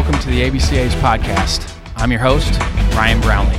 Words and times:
Welcome 0.00 0.18
to 0.22 0.30
the 0.30 0.40
ABCA's 0.40 0.94
podcast. 0.94 1.76
I'm 1.94 2.10
your 2.10 2.20
host, 2.20 2.58
Ryan 2.94 3.20
Brownlee. 3.20 3.54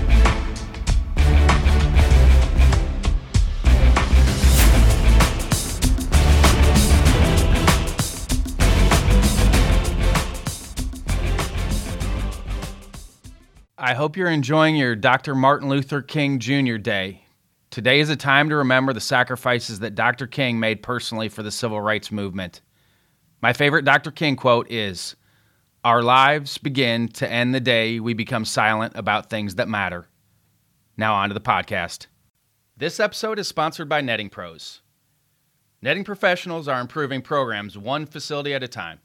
I 13.78 13.94
hope 13.94 14.18
you're 14.18 14.28
enjoying 14.28 14.76
your 14.76 14.96
Dr. 14.96 15.36
Martin 15.36 15.70
Luther 15.70 16.02
King 16.02 16.40
Jr. 16.40 16.78
Day. 16.78 17.24
Today 17.70 18.00
is 18.00 18.10
a 18.10 18.16
time 18.16 18.50
to 18.50 18.56
remember 18.56 18.94
the 18.94 19.00
sacrifices 19.00 19.82
that 19.82 19.94
Dr. 19.94 20.26
King 20.26 20.60
made 20.60 20.82
personally 20.82 21.30
for 21.30 21.44
the 21.44 21.52
civil 21.52 21.80
rights 21.80 22.12
movement. 22.12 22.62
My 23.44 23.54
favorite 23.54 23.86
Dr. 23.86 24.10
King 24.10 24.36
quote 24.36 24.72
is 24.72 25.16
Our 25.84 26.04
lives 26.04 26.60
begin 26.60 27.08
to 27.14 27.28
end 27.28 27.56
the 27.56 27.60
day 27.60 28.00
we 28.00 28.14
become 28.14 28.46
silent 28.46 28.94
about 28.96 29.32
things 29.32 29.56
that 29.56 29.68
matter. 29.68 30.06
Now, 30.96 31.16
on 31.16 31.30
to 31.30 31.34
the 31.34 31.42
podcast. 31.42 32.06
This 32.78 33.00
episode 33.00 33.40
is 33.40 33.48
sponsored 33.48 33.90
by 33.90 34.02
Netting 34.02 34.30
Pros. 34.30 34.82
Netting 35.82 36.04
professionals 36.04 36.68
are 36.68 36.80
improving 36.80 37.24
programs 37.24 37.80
one 37.80 38.06
facility 38.06 38.54
at 38.54 38.62
a 38.62 38.68
time. 38.68 39.00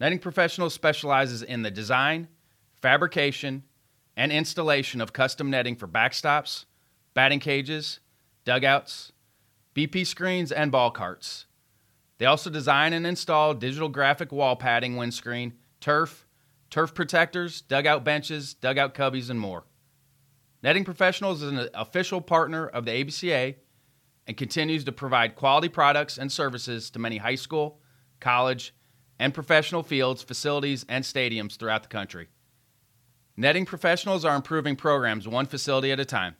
Netting 0.00 0.18
Professionals 0.18 0.74
specializes 0.74 1.40
in 1.40 1.62
the 1.62 1.70
design, 1.70 2.26
fabrication, 2.82 3.62
and 4.16 4.32
installation 4.32 5.00
of 5.00 5.12
custom 5.12 5.50
netting 5.50 5.76
for 5.76 5.86
backstops, 5.86 6.64
batting 7.14 7.38
cages, 7.38 8.00
dugouts, 8.44 9.12
BP 9.76 10.04
screens, 10.04 10.50
and 10.50 10.72
ball 10.72 10.90
carts. 10.90 11.46
They 12.18 12.26
also 12.26 12.50
design 12.50 12.92
and 12.92 13.06
install 13.06 13.54
digital 13.54 13.88
graphic 13.88 14.32
wall 14.32 14.56
padding, 14.56 14.96
windscreen, 14.96 15.54
turf, 15.80 16.26
turf 16.70 16.94
protectors, 16.94 17.60
dugout 17.62 18.04
benches, 18.04 18.54
dugout 18.54 18.94
cubbies, 18.94 19.30
and 19.30 19.40
more. 19.40 19.64
Netting 20.62 20.84
Professionals 20.84 21.42
is 21.42 21.52
an 21.52 21.68
official 21.74 22.20
partner 22.20 22.66
of 22.66 22.84
the 22.84 22.90
ABCA 22.90 23.56
and 24.26 24.36
continues 24.36 24.84
to 24.84 24.92
provide 24.92 25.34
quality 25.34 25.68
products 25.68 26.18
and 26.18 26.30
services 26.30 26.90
to 26.90 26.98
many 26.98 27.16
high 27.16 27.34
school, 27.34 27.80
college, 28.20 28.74
and 29.18 29.34
professional 29.34 29.82
fields, 29.82 30.22
facilities, 30.22 30.84
and 30.88 31.04
stadiums 31.04 31.56
throughout 31.56 31.82
the 31.82 31.88
country. 31.88 32.28
Netting 33.36 33.64
Professionals 33.64 34.24
are 34.24 34.36
improving 34.36 34.76
programs 34.76 35.26
one 35.26 35.46
facility 35.46 35.92
at 35.92 36.00
a 36.00 36.04
time. 36.04 36.36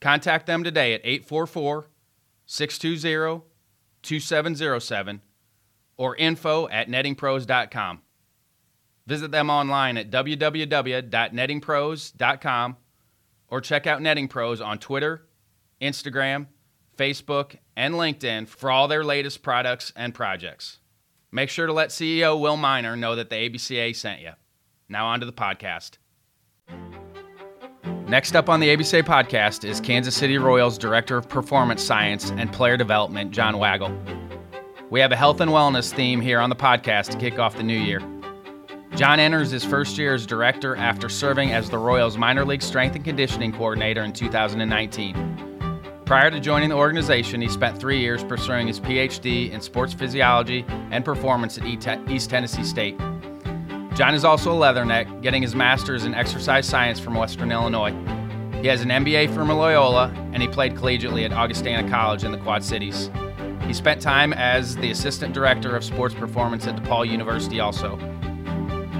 Contact 0.00 0.46
them 0.46 0.64
today 0.64 0.94
at 0.94 1.00
844 1.04 1.88
620 2.46 3.44
2707 4.02 5.22
or 5.96 6.16
info 6.16 6.68
at 6.68 6.88
nettingpros.com. 6.88 8.00
Visit 9.06 9.30
them 9.30 9.50
online 9.50 9.96
at 9.96 10.10
www.nettingpros.com 10.10 12.76
or 13.48 13.60
check 13.60 13.86
out 13.86 14.00
Netting 14.00 14.28
Pros 14.28 14.60
on 14.60 14.78
Twitter, 14.78 15.26
Instagram, 15.80 16.46
Facebook, 16.96 17.56
and 17.76 17.94
LinkedIn 17.94 18.48
for 18.48 18.70
all 18.70 18.88
their 18.88 19.04
latest 19.04 19.42
products 19.42 19.92
and 19.96 20.14
projects. 20.14 20.78
Make 21.30 21.50
sure 21.50 21.66
to 21.66 21.72
let 21.72 21.90
CEO 21.90 22.38
Will 22.38 22.56
Miner 22.56 22.96
know 22.96 23.16
that 23.16 23.30
the 23.30 23.36
ABCA 23.36 23.96
sent 23.96 24.20
you. 24.20 24.32
Now, 24.88 25.08
on 25.08 25.20
to 25.20 25.26
the 25.26 25.32
podcast. 25.32 25.98
Next 28.06 28.36
up 28.36 28.50
on 28.50 28.60
the 28.60 28.68
ABCA 28.68 29.02
podcast 29.04 29.64
is 29.64 29.80
Kansas 29.80 30.14
City 30.14 30.36
Royals 30.36 30.76
Director 30.76 31.16
of 31.16 31.28
Performance 31.28 31.82
Science 31.82 32.30
and 32.32 32.52
Player 32.52 32.76
Development, 32.76 33.30
John 33.30 33.58
Wagle. 33.58 33.96
We 34.90 35.00
have 35.00 35.12
a 35.12 35.16
health 35.16 35.40
and 35.40 35.50
wellness 35.50 35.90
theme 35.90 36.20
here 36.20 36.38
on 36.38 36.50
the 36.50 36.56
podcast 36.56 37.10
to 37.12 37.18
kick 37.18 37.38
off 37.38 37.56
the 37.56 37.62
new 37.62 37.78
year. 37.78 38.02
John 38.94 39.18
enters 39.18 39.50
his 39.50 39.64
first 39.64 39.96
year 39.96 40.12
as 40.14 40.26
director 40.26 40.76
after 40.76 41.08
serving 41.08 41.52
as 41.52 41.70
the 41.70 41.78
Royals 41.78 42.18
minor 42.18 42.44
league 42.44 42.60
strength 42.60 42.94
and 42.94 43.02
conditioning 43.04 43.50
coordinator 43.50 44.02
in 44.02 44.12
2019. 44.12 46.02
Prior 46.04 46.30
to 46.30 46.38
joining 46.38 46.68
the 46.68 46.74
organization, 46.74 47.40
he 47.40 47.48
spent 47.48 47.78
three 47.78 47.98
years 47.98 48.22
pursuing 48.22 48.66
his 48.66 48.78
PhD 48.78 49.50
in 49.50 49.62
sports 49.62 49.94
physiology 49.94 50.66
and 50.90 51.06
performance 51.06 51.56
at 51.56 51.64
East 51.66 52.28
Tennessee 52.28 52.64
State. 52.64 52.98
John 53.94 54.14
is 54.14 54.26
also 54.26 54.52
a 54.52 54.56
leatherneck, 54.56 55.22
getting 55.22 55.40
his 55.40 55.54
master's 55.54 56.04
in 56.04 56.12
exercise 56.12 56.68
science 56.68 57.00
from 57.00 57.14
Western 57.14 57.50
Illinois. 57.50 57.94
He 58.60 58.68
has 58.68 58.82
an 58.82 58.90
MBA 58.90 59.34
from 59.34 59.48
Loyola, 59.48 60.12
and 60.32 60.42
he 60.42 60.48
played 60.48 60.74
collegiately 60.74 61.24
at 61.24 61.32
Augustana 61.32 61.88
College 61.88 62.24
in 62.24 62.32
the 62.32 62.38
Quad 62.38 62.62
Cities. 62.62 63.10
He 63.66 63.72
spent 63.72 64.02
time 64.02 64.34
as 64.34 64.76
the 64.76 64.90
assistant 64.90 65.32
director 65.32 65.74
of 65.74 65.82
sports 65.82 66.14
performance 66.14 66.66
at 66.66 66.76
DePaul 66.76 67.08
University 67.08 67.58
also. 67.58 67.98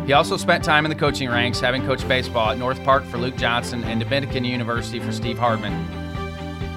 He 0.07 0.13
also 0.15 0.37
spent 0.37 0.65
time 0.65 0.85
in 0.85 0.89
the 0.89 0.97
coaching 0.97 1.29
ranks, 1.29 1.61
having 1.61 1.83
coached 1.87 2.09
baseball 2.09 2.51
at 2.51 2.59
North 2.59 2.83
Park 2.83 3.05
for 3.05 3.19
Luke 3.19 3.37
Johnson 3.37 3.85
and 3.85 4.01
Dominican 4.01 4.45
University 4.45 4.99
for 4.99 5.13
Steve 5.13 5.39
Hardman. 5.39 5.73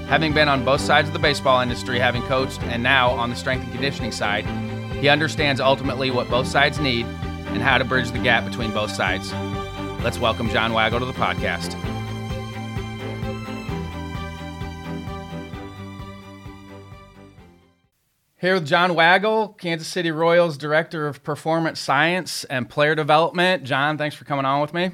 Having 0.07 0.33
been 0.33 0.47
on 0.47 0.63
both 0.63 0.81
sides 0.81 1.07
of 1.07 1.13
the 1.13 1.19
baseball 1.19 1.59
industry, 1.61 1.97
having 1.97 2.21
coached, 2.23 2.61
and 2.63 2.83
now 2.83 3.09
on 3.09 3.31
the 3.31 3.35
strength 3.35 3.63
and 3.63 3.71
conditioning 3.71 4.11
side, 4.11 4.45
he 4.99 5.09
understands 5.09 5.59
ultimately 5.59 6.11
what 6.11 6.29
both 6.29 6.47
sides 6.47 6.77
need 6.79 7.07
and 7.47 7.63
how 7.63 7.79
to 7.79 7.83
bridge 7.83 8.11
the 8.11 8.19
gap 8.19 8.45
between 8.45 8.71
both 8.71 8.91
sides. 8.91 9.33
Let's 10.03 10.19
welcome 10.19 10.49
John 10.49 10.73
Wagle 10.73 10.99
to 10.99 11.05
the 11.05 11.13
podcast. 11.13 11.94
Here 18.45 18.53
with 18.53 18.67
John 18.67 18.93
Wagle, 18.93 19.53
Kansas 19.57 19.87
City 19.87 20.11
Royals 20.11 20.55
Director 20.55 21.07
of 21.07 21.23
Performance 21.23 21.79
Science 21.79 22.43
and 22.43 22.69
Player 22.69 22.93
Development. 22.93 23.63
John, 23.63 23.97
thanks 23.97 24.15
for 24.15 24.23
coming 24.23 24.45
on 24.45 24.61
with 24.61 24.71
me. 24.71 24.91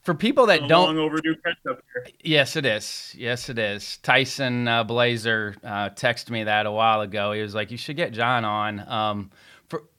For 0.00 0.14
people 0.14 0.46
that 0.46 0.66
don't, 0.66 0.96
long 0.96 0.96
overdue 0.96 1.34
catch 1.44 1.58
up 1.68 1.82
here. 1.92 2.06
Yes, 2.24 2.56
it 2.56 2.64
is. 2.64 3.14
Yes, 3.18 3.50
it 3.50 3.58
is. 3.58 3.98
Tyson 3.98 4.66
uh, 4.66 4.82
Blazer 4.84 5.56
uh, 5.62 5.90
texted 5.90 6.30
me 6.30 6.44
that 6.44 6.64
a 6.64 6.72
while 6.72 7.02
ago. 7.02 7.32
He 7.32 7.42
was 7.42 7.54
like, 7.54 7.70
"You 7.70 7.76
should 7.76 7.96
get 7.96 8.12
John 8.12 8.46
on." 8.46 8.80
Um, 8.88 9.30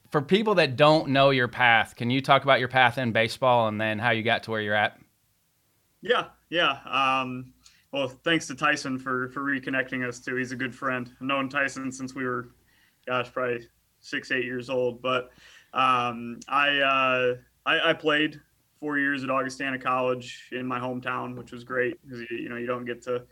for 0.09 0.23
people 0.23 0.55
that 0.55 0.75
don't 0.75 1.09
know 1.09 1.29
your 1.29 1.47
path, 1.47 1.95
can 1.95 2.09
you 2.09 2.19
talk 2.19 2.41
about 2.41 2.59
your 2.59 2.67
path 2.67 2.97
in 2.97 3.11
baseball 3.11 3.67
and 3.67 3.79
then 3.79 3.99
how 3.99 4.09
you 4.09 4.23
got 4.23 4.41
to 4.43 4.51
where 4.51 4.59
you're 4.59 4.73
at? 4.73 4.99
Yeah, 6.01 6.29
yeah. 6.49 6.79
Um, 6.85 7.53
well, 7.91 8.07
thanks 8.07 8.47
to 8.47 8.55
Tyson 8.55 8.97
for 8.97 9.29
for 9.29 9.41
reconnecting 9.41 10.03
us 10.07 10.19
too. 10.19 10.35
He's 10.35 10.51
a 10.51 10.55
good 10.55 10.73
friend. 10.73 11.11
I've 11.21 11.27
known 11.27 11.47
Tyson 11.47 11.91
since 11.91 12.15
we 12.15 12.25
were, 12.25 12.47
gosh, 13.11 13.31
probably 13.31 13.67
six, 13.99 14.31
eight 14.31 14.45
years 14.45 14.69
old. 14.69 15.01
But 15.01 15.31
um, 15.73 16.39
I, 16.47 16.79
uh, 16.79 17.35
I, 17.65 17.89
I 17.89 17.93
played 17.93 18.39
four 18.79 18.97
years 18.97 19.23
at 19.23 19.29
Augustana 19.29 19.77
College 19.77 20.49
in 20.53 20.65
my 20.65 20.79
hometown, 20.79 21.35
which 21.35 21.51
was 21.51 21.63
great 21.63 22.01
because 22.01 22.21
you, 22.21 22.37
you 22.37 22.49
know 22.49 22.55
you 22.55 22.67
don't 22.67 22.85
get 22.85 23.01
to 23.03 23.23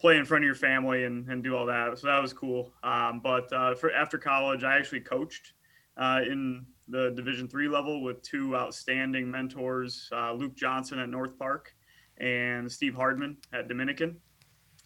play 0.00 0.16
in 0.16 0.24
front 0.24 0.44
of 0.44 0.46
your 0.46 0.54
family 0.54 1.04
and, 1.04 1.28
and 1.28 1.42
do 1.42 1.56
all 1.56 1.66
that. 1.66 1.98
So 1.98 2.06
that 2.06 2.22
was 2.22 2.32
cool. 2.32 2.72
Um, 2.84 3.20
but 3.20 3.52
uh, 3.52 3.74
for 3.74 3.92
after 3.92 4.18
college, 4.18 4.62
I 4.62 4.78
actually 4.78 5.00
coached 5.00 5.54
uh, 5.96 6.20
in 6.24 6.64
the 6.86 7.10
Division 7.16 7.48
three 7.48 7.68
level 7.68 8.02
with 8.02 8.22
two 8.22 8.56
outstanding 8.56 9.28
mentors, 9.28 10.08
uh, 10.12 10.32
Luke 10.32 10.54
Johnson 10.54 11.00
at 11.00 11.08
North 11.08 11.36
Park 11.36 11.74
and 12.18 12.70
Steve 12.70 12.94
Hardman 12.94 13.36
at 13.52 13.66
Dominican. 13.66 14.16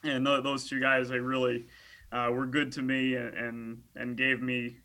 And 0.05 0.25
th- 0.27 0.43
those 0.43 0.69
two 0.69 0.81
guys, 0.81 1.11
they 1.11 1.19
really 1.19 1.67
uh, 2.13 2.31
were 2.31 2.47
good 2.47 2.71
to 2.73 2.83
me 2.83 3.15
and, 3.15 3.79
and, 3.97 4.17
gave 4.17 4.43
me 4.43 4.77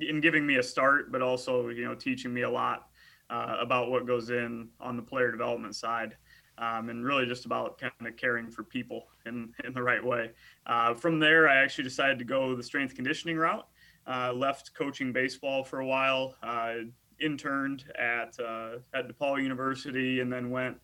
in 0.00 0.20
giving 0.20 0.46
me 0.46 0.56
a 0.56 0.62
start, 0.62 1.10
but 1.10 1.20
also 1.20 1.68
you 1.68 1.84
know 1.84 1.94
teaching 1.94 2.32
me 2.32 2.42
a 2.42 2.50
lot 2.50 2.88
uh, 3.28 3.56
about 3.60 3.90
what 3.90 4.06
goes 4.06 4.30
in 4.30 4.68
on 4.80 4.96
the 4.96 5.02
player 5.02 5.30
development 5.30 5.74
side. 5.74 6.16
Um, 6.58 6.88
and 6.88 7.04
really 7.04 7.26
just 7.26 7.44
about 7.44 7.76
kind 7.76 7.92
of 8.00 8.16
caring 8.16 8.48
for 8.50 8.62
people 8.62 9.08
in, 9.26 9.52
in 9.64 9.74
the 9.74 9.82
right 9.82 10.02
way. 10.02 10.30
Uh, 10.64 10.94
from 10.94 11.20
there, 11.20 11.50
I 11.50 11.56
actually 11.56 11.84
decided 11.84 12.18
to 12.20 12.24
go 12.24 12.56
the 12.56 12.62
strength 12.62 12.94
conditioning 12.94 13.36
route 13.36 13.68
uh, 14.06 14.32
left 14.34 14.72
coaching 14.74 15.12
baseball 15.12 15.64
for 15.64 15.80
a 15.80 15.86
while, 15.86 16.34
uh, 16.42 16.74
interned 17.20 17.84
at 17.98 18.38
uh, 18.40 18.76
at 18.94 19.08
DePaul 19.08 19.42
University, 19.42 20.20
and 20.20 20.32
then 20.32 20.48
went 20.48 20.78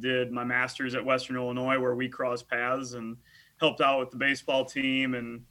did 0.00 0.30
my 0.30 0.44
master's 0.44 0.94
at 0.94 1.04
Western 1.04 1.34
Illinois, 1.34 1.80
where 1.80 1.96
we 1.96 2.08
crossed 2.08 2.48
paths 2.48 2.92
and 2.92 3.16
helped 3.58 3.80
out 3.80 4.00
with 4.00 4.10
the 4.10 4.16
baseball 4.16 4.64
team 4.64 5.14
and 5.14 5.42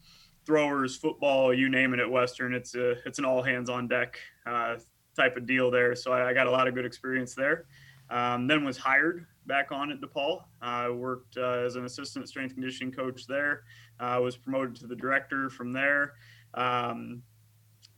throwers, 0.46 0.96
football, 0.96 1.54
you 1.54 1.70
name 1.70 1.94
it 1.94 2.00
at 2.00 2.10
Western. 2.10 2.54
It's 2.54 2.76
a 2.76 2.92
it's 3.06 3.20
an 3.20 3.26
all 3.26 3.42
hands 3.42 3.70
on 3.70 3.88
deck 3.88 4.20
uh, 4.46 4.76
type 5.16 5.38
of 5.38 5.46
deal 5.46 5.72
there. 5.72 5.96
So 5.96 6.12
I, 6.12 6.30
I, 6.30 6.34
got 6.34 6.48
a 6.48 6.52
lot 6.52 6.68
of 6.68 6.76
good 6.76 6.86
experience 6.86 7.34
there. 7.34 7.66
Um, 8.10 8.48
then 8.48 8.64
was 8.64 8.78
hired 8.78 9.26
back 9.48 9.72
on 9.72 9.92
at 9.92 10.02
DePaul. 10.02 10.44
I 10.62 10.90
worked 10.90 11.38
uh, 11.38 11.64
as 11.66 11.76
an 11.76 11.86
assistant 11.86 12.30
strength 12.30 12.54
conditioning 12.54 12.94
coach 12.94 13.26
there. 13.28 13.64
I 14.00 14.20
was 14.20 14.38
promoted 14.38 14.76
to 14.78 14.88
the 14.88 14.96
director 14.96 15.50
from 15.50 15.74
there. 15.74 16.14
Um, 16.54 17.24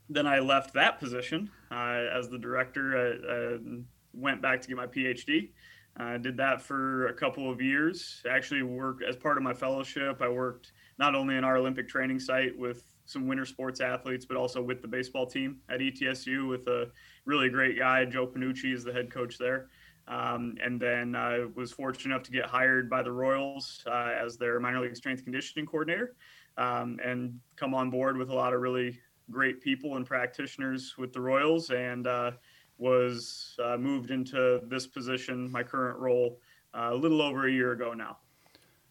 then 0.10 0.26
I 0.26 0.40
left 0.40 0.74
that 0.76 1.00
position 1.00 1.50
uh, 1.72 2.06
as 2.14 2.30
the 2.30 2.38
director. 2.38 2.98
I, 2.98 3.34
I, 3.34 3.80
went 4.14 4.42
back 4.42 4.60
to 4.60 4.68
get 4.68 4.76
my 4.76 4.88
PhD. 4.88 5.50
I 6.00 6.18
did 6.18 6.38
that 6.38 6.62
for 6.62 7.08
a 7.08 7.14
couple 7.14 7.52
of 7.52 7.60
years. 7.60 8.22
Actually, 8.30 8.62
worked 8.62 9.04
as 9.04 9.16
part 9.16 9.38
of 9.38 9.44
my 9.44 9.54
fellowship. 9.54 10.22
I 10.22 10.30
worked 10.30 10.74
not 11.00 11.16
only 11.16 11.36
in 11.36 11.44
our 11.44 11.58
Olympic 11.58 11.88
training 11.88 12.20
site 12.20 12.58
with 12.58 12.84
some 13.06 13.28
winter 13.28 13.46
sports 13.46 13.82
athletes, 13.82 14.26
but 14.26 14.38
also 14.38 14.62
with 14.62 14.82
the 14.82 14.88
baseball 14.88 15.26
team 15.26 15.58
at 15.70 15.80
ETSU 15.80 16.48
with 16.48 16.68
a 16.68 16.92
really 17.26 17.50
great 17.50 17.78
guy. 17.78 18.06
Joe 18.06 18.28
Pennucci 18.28 18.74
is 18.74 18.84
the 18.84 18.94
head 18.94 19.12
coach 19.12 19.38
there. 19.38 19.70
Um, 20.08 20.56
and 20.64 20.80
then 20.80 21.16
I 21.16 21.46
was 21.56 21.72
fortunate 21.72 22.14
enough 22.14 22.24
to 22.24 22.32
get 22.32 22.46
hired 22.46 22.90
by 22.90 23.04
the 23.04 23.12
Royals 23.12 23.84
uh, 23.88 24.14
as 24.24 24.38
their 24.38 24.60
minor 24.60 24.80
league 24.80 24.96
strength 24.96 25.24
conditioning 25.24 25.66
coordinator 25.66 26.16
um, 26.58 27.00
and 27.04 27.40
come 27.56 27.74
on 27.74 27.90
board 27.90 28.18
with 28.18 28.30
a 28.30 28.34
lot 28.34 28.54
of 28.54 28.62
really 28.62 29.00
great 29.30 29.62
people 29.62 29.98
and 29.98 30.06
practitioners 30.06 30.96
with 30.98 31.12
the 31.12 31.20
Royals 31.20 31.70
and 31.72 32.08
uh, 32.08 32.32
was 32.78 33.56
uh, 33.64 33.78
moved 33.78 34.12
into 34.12 34.62
this 34.68 34.88
position, 34.88 35.52
my 35.52 35.64
current 35.64 36.00
role, 36.00 36.40
uh, 36.74 36.90
a 36.92 36.96
little 36.96 37.22
over 37.22 37.48
a 37.48 37.52
year 37.52 37.72
ago 37.72 37.94
now. 37.94 38.18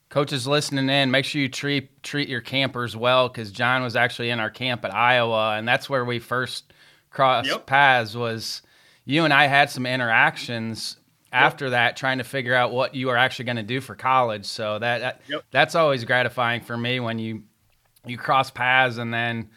Coaches 0.09 0.47
listening 0.47 0.89
in, 0.89 1.11
make 1.11 1.25
sure 1.25 1.41
you 1.41 1.49
treat 1.49 2.03
treat 2.03 2.29
your 2.29 2.41
campers 2.41 2.97
well 2.97 3.29
because 3.29 3.51
John 3.51 3.83
was 3.83 3.97
actually 3.97 4.31
in 4.31 4.39
our 4.39 4.51
camp 4.51 4.85
at 4.85 4.95
Iowa, 4.95 5.57
and 5.57 5.67
that's 5.67 5.91
where 5.91 6.05
we 6.05 6.21
first 6.21 6.73
crossed 7.11 7.49
yep. 7.49 7.67
paths. 7.67 8.15
Was 8.15 8.63
you 9.05 9.25
and 9.25 9.35
I 9.35 9.47
had 9.47 9.69
some 9.69 9.85
interactions 9.85 10.97
after 11.33 11.67
yep. 11.67 11.73
that, 11.73 11.97
trying 11.97 12.19
to 12.19 12.25
figure 12.25 12.55
out 12.55 12.73
what 12.73 12.95
you 12.95 13.11
are 13.11 13.17
actually 13.17 13.47
going 13.47 13.57
to 13.57 13.63
do 13.65 13.81
for 13.81 13.95
college. 13.95 14.47
So 14.47 14.79
that, 14.79 14.99
that 15.01 15.21
yep. 15.29 15.45
that's 15.51 15.75
always 15.75 16.05
gratifying 16.05 16.61
for 16.61 16.77
me 16.77 17.01
when 17.01 17.19
you 17.19 17.43
you 18.05 18.17
cross 18.17 18.51
paths 18.51 18.99
and 18.99 19.13
then 19.13 19.51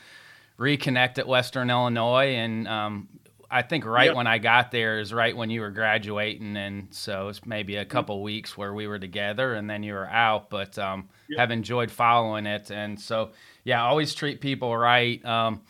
reconnect 0.58 1.20
at 1.20 1.28
Western 1.28 1.70
Illinois, 1.70 2.36
and 2.36 2.68
um, 2.68 3.08
I 3.52 3.64
think 3.64 3.86
right 3.86 4.08
yep. 4.08 4.16
when 4.16 4.28
I 4.28 4.38
got 4.38 4.70
there 4.70 5.00
is 5.00 5.12
right 5.12 5.36
when 5.36 5.50
you 5.50 5.62
were 5.62 5.72
graduating, 5.72 6.56
and 6.56 6.88
so 6.92 7.30
it's 7.30 7.46
maybe 7.46 7.78
a 7.78 7.86
couple 7.86 8.18
mm-hmm. 8.18 8.26
weeks 8.26 8.58
where 8.58 8.74
we 8.74 8.88
were 8.88 9.00
together, 9.00 9.56
and 9.56 9.68
then 9.68 9.82
you 9.82 9.94
were 9.94 10.08
out. 10.08 10.50
But 10.50 10.78
um, 10.78 11.10
yep. 11.28 11.40
have 11.40 11.52
enjoyed 11.52 11.90
following 11.90 12.46
it, 12.46 12.70
and 12.70 13.00
so 13.00 13.32
yeah, 13.64 13.84
always 13.84 14.14
treat 14.14 14.40
people 14.40 14.76
right. 14.78 15.24
Um, 15.26 15.62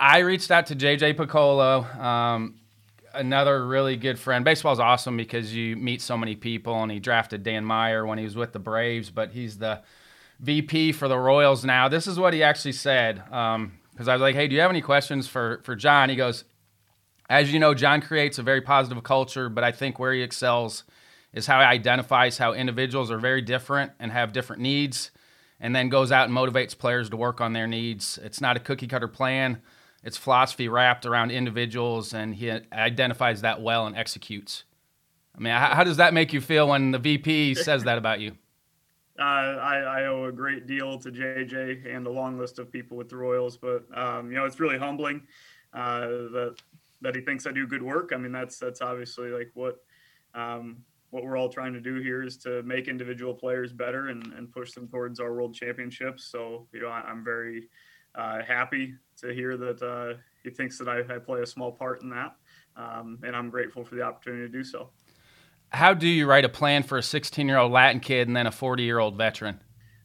I 0.00 0.18
reached 0.18 0.50
out 0.50 0.66
to 0.66 0.76
JJ 0.76 1.16
Picollo, 1.16 1.98
um, 1.98 2.54
another 3.12 3.66
really 3.66 3.96
good 3.96 4.18
friend. 4.18 4.42
Baseball's 4.44 4.80
awesome 4.80 5.18
because 5.18 5.54
you 5.54 5.76
meet 5.76 6.00
so 6.00 6.16
many 6.16 6.34
people, 6.34 6.82
and 6.82 6.90
he 6.90 6.98
drafted 6.98 7.42
Dan 7.42 7.64
Meyer 7.64 8.06
when 8.06 8.16
he 8.16 8.24
was 8.24 8.36
with 8.36 8.52
the 8.52 8.58
Braves, 8.58 9.10
but 9.10 9.32
he's 9.32 9.58
the 9.58 9.82
VP 10.40 10.92
for 10.92 11.08
the 11.08 11.18
Royals 11.18 11.62
now. 11.62 11.88
This 11.88 12.06
is 12.06 12.18
what 12.18 12.32
he 12.32 12.42
actually 12.42 12.72
said 12.72 13.16
because 13.16 13.54
um, 13.54 13.72
I 13.98 14.12
was 14.14 14.22
like, 14.22 14.34
"Hey, 14.34 14.48
do 14.48 14.54
you 14.54 14.62
have 14.62 14.70
any 14.70 14.82
questions 14.82 15.28
for 15.28 15.60
for 15.62 15.76
John?" 15.76 16.08
He 16.08 16.16
goes 16.16 16.44
as 17.28 17.52
you 17.52 17.58
know, 17.58 17.74
John 17.74 18.00
creates 18.00 18.38
a 18.38 18.42
very 18.42 18.60
positive 18.60 19.02
culture, 19.02 19.48
but 19.48 19.64
I 19.64 19.72
think 19.72 19.98
where 19.98 20.12
he 20.12 20.22
excels 20.22 20.84
is 21.32 21.46
how 21.46 21.58
he 21.60 21.66
identifies 21.66 22.38
how 22.38 22.52
individuals 22.52 23.10
are 23.10 23.18
very 23.18 23.42
different 23.42 23.92
and 23.98 24.12
have 24.12 24.32
different 24.32 24.62
needs, 24.62 25.10
and 25.60 25.74
then 25.74 25.88
goes 25.88 26.12
out 26.12 26.28
and 26.28 26.36
motivates 26.36 26.76
players 26.76 27.10
to 27.10 27.16
work 27.16 27.40
on 27.40 27.52
their 27.52 27.66
needs. 27.66 28.18
It's 28.22 28.40
not 28.40 28.56
a 28.56 28.60
cookie 28.60 28.86
cutter 28.86 29.08
plan, 29.08 29.60
it's 30.02 30.16
philosophy 30.16 30.68
wrapped 30.68 31.04
around 31.04 31.32
individuals, 31.32 32.14
and 32.14 32.34
he 32.34 32.50
identifies 32.72 33.40
that 33.40 33.60
well 33.60 33.86
and 33.86 33.96
executes. 33.96 34.64
I 35.36 35.40
mean, 35.40 35.52
how, 35.52 35.74
how 35.74 35.84
does 35.84 35.96
that 35.98 36.14
make 36.14 36.32
you 36.32 36.40
feel 36.40 36.68
when 36.68 36.92
the 36.92 36.98
VP 36.98 37.54
says 37.56 37.84
that 37.84 37.98
about 37.98 38.20
you? 38.20 38.32
Uh, 39.18 39.22
I, 39.22 39.76
I, 39.78 40.06
owe 40.08 40.24
a 40.24 40.30
great 40.30 40.66
deal 40.66 40.98
to 40.98 41.10
JJ 41.10 41.86
and 41.96 42.06
a 42.06 42.10
long 42.10 42.38
list 42.38 42.58
of 42.58 42.70
people 42.70 42.98
with 42.98 43.08
the 43.08 43.16
Royals, 43.16 43.56
but 43.56 43.86
um, 43.96 44.30
you 44.30 44.36
know 44.36 44.44
it's 44.44 44.60
really 44.60 44.76
humbling 44.76 45.22
uh, 45.72 46.00
that 46.00 46.56
that 47.00 47.14
he 47.14 47.20
thinks 47.20 47.46
I 47.46 47.52
do 47.52 47.66
good 47.66 47.82
work. 47.82 48.12
I 48.14 48.16
mean, 48.16 48.32
that's 48.32 48.58
that's 48.58 48.80
obviously 48.80 49.30
like 49.30 49.50
what 49.54 49.76
um, 50.34 50.78
what 51.10 51.24
we're 51.24 51.36
all 51.36 51.48
trying 51.48 51.72
to 51.72 51.80
do 51.80 51.96
here 51.96 52.22
is 52.22 52.36
to 52.38 52.62
make 52.62 52.88
individual 52.88 53.32
players 53.32 53.72
better 53.72 54.08
and, 54.08 54.32
and 54.34 54.50
push 54.52 54.72
them 54.72 54.88
towards 54.88 55.20
our 55.20 55.32
world 55.32 55.54
championships. 55.54 56.24
So 56.24 56.66
you 56.72 56.82
know, 56.82 56.88
I, 56.88 57.10
am 57.10 57.24
very 57.24 57.68
uh, 58.14 58.42
happy 58.42 58.94
to 59.18 59.32
hear 59.32 59.56
that 59.56 59.82
uh, 59.82 60.18
he 60.42 60.50
thinks 60.50 60.78
that 60.78 60.88
I, 60.88 61.00
I, 61.14 61.18
play 61.18 61.42
a 61.42 61.46
small 61.46 61.72
part 61.72 62.02
in 62.02 62.10
that, 62.10 62.34
um, 62.76 63.18
and 63.22 63.36
I'm 63.36 63.50
grateful 63.50 63.84
for 63.84 63.94
the 63.94 64.02
opportunity 64.02 64.46
to 64.46 64.52
do 64.52 64.64
so. 64.64 64.90
How 65.70 65.94
do 65.94 66.06
you 66.06 66.26
write 66.26 66.44
a 66.44 66.48
plan 66.48 66.82
for 66.82 66.98
a 66.98 67.02
16 67.02 67.46
year 67.46 67.58
old 67.58 67.72
Latin 67.72 68.00
kid 68.00 68.28
and 68.28 68.36
then 68.36 68.46
a 68.46 68.52
40 68.52 68.82
year 68.82 68.98
old 68.98 69.16
veteran? 69.16 69.60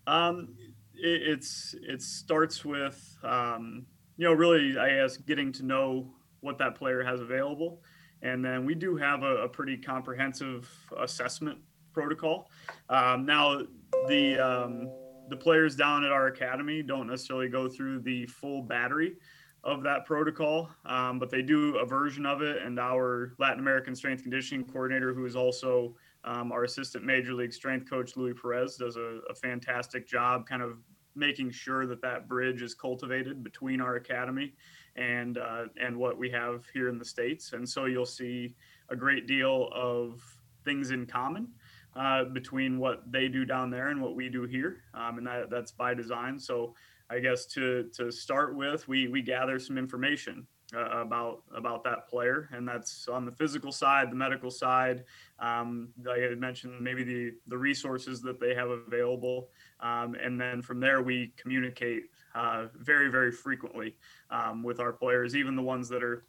Um, 0.08 0.56
it, 0.96 1.22
it's 1.24 1.76
it 1.82 2.02
starts 2.02 2.66
with 2.66 3.18
um, 3.24 3.86
you 4.18 4.26
know 4.26 4.34
really 4.34 4.78
I 4.78 4.90
guess 4.96 5.18
getting 5.18 5.52
to 5.54 5.66
know 5.66 6.08
what 6.42 6.58
that 6.58 6.76
player 6.76 7.04
has 7.04 7.22
available. 7.22 7.82
And 8.22 8.44
then 8.44 8.66
we 8.66 8.76
do 8.76 8.96
have 8.98 9.24
a, 9.24 9.38
a 9.38 9.50
pretty 9.50 9.78
comprehensive 9.78 10.70
assessment 10.98 11.60
protocol. 11.94 12.50
Um, 12.90 13.26
now, 13.26 13.62
the 14.08 14.38
um, 14.38 14.90
the 15.30 15.38
players 15.38 15.76
down 15.76 16.04
at 16.04 16.12
our 16.12 16.28
academy 16.28 16.84
don't 16.84 17.08
necessarily 17.08 17.50
go 17.50 17.70
through 17.70 18.02
the 18.02 18.26
full 18.28 18.62
battery 18.62 19.16
of 19.64 19.84
that 19.84 20.06
protocol, 20.06 20.70
um, 20.86 21.20
but 21.20 21.30
they 21.30 21.42
do 21.42 21.78
a 21.78 21.86
version 21.86 22.26
of 22.26 22.42
it. 22.42 22.62
And 22.62 22.80
our 22.80 23.34
Latin 23.40 23.60
American 23.60 23.96
strength 23.96 24.24
conditioning 24.24 24.66
coordinator, 24.66 25.14
who 25.14 25.26
is 25.26 25.36
also 25.36 25.96
um, 26.24 26.52
our 26.52 26.64
assistant 26.64 27.06
major 27.06 27.34
league 27.34 27.54
strength 27.54 27.90
coach, 27.90 28.18
Louis 28.18 28.34
Perez, 28.34 28.76
does 28.76 28.98
a, 28.98 29.20
a 29.30 29.36
fantastic 29.36 30.08
job 30.08 30.48
kind 30.48 30.62
of 30.62 30.78
making 31.16 31.52
sure 31.52 31.86
that 31.86 32.02
that 32.02 32.28
bridge 32.28 32.62
is 32.62 32.74
cultivated 32.74 33.44
between 33.44 33.82
our 33.82 33.96
academy 33.96 34.54
and 34.96 35.38
uh, 35.38 35.66
and 35.80 35.98
what 35.98 36.18
we 36.18 36.30
have 36.30 36.66
here 36.74 36.90
in 36.90 36.98
the 36.98 37.06
states. 37.06 37.54
And 37.54 37.68
so 37.68 37.86
you'll 37.86 38.06
see 38.06 38.56
a 38.90 38.96
great 38.96 39.28
deal 39.28 39.70
of 39.74 40.22
things 40.64 40.92
in 40.92 41.06
common 41.06 41.48
uh, 41.96 42.26
between 42.26 42.80
what 42.80 43.12
they 43.12 43.28
do 43.28 43.46
down 43.46 43.70
there 43.70 43.90
and 43.90 44.02
what 44.02 44.16
we 44.16 44.30
do 44.30 44.44
here, 44.44 44.84
um, 44.94 45.18
and 45.18 45.28
that 45.28 45.50
that's 45.50 45.72
by 45.72 45.94
design. 45.94 46.40
So 46.40 46.76
I 47.10 47.20
guess 47.20 47.46
to 47.48 47.90
to 47.96 48.12
start 48.12 48.56
with, 48.56 48.88
we 48.88 49.08
we 49.08 49.22
gather 49.22 49.60
some 49.60 49.78
information 49.78 50.48
uh, 50.76 51.02
about 51.02 51.44
about 51.54 51.84
that 51.84 52.08
player, 52.08 52.50
and 52.54 52.68
that's 52.68 53.08
on 53.08 53.26
the 53.26 53.32
physical 53.32 53.72
side, 53.72 54.12
the 54.12 54.16
medical 54.16 54.52
side. 54.52 55.04
Um, 55.40 55.90
like 56.04 56.22
I 56.22 56.36
mentioned, 56.36 56.80
maybe 56.82 57.04
the 57.04 57.34
the 57.48 57.58
resources 57.58 58.22
that 58.22 58.40
they 58.40 58.56
have 58.56 58.70
available, 58.70 59.50
um, 59.82 60.16
and 60.16 60.40
then 60.40 60.62
from 60.62 60.80
there 60.80 61.02
we 61.02 61.34
communicate 61.38 62.04
uh, 62.36 62.68
very 62.76 63.10
very 63.10 63.32
frequently 63.32 63.96
um, 64.30 64.64
with 64.64 64.80
our 64.80 64.94
players, 64.94 65.36
even 65.36 65.56
the 65.56 65.62
ones 65.62 65.90
that 65.90 66.04
are 66.04 66.26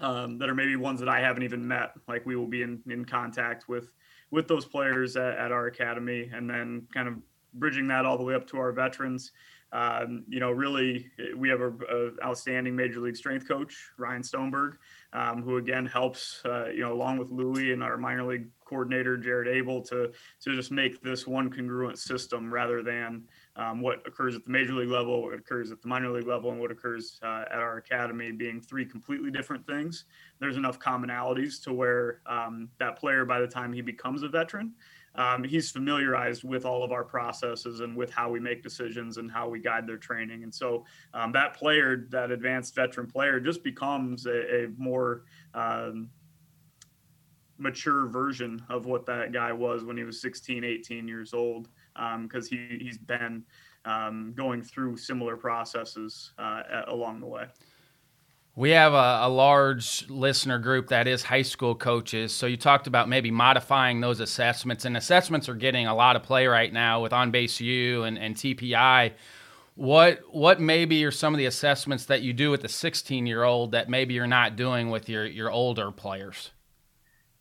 um, 0.00 0.38
that 0.38 0.48
are 0.48 0.54
maybe 0.54 0.76
ones 0.76 1.00
that 1.00 1.08
I 1.08 1.20
haven't 1.20 1.42
even 1.42 1.66
met. 1.66 1.92
Like 2.08 2.26
we 2.26 2.36
will 2.36 2.46
be 2.46 2.62
in 2.62 2.80
in 2.88 3.04
contact 3.04 3.68
with 3.68 3.92
with 4.30 4.48
those 4.48 4.64
players 4.64 5.16
at, 5.16 5.36
at 5.38 5.52
our 5.52 5.66
academy, 5.66 6.30
and 6.32 6.48
then 6.48 6.86
kind 6.92 7.08
of 7.08 7.14
bridging 7.54 7.88
that 7.88 8.04
all 8.04 8.18
the 8.18 8.24
way 8.24 8.34
up 8.34 8.46
to 8.48 8.58
our 8.58 8.72
veterans. 8.72 9.32
Um, 9.72 10.24
you 10.28 10.38
know, 10.38 10.52
really, 10.52 11.10
we 11.36 11.48
have 11.48 11.60
a, 11.60 11.70
a, 11.70 12.24
outstanding 12.24 12.76
major 12.76 13.00
league 13.00 13.16
strength 13.16 13.48
coach, 13.48 13.90
Ryan 13.98 14.22
Stoneberg, 14.22 14.76
um, 15.12 15.42
who 15.42 15.56
again 15.56 15.84
helps, 15.86 16.40
uh, 16.44 16.66
you 16.66 16.80
know, 16.80 16.92
along 16.92 17.18
with 17.18 17.30
Louie 17.30 17.72
and 17.72 17.82
our 17.82 17.96
minor 17.96 18.24
league 18.24 18.46
coordinator 18.64 19.16
Jared 19.16 19.48
Abel 19.48 19.82
to 19.82 20.12
to 20.40 20.54
just 20.54 20.70
make 20.70 21.02
this 21.02 21.26
one 21.26 21.50
congruent 21.50 21.98
system 21.98 22.52
rather 22.52 22.82
than 22.82 23.24
um, 23.56 23.80
what 23.80 24.06
occurs 24.06 24.36
at 24.36 24.44
the 24.44 24.50
major 24.50 24.74
league 24.74 24.90
level, 24.90 25.22
what 25.22 25.34
occurs 25.34 25.70
at 25.70 25.80
the 25.80 25.88
minor 25.88 26.10
league 26.10 26.26
level, 26.26 26.50
and 26.50 26.60
what 26.60 26.70
occurs 26.70 27.18
uh, 27.22 27.44
at 27.50 27.58
our 27.58 27.78
academy 27.78 28.30
being 28.30 28.60
three 28.60 28.84
completely 28.84 29.30
different 29.30 29.66
things. 29.66 30.04
There's 30.38 30.56
enough 30.56 30.78
commonalities 30.78 31.62
to 31.64 31.72
where 31.72 32.20
um, 32.26 32.68
that 32.78 32.98
player, 32.98 33.24
by 33.24 33.40
the 33.40 33.46
time 33.46 33.72
he 33.72 33.80
becomes 33.80 34.22
a 34.22 34.28
veteran, 34.28 34.74
um, 35.14 35.42
he's 35.42 35.70
familiarized 35.70 36.44
with 36.44 36.66
all 36.66 36.84
of 36.84 36.92
our 36.92 37.04
processes 37.04 37.80
and 37.80 37.96
with 37.96 38.10
how 38.10 38.30
we 38.30 38.38
make 38.38 38.62
decisions 38.62 39.16
and 39.16 39.30
how 39.30 39.48
we 39.48 39.58
guide 39.58 39.86
their 39.86 39.96
training. 39.96 40.42
And 40.42 40.54
so 40.54 40.84
um, 41.14 41.32
that 41.32 41.54
player, 41.54 42.06
that 42.10 42.30
advanced 42.30 42.74
veteran 42.74 43.06
player, 43.06 43.40
just 43.40 43.64
becomes 43.64 44.26
a, 44.26 44.64
a 44.64 44.68
more 44.76 45.22
um, 45.54 46.10
mature 47.58 48.06
version 48.06 48.62
of 48.68 48.84
what 48.84 49.06
that 49.06 49.32
guy 49.32 49.52
was 49.52 49.84
when 49.84 49.96
he 49.96 50.04
was 50.04 50.20
16, 50.20 50.64
18 50.64 51.08
years 51.08 51.32
old, 51.32 51.68
because 52.22 52.52
um, 52.52 52.58
he, 52.58 52.78
he's 52.84 52.98
been 52.98 53.44
um, 53.84 54.32
going 54.36 54.62
through 54.62 54.96
similar 54.96 55.36
processes 55.36 56.32
uh, 56.38 56.62
along 56.88 57.20
the 57.20 57.26
way. 57.26 57.46
We 58.56 58.70
have 58.70 58.94
a, 58.94 59.20
a, 59.24 59.28
large 59.28 60.08
listener 60.08 60.58
group 60.58 60.88
that 60.88 61.06
is 61.06 61.22
high 61.22 61.42
school 61.42 61.74
coaches. 61.74 62.32
So 62.32 62.46
you 62.46 62.56
talked 62.56 62.86
about 62.86 63.06
maybe 63.06 63.30
modifying 63.30 64.00
those 64.00 64.20
assessments, 64.20 64.86
and 64.86 64.96
assessments 64.96 65.46
are 65.50 65.54
getting 65.54 65.86
a 65.86 65.94
lot 65.94 66.16
of 66.16 66.22
play 66.22 66.46
right 66.46 66.72
now 66.72 67.02
with 67.02 67.12
On 67.12 67.30
Base 67.30 67.60
U 67.60 68.04
and, 68.04 68.18
and 68.18 68.34
TPI. 68.34 69.12
What 69.74 70.20
what 70.30 70.58
maybe 70.58 71.04
are 71.04 71.10
some 71.10 71.34
of 71.34 71.38
the 71.38 71.44
assessments 71.44 72.06
that 72.06 72.22
you 72.22 72.32
do 72.32 72.50
with 72.50 72.62
the 72.62 72.68
16 72.68 73.26
year 73.26 73.44
old 73.44 73.72
that 73.72 73.90
maybe 73.90 74.14
you're 74.14 74.26
not 74.26 74.56
doing 74.56 74.88
with 74.88 75.06
your 75.06 75.26
your 75.26 75.50
older 75.50 75.92
players? 75.92 76.50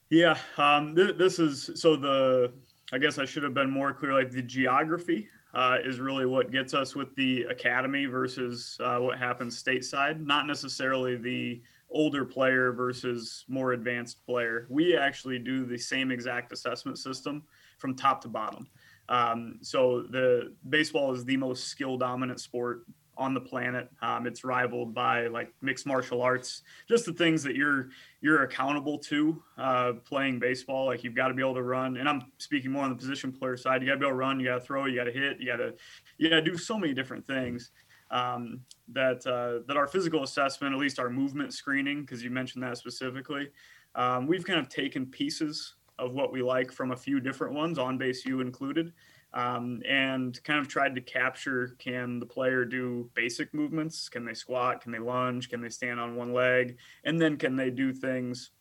Yeah, 0.10 0.38
um, 0.58 0.96
th- 0.96 1.18
this 1.18 1.40
is 1.40 1.72
so 1.76 1.96
the. 1.96 2.52
I 2.94 2.98
guess 2.98 3.18
I 3.18 3.25
should 3.25 3.44
have 3.44 3.54
been 3.54 3.70
more 3.70 3.94
clear. 3.94 4.13
Like 4.13 4.32
the 4.32 4.42
geography 4.42 5.27
uh, 5.54 5.77
is 5.84 6.00
really 6.00 6.25
what 6.25 6.51
gets 6.51 6.74
us 6.74 6.96
with 6.96 7.15
the 7.15 7.44
academy 7.44 8.06
versus 8.06 8.77
uh, 8.84 8.98
what 8.98 9.18
happens 9.18 9.62
stateside, 9.62 10.24
not 10.25 10.46
necessarily 10.46 11.15
the 11.15 11.62
older 11.89 12.25
player 12.25 12.74
versus 12.74 13.46
more 13.48 13.74
advanced 13.74 14.24
player. 14.25 14.68
We 14.70 14.98
actually 14.98 15.39
do 15.39 15.65
the 15.65 15.77
same 15.77 16.12
exact 16.12 16.51
assessment 16.51 16.98
system 16.98 17.44
from 17.77 17.96
top 17.96 18.22
to 18.22 18.27
bottom. 18.27 18.68
Um, 19.08 19.60
so 19.62 20.01
the 20.10 20.54
baseball 20.70 21.13
is 21.13 21.24
the 21.25 21.38
most 21.38 21.65
skill 21.65 21.98
dominant 21.98 22.39
sport 22.39 22.86
on 23.18 23.34
the 23.34 23.42
planet. 23.42 23.90
Um, 24.02 24.28
it's 24.28 24.44
rivaled 24.44 24.94
by 24.94 25.28
like 25.28 25.54
mixed 25.62 25.86
martial 25.86 26.22
arts, 26.22 26.64
just 26.88 27.06
the 27.06 27.14
things 27.14 27.44
that 27.44 27.56
you're 27.56 27.90
you're 28.22 28.44
accountable 28.44 28.98
to 29.00 29.42
uh, 29.58 29.94
playing 30.04 30.40
baseball. 30.40 30.86
Like 30.86 31.04
you've 31.04 31.16
got 31.16 31.30
to 31.30 31.34
be 31.34 31.42
able 31.42 31.56
to 31.56 31.64
run, 31.64 31.98
and 31.98 32.08
I'm 32.10 32.24
speaking 32.38 32.72
more 32.72 32.84
on 32.84 32.90
the 32.90 32.96
position 32.96 33.32
player 33.32 33.58
side. 33.58 33.82
You 33.82 33.88
got 33.88 33.96
to 33.96 34.00
be 34.00 34.06
able 34.06 34.14
to 34.14 34.18
run, 34.18 34.40
you 34.40 34.48
got 34.48 34.56
to 34.56 34.62
throw, 34.62 34.86
you 34.86 34.96
got 34.96 35.06
to 35.06 35.12
hit, 35.12 35.40
you 35.40 35.48
got 35.48 35.58
to 35.58 35.74
you 36.18 36.30
got 36.30 36.38
to 36.38 36.42
do 36.42 36.58
so 36.58 36.78
many 36.78 36.94
different 36.94 37.26
things. 37.26 37.72
Um, 38.12 38.62
that 38.90 39.26
uh, 39.26 39.66
that 39.68 39.78
our 39.78 39.88
physical 39.88 40.24
assessment, 40.24 40.74
at 40.74 40.80
least 40.80 41.00
our 41.00 41.10
movement 41.10 41.54
screening, 41.54 42.02
because 42.02 42.24
you 42.24 42.30
mentioned 42.30 42.64
that 42.64 42.78
specifically, 42.78 43.50
um, 43.96 44.28
we've 44.28 44.46
kind 44.46 44.60
of 44.60 44.70
taken 44.70 45.06
pieces 45.06 45.76
of 45.98 46.14
what 46.14 46.32
we 46.32 46.42
like 46.42 46.72
from 46.72 46.92
a 46.92 46.96
few 46.96 47.20
different 47.20 47.54
ones, 47.54 47.80
On 47.80 47.98
Base 47.98 48.26
U 48.26 48.42
included, 48.42 48.94
um, 49.36 49.82
and 49.88 50.42
kind 50.46 50.60
of 50.60 50.70
tried 50.70 50.96
to 50.96 51.01
capture 51.01 51.75
can 51.77 52.20
the 52.20 52.25
player 52.25 52.63
do 52.63 53.10
basic 53.13 53.54
movements? 53.54 54.08
Can 54.08 54.24
they 54.24 54.34
squat? 54.34 54.82
Can 54.82 54.94
they 54.94 55.00
lunge? 55.00 55.50
Can 55.50 55.62
they 55.62 55.70
stand 55.70 56.00
on 56.00 56.15
one 56.15 56.34
leg? 56.34 56.77
And 57.04 57.20
then 57.20 57.36
can 57.36 57.58
they 57.58 57.70
do 57.70 57.92
things 57.92 58.51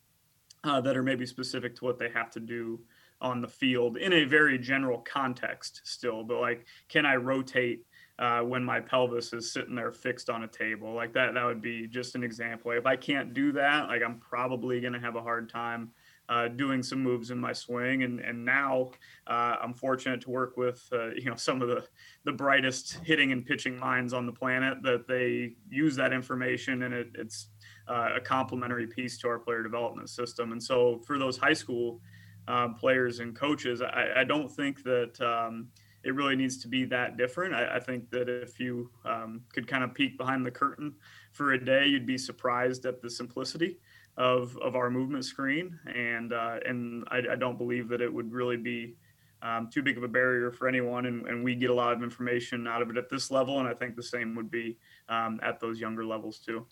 uh, 0.65 0.81
that 0.81 0.97
are 0.97 1.03
maybe 1.03 1.25
specific 1.25 1.75
to 1.77 1.85
what 1.85 1.97
they 1.97 2.09
have 2.09 2.29
to 2.31 2.41
do 2.41 2.81
on 3.21 3.39
the 3.39 3.47
field 3.47 3.95
in 3.95 4.11
a 4.11 4.25
very 4.25 4.59
general 4.59 4.99
context 4.99 5.81
still? 5.85 6.23
But 6.23 6.41
like, 6.41 6.65
can 6.89 7.05
I 7.05 7.15
rotate? 7.15 7.85
Uh, 8.17 8.39
when 8.39 8.63
my 8.63 8.79
pelvis 8.79 9.33
is 9.33 9.51
sitting 9.51 9.75
there 9.75 9.91
fixed 9.91 10.29
on 10.29 10.43
a 10.43 10.47
table 10.47 10.93
like 10.93 11.11
that 11.11 11.33
that 11.33 11.43
would 11.43 11.61
be 11.61 11.85
just 11.85 12.15
an 12.15 12.23
example 12.23 12.71
if 12.71 12.85
i 12.85 12.95
can't 12.95 13.33
do 13.33 13.51
that 13.51 13.89
like 13.89 14.01
i'm 14.01 14.17
probably 14.19 14.79
going 14.79 14.93
to 14.93 14.99
have 15.01 15.17
a 15.17 15.21
hard 15.21 15.49
time 15.49 15.91
uh, 16.29 16.47
doing 16.47 16.81
some 16.81 17.01
moves 17.01 17.31
in 17.31 17.37
my 17.37 17.53
swing. 17.53 18.03
And 18.03 18.19
and 18.19 18.43
now 18.43 18.91
uh, 19.27 19.55
I'm 19.61 19.73
fortunate 19.73 20.21
to 20.21 20.29
work 20.29 20.57
with 20.57 20.87
uh, 20.91 21.09
you 21.15 21.25
know 21.25 21.35
some 21.35 21.61
of 21.61 21.67
the 21.67 21.85
the 22.23 22.31
brightest 22.31 22.99
hitting 23.03 23.31
and 23.31 23.45
pitching 23.45 23.77
minds 23.77 24.13
on 24.13 24.25
the 24.25 24.31
planet 24.31 24.81
that 24.83 25.07
they 25.07 25.53
use 25.69 25.95
that 25.95 26.13
information 26.13 26.83
and 26.83 26.93
it, 26.93 27.09
it's 27.15 27.49
uh, 27.87 28.09
a 28.15 28.19
complementary 28.19 28.87
piece 28.87 29.17
to 29.19 29.27
our 29.27 29.37
player 29.37 29.61
development 29.61 30.09
system. 30.09 30.51
And 30.51 30.61
so 30.61 31.01
for 31.05 31.19
those 31.19 31.37
high 31.37 31.53
school 31.53 32.01
um, 32.47 32.73
players 32.73 33.19
and 33.19 33.35
coaches, 33.35 33.81
I, 33.81 34.07
I 34.17 34.23
don't 34.23 34.51
think 34.51 34.83
that. 34.83 35.19
Um, 35.21 35.67
it 36.05 36.13
really 36.13 36.35
needs 36.35 36.57
to 36.57 36.67
be 36.67 36.85
that 36.85 37.17
different. 37.17 37.55
I, 37.55 37.77
I 37.77 37.79
think 37.79 38.11
that 38.11 38.29
if 38.29 38.59
you 38.59 38.91
um, 39.05 39.41
could 39.51 39.67
kind 39.67 39.83
of 39.83 39.91
peek 39.95 40.19
behind 40.19 40.45
the 40.45 40.51
curtain 40.51 40.93
for 41.31 41.53
a 41.53 41.65
day, 41.65 41.87
you'd 41.87 42.05
be 42.05 42.17
surprised 42.17 42.85
at 42.85 43.01
the 43.01 43.09
simplicity 43.09 43.79
of 44.17 44.57
of 44.57 44.75
our 44.75 44.89
movement 44.89 45.25
screen, 45.25 45.77
and 45.93 46.33
uh, 46.33 46.57
and 46.65 47.05
I, 47.09 47.21
I, 47.31 47.35
don't 47.35 47.57
believe 47.57 47.89
that 47.89 48.01
it 48.01 48.13
would 48.13 48.31
really 48.31 48.55
be 48.55 48.95
um, 49.41 49.69
too 49.71 49.83
big 49.83 49.97
of 49.97 50.03
a 50.03 50.07
barrier 50.07 50.51
for 50.51 50.67
anyone. 50.67 51.05
And, 51.05 51.27
and, 51.27 51.43
we 51.43 51.53
get 51.55 51.69
a 51.69 51.73
lot 51.73 51.91
of 51.91 52.01
information 52.01 52.65
out 52.65 52.81
of 52.81 52.89
it 52.89 52.97
at 52.97 53.09
this 53.09 53.29
level, 53.29 53.59
and 53.59 53.67
I 53.67 53.73
think 53.73 53.95
the 53.95 54.03
same 54.03 54.35
would 54.35 54.49
be 54.49 54.77
um, 55.09 55.39
at 55.43 55.59
those 55.59 55.79
younger 55.79 56.05
levels 56.05 56.39
too. 56.39 56.65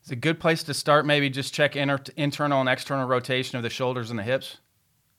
It's 0.00 0.12
a 0.12 0.16
good 0.16 0.38
place 0.38 0.62
to 0.64 0.74
start. 0.74 1.04
Maybe 1.04 1.28
just 1.28 1.52
check 1.52 1.76
inter- 1.76 1.98
internal 2.16 2.60
and 2.60 2.68
external 2.68 3.06
rotation 3.06 3.56
of 3.56 3.62
the 3.62 3.70
shoulders 3.70 4.10
and 4.10 4.18
the 4.18 4.22
hips. 4.22 4.58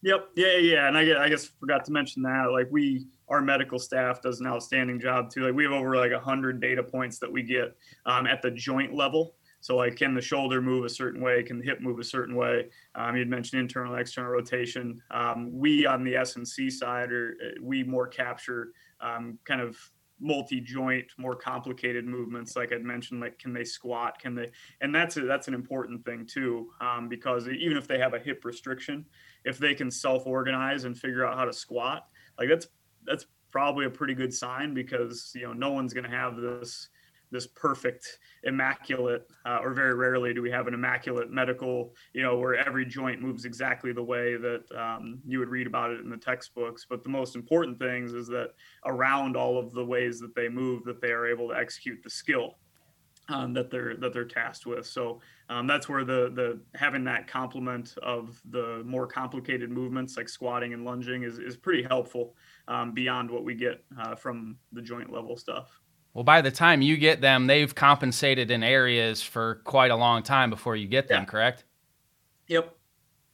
Yep. 0.01 0.29
Yeah. 0.35 0.55
Yeah. 0.55 0.87
And 0.87 0.97
I, 0.97 1.25
I 1.25 1.29
guess 1.29 1.45
forgot 1.59 1.83
to 1.85 1.91
mention 1.91 2.23
that. 2.23 2.51
Like 2.51 2.67
we, 2.71 3.05
our 3.27 3.41
medical 3.41 3.77
staff 3.77 4.21
does 4.21 4.39
an 4.39 4.47
outstanding 4.47 4.99
job 4.99 5.29
too. 5.29 5.41
Like 5.41 5.53
we 5.53 5.63
have 5.63 5.73
over 5.73 5.97
like 5.97 6.11
a 6.13 6.19
hundred 6.19 6.61
data 6.61 6.81
points 6.81 7.19
that 7.19 7.31
we 7.31 7.43
get 7.43 7.75
um, 8.05 8.25
at 8.25 8.41
the 8.41 8.49
joint 8.49 8.93
level. 8.93 9.35
So 9.61 9.75
like, 9.75 9.95
can 9.95 10.13
the 10.13 10.21
shoulder 10.21 10.61
move 10.61 10.85
a 10.85 10.89
certain 10.89 11.21
way? 11.21 11.43
Can 11.43 11.59
the 11.59 11.65
hip 11.65 11.81
move 11.81 11.99
a 11.99 12.03
certain 12.03 12.35
way? 12.35 12.69
Um, 12.95 13.15
you'd 13.15 13.29
mentioned 13.29 13.61
internal, 13.61 13.95
external 13.95 14.31
rotation. 14.31 15.01
Um, 15.11 15.49
we 15.51 15.85
on 15.85 16.03
the 16.03 16.15
S&C 16.15 16.69
side, 16.69 17.11
or 17.11 17.35
uh, 17.43 17.49
we 17.61 17.83
more 17.83 18.07
capture 18.07 18.71
um, 19.01 19.37
kind 19.45 19.61
of 19.61 19.77
multi-joint, 20.19 21.07
more 21.17 21.35
complicated 21.35 22.05
movements. 22.05 22.55
Like 22.55 22.73
I'd 22.73 22.83
mentioned, 22.83 23.21
like 23.21 23.39
can 23.39 23.53
they 23.53 23.63
squat? 23.63 24.19
Can 24.19 24.35
they? 24.35 24.49
And 24.81 24.93
that's 24.93 25.17
a, 25.17 25.21
that's 25.21 25.47
an 25.47 25.53
important 25.53 26.05
thing 26.05 26.25
too, 26.25 26.69
um, 26.81 27.07
because 27.09 27.47
even 27.47 27.77
if 27.77 27.87
they 27.87 27.99
have 27.99 28.13
a 28.13 28.19
hip 28.19 28.43
restriction, 28.45 29.05
if 29.45 29.57
they 29.57 29.73
can 29.73 29.89
self-organize 29.89 30.83
and 30.83 30.97
figure 30.97 31.25
out 31.25 31.37
how 31.37 31.45
to 31.45 31.53
squat, 31.53 32.07
like 32.37 32.49
that's 32.49 32.67
that's 33.05 33.25
probably 33.51 33.85
a 33.85 33.89
pretty 33.89 34.13
good 34.13 34.33
sign 34.33 34.73
because 34.73 35.31
you 35.35 35.43
know 35.43 35.53
no 35.53 35.71
one's 35.71 35.93
going 35.93 36.03
to 36.03 36.15
have 36.15 36.35
this 36.35 36.89
this 37.31 37.47
perfect 37.47 38.19
immaculate 38.43 39.27
uh, 39.45 39.59
or 39.61 39.73
very 39.73 39.93
rarely 39.93 40.33
do 40.33 40.41
we 40.41 40.49
have 40.49 40.67
an 40.67 40.73
immaculate 40.73 41.29
medical 41.29 41.93
you 42.13 42.21
know 42.21 42.37
where 42.37 42.55
every 42.55 42.85
joint 42.85 43.21
moves 43.21 43.45
exactly 43.45 43.91
the 43.91 44.03
way 44.03 44.35
that 44.37 44.63
um, 44.75 45.19
you 45.25 45.39
would 45.39 45.49
read 45.49 45.67
about 45.67 45.91
it 45.91 45.99
in 45.99 46.09
the 46.09 46.17
textbooks 46.17 46.85
but 46.89 47.03
the 47.03 47.09
most 47.09 47.35
important 47.35 47.77
things 47.79 48.13
is 48.13 48.27
that 48.27 48.49
around 48.85 49.35
all 49.35 49.57
of 49.57 49.71
the 49.73 49.83
ways 49.83 50.19
that 50.19 50.33
they 50.35 50.49
move 50.49 50.83
that 50.83 51.01
they 51.01 51.11
are 51.11 51.27
able 51.27 51.49
to 51.49 51.55
execute 51.55 51.99
the 52.03 52.09
skill 52.09 52.55
um, 53.29 53.53
that 53.53 53.69
they're 53.69 53.95
that 53.97 54.13
they're 54.13 54.25
tasked 54.25 54.65
with. 54.65 54.85
So 54.85 55.21
um, 55.49 55.67
that's 55.67 55.87
where 55.87 56.03
the 56.03 56.31
the 56.33 56.59
having 56.77 57.03
that 57.05 57.27
complement 57.27 57.95
of 58.01 58.41
the 58.49 58.83
more 58.85 59.07
complicated 59.07 59.69
movements 59.69 60.17
like 60.17 60.29
squatting 60.29 60.73
and 60.73 60.83
lunging 60.83 61.23
is 61.23 61.39
is 61.39 61.55
pretty 61.55 61.83
helpful 61.83 62.35
um, 62.67 62.93
beyond 62.93 63.29
what 63.29 63.43
we 63.43 63.55
get 63.55 63.83
uh, 63.99 64.15
from 64.15 64.57
the 64.71 64.81
joint 64.81 65.11
level 65.11 65.37
stuff. 65.37 65.78
Well, 66.19 66.25
by 66.25 66.41
the 66.41 66.51
time 66.51 66.81
you 66.81 66.97
get 66.97 67.21
them, 67.21 67.47
they've 67.47 67.73
compensated 67.73 68.51
in 68.51 68.61
areas 68.61 69.21
for 69.23 69.61
quite 69.63 69.89
a 69.89 69.95
long 69.95 70.21
time 70.21 70.49
before 70.49 70.75
you 70.75 70.85
get 70.85 71.07
them, 71.07 71.21
yeah. 71.21 71.25
correct? 71.25 71.63
Yep. 72.47 72.75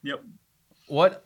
Yep. 0.04 0.24
What 0.88 1.26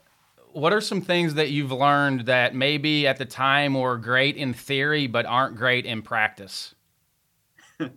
what 0.54 0.72
are 0.72 0.80
some 0.80 1.02
things 1.02 1.34
that 1.34 1.50
you've 1.50 1.74
learned 1.74 2.28
that 2.28 2.56
maybe 2.56 3.06
at 3.06 3.18
the 3.18 3.26
time 3.26 3.74
were 3.74 3.98
great 3.98 4.38
in 4.38 4.54
theory 4.54 5.06
but 5.06 5.26
aren't 5.26 5.58
great 5.58 5.86
in 5.86 6.02
practice? 6.02 6.76
uh, 7.82 7.88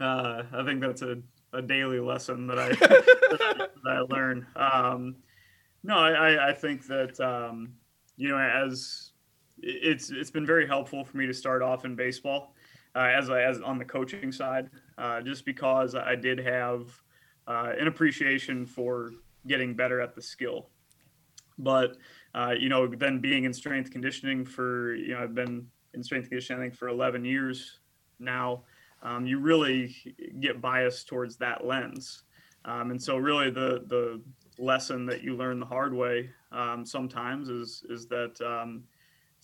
I 0.00 0.64
think 0.64 0.80
that's 0.80 1.02
a, 1.02 1.18
a 1.52 1.60
daily 1.60 2.00
lesson 2.00 2.46
that 2.46 2.58
I 2.58 2.68
that 2.70 3.70
I 3.86 3.98
learn. 3.98 4.46
Um, 4.56 5.16
no, 5.82 5.98
I, 5.98 6.48
I 6.48 6.52
think 6.54 6.86
that 6.86 7.20
um, 7.20 7.74
you 8.16 8.30
know 8.30 8.38
as 8.38 9.10
it's 9.58 10.08
it's 10.08 10.30
been 10.30 10.46
very 10.46 10.66
helpful 10.66 11.04
for 11.04 11.18
me 11.18 11.26
to 11.26 11.34
start 11.34 11.60
off 11.60 11.84
in 11.84 11.94
baseball 11.94 12.53
uh, 12.94 13.10
as 13.16 13.30
as 13.30 13.60
on 13.60 13.78
the 13.78 13.84
coaching 13.84 14.32
side, 14.32 14.70
uh, 14.98 15.20
just 15.20 15.44
because 15.44 15.94
I 15.94 16.14
did 16.14 16.38
have 16.38 16.88
uh, 17.46 17.72
an 17.78 17.86
appreciation 17.86 18.66
for 18.66 19.12
getting 19.46 19.74
better 19.74 20.00
at 20.00 20.14
the 20.14 20.22
skill. 20.22 20.68
But 21.58 21.96
uh, 22.34 22.54
you 22.58 22.68
know, 22.68 22.86
then 22.86 23.20
being 23.20 23.44
in 23.44 23.52
strength 23.52 23.90
conditioning 23.90 24.44
for 24.44 24.94
you 24.94 25.14
know 25.14 25.22
I've 25.22 25.34
been 25.34 25.66
in 25.94 26.02
strength 26.02 26.28
conditioning 26.28 26.72
I 26.72 26.74
for 26.74 26.88
11 26.88 27.24
years 27.24 27.78
now. 28.18 28.64
Um, 29.02 29.26
you 29.26 29.38
really 29.38 29.94
get 30.40 30.60
biased 30.62 31.08
towards 31.08 31.36
that 31.36 31.66
lens, 31.66 32.22
um, 32.64 32.90
and 32.90 33.00
so 33.00 33.16
really 33.16 33.50
the 33.50 33.84
the 33.86 34.20
lesson 34.58 35.04
that 35.06 35.22
you 35.22 35.36
learn 35.36 35.58
the 35.58 35.66
hard 35.66 35.92
way 35.92 36.30
um, 36.52 36.86
sometimes 36.86 37.48
is 37.48 37.84
is 37.90 38.06
that 38.06 38.40
um, 38.40 38.84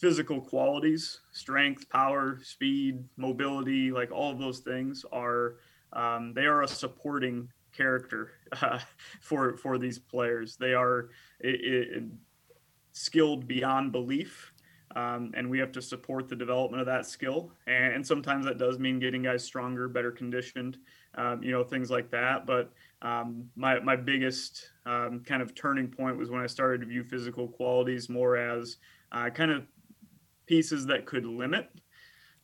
physical 0.00 0.40
qualities 0.40 1.20
strength 1.32 1.88
power 1.90 2.38
speed 2.42 3.04
mobility 3.16 3.90
like 3.90 4.10
all 4.10 4.32
of 4.32 4.38
those 4.38 4.60
things 4.60 5.04
are 5.12 5.56
um, 5.92 6.32
they 6.34 6.46
are 6.46 6.62
a 6.62 6.68
supporting 6.68 7.48
character 7.72 8.32
uh, 8.62 8.78
for 9.20 9.56
for 9.56 9.78
these 9.78 9.98
players. 9.98 10.56
They 10.56 10.74
are 10.74 11.10
it, 11.40 11.60
it, 11.64 12.04
skilled 12.92 13.46
beyond 13.46 13.92
belief 13.92 14.52
um, 14.96 15.32
and 15.36 15.48
we 15.48 15.60
have 15.60 15.70
to 15.72 15.80
support 15.80 16.28
the 16.28 16.34
development 16.34 16.80
of 16.80 16.86
that 16.86 17.06
skill. 17.06 17.52
And, 17.68 17.94
and, 17.94 18.06
sometimes 18.06 18.44
that 18.46 18.58
does 18.58 18.80
mean 18.80 18.98
getting 18.98 19.22
guys 19.22 19.44
stronger 19.44 19.86
better 19.88 20.10
conditioned 20.10 20.78
um, 21.14 21.42
you 21.42 21.52
know 21.52 21.62
things 21.62 21.90
like 21.90 22.10
that. 22.10 22.46
But 22.46 22.72
um, 23.02 23.48
my, 23.54 23.78
my 23.80 23.96
biggest 23.96 24.70
um, 24.86 25.22
kind 25.24 25.40
of 25.40 25.54
turning 25.54 25.88
point 25.88 26.18
was 26.18 26.28
when 26.30 26.42
i 26.42 26.46
started 26.46 26.82
to 26.82 26.86
view 26.86 27.02
physical 27.02 27.48
qualities 27.48 28.10
more 28.10 28.36
as 28.36 28.76
uh, 29.12 29.30
kind 29.30 29.50
of 29.50 29.64
pieces 30.50 30.84
that 30.84 31.06
could 31.06 31.24
limit 31.24 31.70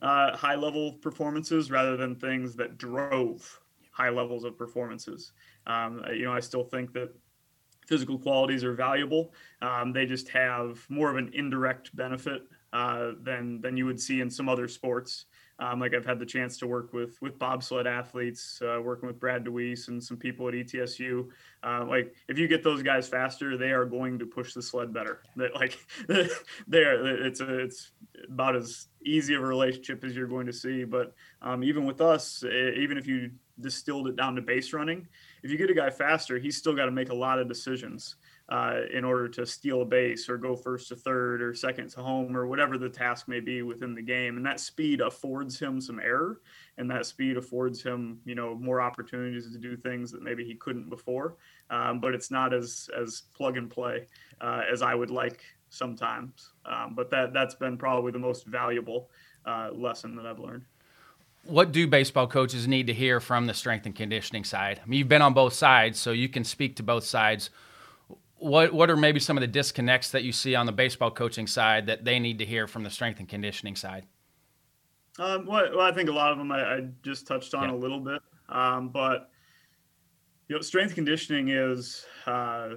uh, 0.01 0.37
high 0.37 0.55
level 0.55 0.93
performances 0.93 1.73
rather 1.73 1.97
than 1.97 2.15
things 2.15 2.55
that 2.55 2.79
drove 2.79 3.61
high 3.91 4.11
levels 4.11 4.45
of 4.45 4.57
performances. 4.57 5.33
Um, 5.67 6.05
you 6.13 6.25
know, 6.25 6.33
I 6.33 6.39
still 6.39 6.63
think 6.63 6.93
that 6.93 7.11
physical 7.89 8.17
qualities 8.17 8.63
are 8.63 8.75
valuable. 8.75 9.35
Um, 9.61 9.93
they 9.93 10.07
just 10.07 10.29
have 10.29 10.87
more 10.89 11.11
of 11.11 11.17
an 11.17 11.31
indirect 11.35 11.97
benefit 11.97 12.43
uh, 12.73 13.13
than 13.23 13.61
than 13.61 13.77
you 13.77 13.87
would 13.87 14.01
see 14.01 14.21
in 14.21 14.31
some 14.31 14.49
other 14.49 14.69
sports. 14.69 15.25
Um, 15.59 15.81
like 15.81 15.95
I've 15.95 16.05
had 16.05 16.19
the 16.19 16.27
chance 16.27 16.59
to 16.59 16.67
work 16.67 16.93
with 16.93 17.21
with 17.23 17.39
bobsled 17.39 17.87
athletes, 17.87 18.61
uh, 18.63 18.81
working 18.83 19.07
with 19.07 19.19
Brad 19.19 19.43
DeWeese 19.45 19.89
and 19.89 20.03
some 20.03 20.19
people 20.19 20.47
at 20.49 20.55
ETSU. 20.55 21.29
Uh, 21.63 21.85
like 21.89 22.15
if 22.29 22.39
you 22.39 22.47
get 22.47 22.63
those 22.63 22.83
guys 22.83 23.09
faster, 23.09 23.57
they 23.57 23.71
are 23.71 23.87
going 23.87 24.19
to 24.19 24.27
push 24.27 24.53
the 24.53 24.61
sled 24.61 24.93
better. 24.93 25.23
That 25.37 25.55
like 25.55 25.79
they 26.69 26.85
are. 26.85 27.27
It's 27.27 27.41
a, 27.41 27.59
it's 27.59 27.93
about 28.29 28.55
as 28.55 28.89
easy 29.03 29.35
of 29.35 29.43
a 29.43 29.47
relationship 29.47 30.05
as 30.05 30.15
you're 30.15 30.27
going 30.27 30.47
to 30.47 30.53
see. 30.53 30.85
But 30.85 31.15
um, 31.41 31.65
even 31.65 31.87
with 31.87 32.03
us, 32.03 32.45
even 32.45 32.99
if 32.99 33.07
you 33.07 33.31
distilled 33.59 34.09
it 34.09 34.17
down 34.17 34.35
to 34.35 34.43
base 34.43 34.75
running, 34.75 35.09
if 35.43 35.51
you 35.51 35.57
get 35.57 35.71
a 35.71 35.75
guy 35.75 35.89
faster, 35.89 36.39
he's 36.39 36.59
still 36.59 36.75
got 36.75 36.85
to 36.85 36.91
make 36.91 37.09
a 37.09 37.15
lot 37.15 37.39
of 37.39 37.49
decisions 37.49 38.17
uh, 38.49 38.81
in 38.93 39.05
order 39.05 39.29
to 39.29 39.45
steal 39.45 39.83
a 39.83 39.85
base 39.85 40.29
or 40.29 40.37
go 40.37 40.55
first 40.55 40.89
to 40.89 40.97
third 40.97 41.43
or 41.43 41.53
second 41.53 41.91
to 41.91 42.01
home 42.01 42.37
or 42.37 42.47
whatever 42.47 42.79
the 42.79 42.89
task 42.89 43.27
may 43.27 43.41
be 43.41 43.63
within 43.63 43.95
the 43.95 44.03
game. 44.03 44.37
And 44.37 44.47
that 44.47 44.61
speed 44.61 45.01
affords 45.01 45.59
him 45.59 45.81
some 45.81 45.99
error. 45.99 46.41
and 46.79 46.91
that 46.91 47.07
speed 47.07 47.37
affords 47.37 47.83
him, 47.83 48.21
you 48.25 48.35
know, 48.35 48.55
more 48.55 48.81
opportunities 48.81 49.51
to 49.51 49.59
do 49.59 49.77
things 49.77 50.13
that 50.13 50.23
maybe 50.23 50.45
he 50.45 50.55
couldn't 50.55 50.89
before. 50.89 51.37
Um, 51.71 52.01
but 52.01 52.15
it's 52.15 52.31
not 52.31 52.55
as 52.55 52.89
as 52.97 53.23
plug 53.35 53.57
and 53.57 53.69
play 53.69 54.07
uh, 54.41 54.63
as 54.71 54.83
I 54.83 54.95
would 54.95 55.11
like 55.11 55.41
sometimes. 55.71 56.53
Um, 56.65 56.95
but 56.95 57.11
that 57.11 57.33
that's 57.33 57.55
been 57.55 57.77
probably 57.77 58.13
the 58.13 58.19
most 58.19 58.47
valuable 58.47 59.11
uh, 59.45 59.71
lesson 59.73 60.15
that 60.17 60.27
I've 60.27 60.39
learned. 60.39 60.65
What 61.45 61.71
do 61.73 61.87
baseball 61.87 62.27
coaches 62.27 62.67
need 62.67 62.89
to 62.89 62.93
hear 62.93 63.21
from 63.21 63.47
the 63.47 63.55
strength 63.55 63.87
and 63.87 63.95
conditioning 63.95 64.43
side? 64.45 64.81
I 64.83 64.87
mean, 64.87 64.99
you've 64.99 65.09
been 65.09 65.23
on 65.23 65.33
both 65.33 65.53
sides, 65.53 65.99
so 65.99 66.11
you 66.11 66.29
can 66.29 66.43
speak 66.43 66.77
to 66.77 66.83
both 66.83 67.05
sides. 67.05 67.51
What 68.39 68.73
what 68.73 68.91
are 68.91 68.97
maybe 68.97 69.21
some 69.21 69.37
of 69.37 69.41
the 69.41 69.47
disconnects 69.47 70.11
that 70.11 70.23
you 70.23 70.33
see 70.33 70.55
on 70.55 70.67
the 70.67 70.73
baseball 70.73 71.11
coaching 71.11 71.47
side 71.47 71.87
that 71.87 72.05
they 72.05 72.19
need 72.19 72.39
to 72.39 72.45
hear 72.45 72.67
from 72.67 72.83
the 72.83 72.91
strength 72.91 73.19
and 73.19 73.29
conditioning 73.29 73.77
side? 73.77 74.07
Um, 75.19 75.47
well, 75.47 75.71
well, 75.75 75.87
I 75.87 75.93
think 75.93 76.11
a 76.11 76.13
lot 76.13 76.33
of 76.33 76.39
them 76.39 76.53
I, 76.53 76.61
I 76.61 76.81
just 77.03 77.27
touched 77.27 77.55
on 77.55 77.71
yeah. 77.71 77.75
a 77.75 77.79
little 77.79 78.01
bit, 78.01 78.21
um, 78.51 78.91
but 78.91 79.31
you 80.49 80.57
know, 80.57 80.63
strength 80.63 80.95
conditioning 80.95 81.49
is 81.49 82.05
uh, 82.27 82.75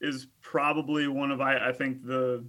is 0.00 0.26
probably 0.40 1.06
one 1.06 1.30
of 1.30 1.40
I, 1.40 1.68
I 1.68 1.72
think 1.72 2.04
the 2.04 2.44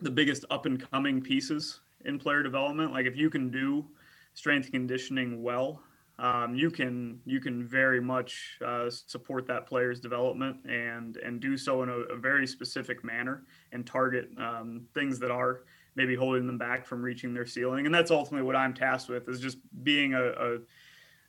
the 0.00 0.10
biggest 0.10 0.44
up 0.50 0.66
and 0.66 0.80
coming 0.90 1.20
pieces 1.20 1.80
in 2.04 2.18
player 2.18 2.42
development. 2.42 2.92
Like 2.92 3.06
if 3.06 3.16
you 3.16 3.30
can 3.30 3.50
do 3.50 3.86
strength 4.34 4.70
conditioning 4.70 5.42
well, 5.42 5.82
um, 6.18 6.54
you 6.54 6.70
can 6.70 7.20
you 7.24 7.40
can 7.40 7.66
very 7.66 8.00
much 8.00 8.58
uh, 8.64 8.90
support 8.90 9.46
that 9.46 9.66
player's 9.66 10.00
development 10.00 10.56
and 10.68 11.16
and 11.18 11.40
do 11.40 11.56
so 11.56 11.82
in 11.82 11.88
a, 11.88 11.98
a 12.14 12.16
very 12.16 12.46
specific 12.46 13.04
manner 13.04 13.44
and 13.72 13.86
target 13.86 14.28
um, 14.38 14.86
things 14.94 15.18
that 15.20 15.30
are 15.30 15.62
maybe 15.94 16.14
holding 16.14 16.46
them 16.46 16.58
back 16.58 16.86
from 16.86 17.02
reaching 17.02 17.34
their 17.34 17.46
ceiling. 17.46 17.84
And 17.84 17.94
that's 17.94 18.12
ultimately 18.12 18.46
what 18.46 18.54
I'm 18.54 18.72
tasked 18.72 19.08
with 19.08 19.28
is 19.28 19.40
just 19.40 19.58
being 19.82 20.14
a, 20.14 20.26
a, 20.28 20.58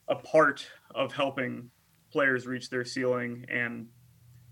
a 0.10 0.16
part 0.16 0.66
of 0.94 1.12
helping 1.12 1.72
players 2.12 2.46
reach 2.46 2.70
their 2.70 2.86
ceiling 2.86 3.46
and 3.50 3.88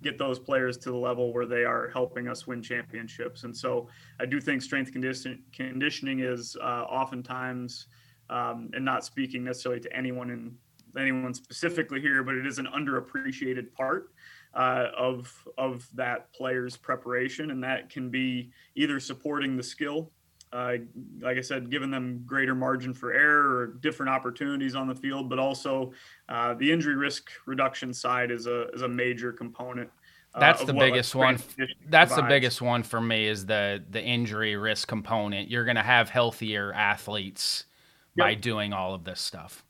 get 0.01 0.17
those 0.17 0.39
players 0.39 0.77
to 0.77 0.91
the 0.91 0.97
level 0.97 1.33
where 1.33 1.45
they 1.45 1.63
are 1.63 1.89
helping 1.89 2.27
us 2.27 2.47
win 2.47 2.61
championships. 2.61 3.43
And 3.43 3.55
so 3.55 3.89
I 4.19 4.25
do 4.25 4.41
think 4.41 4.61
strength 4.61 4.91
condition, 4.91 5.43
conditioning 5.53 6.19
is 6.19 6.55
uh, 6.61 6.83
oftentimes, 6.89 7.87
um, 8.29 8.69
and 8.73 8.83
not 8.83 9.05
speaking 9.05 9.43
necessarily 9.43 9.81
to 9.81 9.95
anyone 9.95 10.29
in 10.29 10.55
anyone 10.97 11.33
specifically 11.33 12.01
here, 12.01 12.23
but 12.23 12.35
it 12.35 12.45
is 12.47 12.57
an 12.57 12.67
underappreciated 12.75 13.71
part 13.73 14.11
uh, 14.53 14.87
of 14.97 15.31
of 15.57 15.87
that 15.93 16.31
player's 16.33 16.77
preparation, 16.77 17.51
and 17.51 17.63
that 17.63 17.89
can 17.89 18.09
be 18.09 18.51
either 18.75 18.99
supporting 18.99 19.57
the 19.57 19.63
skill 19.63 20.11
uh, 20.53 20.73
like 21.21 21.37
I 21.37 21.41
said, 21.41 21.69
giving 21.69 21.91
them 21.91 22.23
greater 22.25 22.55
margin 22.55 22.93
for 22.93 23.11
error 23.11 23.57
or 23.57 23.67
different 23.67 24.09
opportunities 24.09 24.75
on 24.75 24.87
the 24.87 24.95
field, 24.95 25.29
but 25.29 25.39
also 25.39 25.91
uh, 26.29 26.53
the 26.53 26.71
injury 26.71 26.95
risk 26.95 27.29
reduction 27.45 27.93
side 27.93 28.31
is 28.31 28.47
a 28.47 28.69
is 28.69 28.81
a 28.81 28.87
major 28.87 29.33
component. 29.33 29.89
Uh, 30.33 30.39
That's 30.39 30.63
the 30.63 30.73
biggest 30.73 31.15
one. 31.15 31.37
That's 31.89 32.13
provides. 32.13 32.15
the 32.15 32.23
biggest 32.23 32.61
one 32.61 32.83
for 32.83 33.01
me 33.01 33.27
is 33.27 33.45
the 33.45 33.83
the 33.89 34.01
injury 34.01 34.55
risk 34.55 34.87
component. 34.87 35.49
You're 35.49 35.65
going 35.65 35.75
to 35.75 35.83
have 35.83 36.09
healthier 36.09 36.71
athletes 36.73 37.65
yep. 38.17 38.25
by 38.25 38.33
doing 38.35 38.73
all 38.73 38.93
of 38.93 39.03
this 39.03 39.21
stuff. 39.21 39.63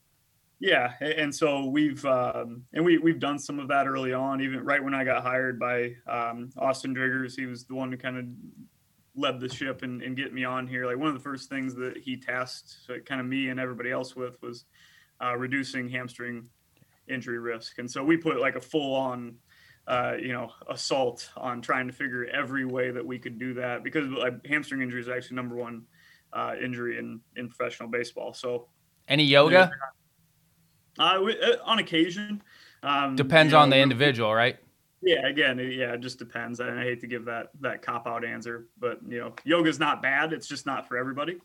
Yeah, 0.59 0.93
and 0.99 1.33
so 1.33 1.65
we've 1.65 2.03
um, 2.05 2.63
and 2.73 2.83
we 2.83 2.97
we've 2.97 3.19
done 3.19 3.37
some 3.37 3.59
of 3.59 3.67
that 3.67 3.85
early 3.85 4.13
on. 4.13 4.41
Even 4.41 4.63
right 4.65 4.83
when 4.83 4.95
I 4.95 5.03
got 5.03 5.21
hired 5.21 5.59
by 5.59 5.93
um, 6.07 6.49
Austin 6.57 6.95
Driggers, 6.95 7.35
he 7.35 7.45
was 7.45 7.65
the 7.65 7.75
one 7.75 7.91
who 7.91 7.97
kind 7.97 8.17
of 8.17 8.25
led 9.15 9.39
the 9.39 9.49
ship 9.49 9.83
and, 9.83 10.01
and 10.01 10.15
get 10.15 10.33
me 10.33 10.45
on 10.45 10.67
here. 10.67 10.85
Like 10.85 10.97
one 10.97 11.09
of 11.09 11.13
the 11.13 11.19
first 11.19 11.49
things 11.49 11.75
that 11.75 11.97
he 11.97 12.17
tasked 12.17 12.89
kind 13.05 13.19
of 13.19 13.27
me 13.27 13.49
and 13.49 13.59
everybody 13.59 13.91
else 13.91 14.15
with 14.15 14.41
was 14.41 14.65
uh, 15.23 15.35
reducing 15.35 15.89
hamstring 15.89 16.47
injury 17.07 17.39
risk. 17.39 17.79
And 17.79 17.89
so 17.89 18.03
we 18.03 18.17
put 18.17 18.39
like 18.39 18.55
a 18.55 18.61
full 18.61 18.95
on, 18.95 19.35
uh, 19.87 20.13
you 20.19 20.33
know, 20.33 20.51
assault 20.69 21.29
on 21.35 21.61
trying 21.61 21.87
to 21.87 21.93
figure 21.93 22.25
every 22.25 22.65
way 22.65 22.91
that 22.91 23.05
we 23.05 23.17
could 23.17 23.39
do 23.39 23.53
that 23.55 23.83
because 23.83 24.07
like, 24.09 24.45
hamstring 24.45 24.81
injury 24.81 25.01
is 25.01 25.09
actually 25.09 25.35
number 25.35 25.55
one 25.55 25.83
uh, 26.33 26.55
injury 26.61 26.97
in, 26.97 27.19
in 27.35 27.47
professional 27.49 27.89
baseball. 27.89 28.33
So 28.33 28.67
any 29.07 29.23
yoga? 29.23 29.71
Uh, 30.99 31.19
on 31.63 31.79
occasion. 31.79 32.41
Um, 32.83 33.15
Depends 33.15 33.51
you 33.51 33.57
know, 33.57 33.63
on 33.63 33.69
the 33.69 33.77
individual, 33.77 34.33
right? 34.33 34.57
Yeah, 35.01 35.27
again, 35.27 35.59
yeah, 35.59 35.93
it 35.93 36.01
just 36.01 36.17
depends. 36.17 36.59
And 36.59 36.79
I 36.79 36.83
hate 36.83 36.99
to 37.01 37.07
give 37.07 37.25
that 37.25 37.49
that 37.61 37.81
cop 37.81 38.07
out 38.07 38.25
answer, 38.25 38.67
but 38.79 38.99
you 39.07 39.19
know, 39.19 39.33
yoga's 39.43 39.79
not 39.79 40.01
bad. 40.01 40.33
It's 40.33 40.47
just 40.47 40.65
not 40.65 40.87
for 40.87 40.97
everybody. 40.97 41.37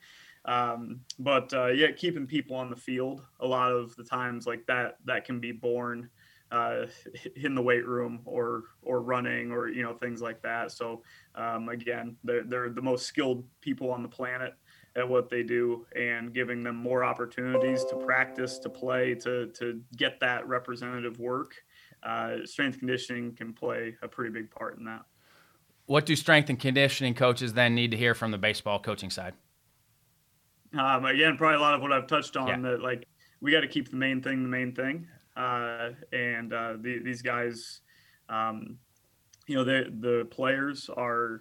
Um, 0.45 1.01
but 1.19 1.53
uh, 1.53 1.69
yeah, 1.69 1.93
keeping 1.93 2.27
people 2.27 2.57
on 2.57 2.71
the 2.71 2.77
field 2.77 3.23
a 3.41 3.47
lot 3.47 3.71
of 3.71 3.95
the 3.97 4.05
times 4.05 4.47
like 4.47 4.67
that 4.67 4.97
that 5.05 5.25
can 5.25 5.39
be 5.39 5.53
born 5.53 6.09
uh, 6.51 6.87
in 7.37 7.55
the 7.55 7.63
weight 7.63 7.87
room 7.87 8.21
or 8.25 8.65
or 8.83 9.03
running 9.03 9.53
or 9.53 9.69
you 9.69 9.83
know 9.83 9.95
things 9.95 10.23
like 10.23 10.43
that. 10.43 10.73
So 10.73 11.03
um, 11.35 11.69
again, 11.69 12.17
they're 12.25 12.45
they're 12.45 12.71
the 12.71 12.83
most 12.83 13.07
skilled 13.07 13.45
people 13.61 13.91
on 13.91 14.03
the 14.03 14.09
planet 14.09 14.55
at 14.97 15.09
what 15.09 15.31
they 15.31 15.43
do 15.43 15.87
and 15.97 16.35
giving 16.35 16.63
them 16.63 16.77
more 16.77 17.03
opportunities 17.03 17.85
to 17.87 17.97
practice, 17.97 18.59
to 18.59 18.69
play, 18.69 19.15
to 19.15 19.47
to 19.49 19.81
get 19.97 20.21
that 20.21 20.47
representative 20.47 21.19
work 21.19 21.55
uh, 22.03 22.39
strength 22.45 22.79
conditioning 22.79 23.35
can 23.35 23.53
play 23.53 23.97
a 24.03 24.09
pretty 24.09 24.33
big 24.33 24.51
part 24.51 24.79
in 24.79 24.85
that. 24.85 25.03
What 25.87 26.07
do 26.07 26.17
strength 26.17 26.49
and 26.49 26.59
conditioning 26.59 27.15
coaches 27.15 27.53
then 27.53 27.75
need 27.75 27.91
to 27.91 27.97
hear 27.97 28.15
from 28.15 28.31
the 28.31 28.39
baseball 28.39 28.79
coaching 28.79 29.11
side? 29.11 29.35
Um, 30.77 31.05
again, 31.05 31.37
probably 31.37 31.57
a 31.57 31.61
lot 31.61 31.75
of 31.75 31.83
what 31.83 31.93
I've 31.93 32.07
touched 32.07 32.37
on 32.37 32.49
yeah. 32.49 32.71
that 32.71 32.83
like 32.83 33.07
we 33.41 33.53
got 33.53 33.61
to 33.61 33.69
keep 33.69 33.91
the 33.91 33.97
main 33.97 34.23
thing 34.23 34.43
the 34.43 34.49
main 34.49 34.75
thing. 34.75 35.07
Uh, 35.37 35.91
and 36.13 36.53
uh, 36.53 36.75
the, 36.79 36.99
these 36.99 37.23
guys, 37.23 37.81
um, 38.29 38.79
you 39.47 39.55
know, 39.55 39.65
the 39.65 39.93
the 40.01 40.25
players 40.31 40.89
are 40.97 41.41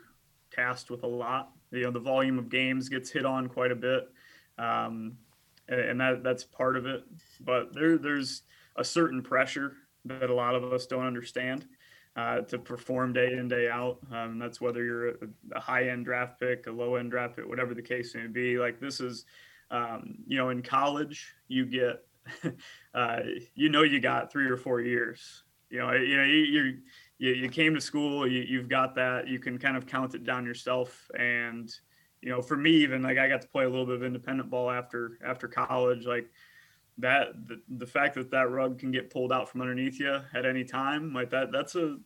tasked 0.52 0.90
with 0.90 1.04
a 1.04 1.08
lot. 1.08 1.52
You 1.72 1.84
know, 1.84 1.92
the 1.92 2.00
volume 2.00 2.38
of 2.38 2.50
games 2.50 2.90
gets 2.90 3.10
hit 3.10 3.26
on 3.26 3.48
quite 3.48 3.72
a 3.72 3.76
bit, 3.76 4.10
um, 4.58 5.18
and 5.68 6.00
that 6.02 6.24
that's 6.24 6.44
part 6.44 6.76
of 6.76 6.86
it. 6.86 7.04
But 7.40 7.74
there 7.74 7.98
there's 7.98 8.44
a 8.76 8.84
certain 8.84 9.22
pressure 9.22 9.74
that 10.06 10.30
a 10.30 10.34
lot 10.34 10.56
of 10.56 10.64
us 10.72 10.86
don't 10.86 11.06
understand 11.06 11.66
uh, 12.16 12.42
to 12.42 12.58
perform 12.58 13.14
day 13.14 13.34
in 13.34 13.48
day 13.48 13.70
out. 13.70 14.00
Um, 14.12 14.38
that's 14.40 14.60
whether 14.60 14.84
you're 14.84 15.10
a, 15.10 15.14
a 15.56 15.60
high 15.60 15.90
end 15.90 16.06
draft 16.06 16.40
pick, 16.40 16.68
a 16.68 16.72
low 16.72 16.96
end 16.96 17.12
draft 17.12 17.38
pick, 17.38 17.48
whatever 17.48 17.74
the 17.74 17.82
case 17.82 18.14
may 18.16 18.28
be. 18.28 18.58
Like 18.58 18.80
this 18.80 19.00
is, 19.00 19.26
um, 19.70 20.16
you 20.28 20.38
know, 20.38 20.50
in 20.50 20.62
college 20.62 21.34
you 21.48 21.66
get, 21.66 22.04
uh, 22.94 23.20
you 23.56 23.70
know, 23.70 23.84
you 23.84 24.00
got 24.00 24.32
three 24.32 24.50
or 24.50 24.58
four 24.58 24.82
years. 24.82 25.44
You 25.70 25.80
know, 25.80 25.94
you 25.94 26.18
know, 26.18 26.24
you 26.24 26.80
you, 27.22 27.34
you 27.34 27.50
came 27.50 27.74
to 27.76 27.82
school, 27.82 28.28
you, 28.28 28.42
you've 28.42 28.68
got 28.68 28.96
that. 28.96 29.28
You 29.28 29.40
can 29.40 29.58
kind 29.58 29.78
of 29.78 29.86
count 29.86 30.16
it 30.16 30.26
down 30.26 30.46
yourself 30.46 31.10
and 31.18 31.74
you 32.22 32.30
know, 32.30 32.40
for 32.40 32.56
me, 32.56 32.70
even 32.70 33.02
like 33.02 33.18
I 33.18 33.28
got 33.28 33.42
to 33.42 33.48
play 33.48 33.64
a 33.64 33.70
little 33.70 33.86
bit 33.86 33.96
of 33.96 34.04
independent 34.04 34.50
ball 34.52 34.70
after 34.70 35.18
after 35.26 35.48
college. 35.48 36.06
Like 36.06 36.30
that 36.98 37.48
the, 37.48 37.62
the 37.78 37.86
fact 37.86 38.16
that 38.16 38.32
that 38.32 38.50
rug 38.50 38.80
can 38.80 38.92
get 38.92 39.10
pulled 39.10 39.32
out 39.32 39.50
from 39.50 39.62
underneath 39.62 40.00
you 40.00 40.20
at 40.34 40.46
any 40.46 40.64
time 40.64 41.14
like 41.14 41.30
that 41.30 41.52
that's 41.52 41.76
a 41.76 41.98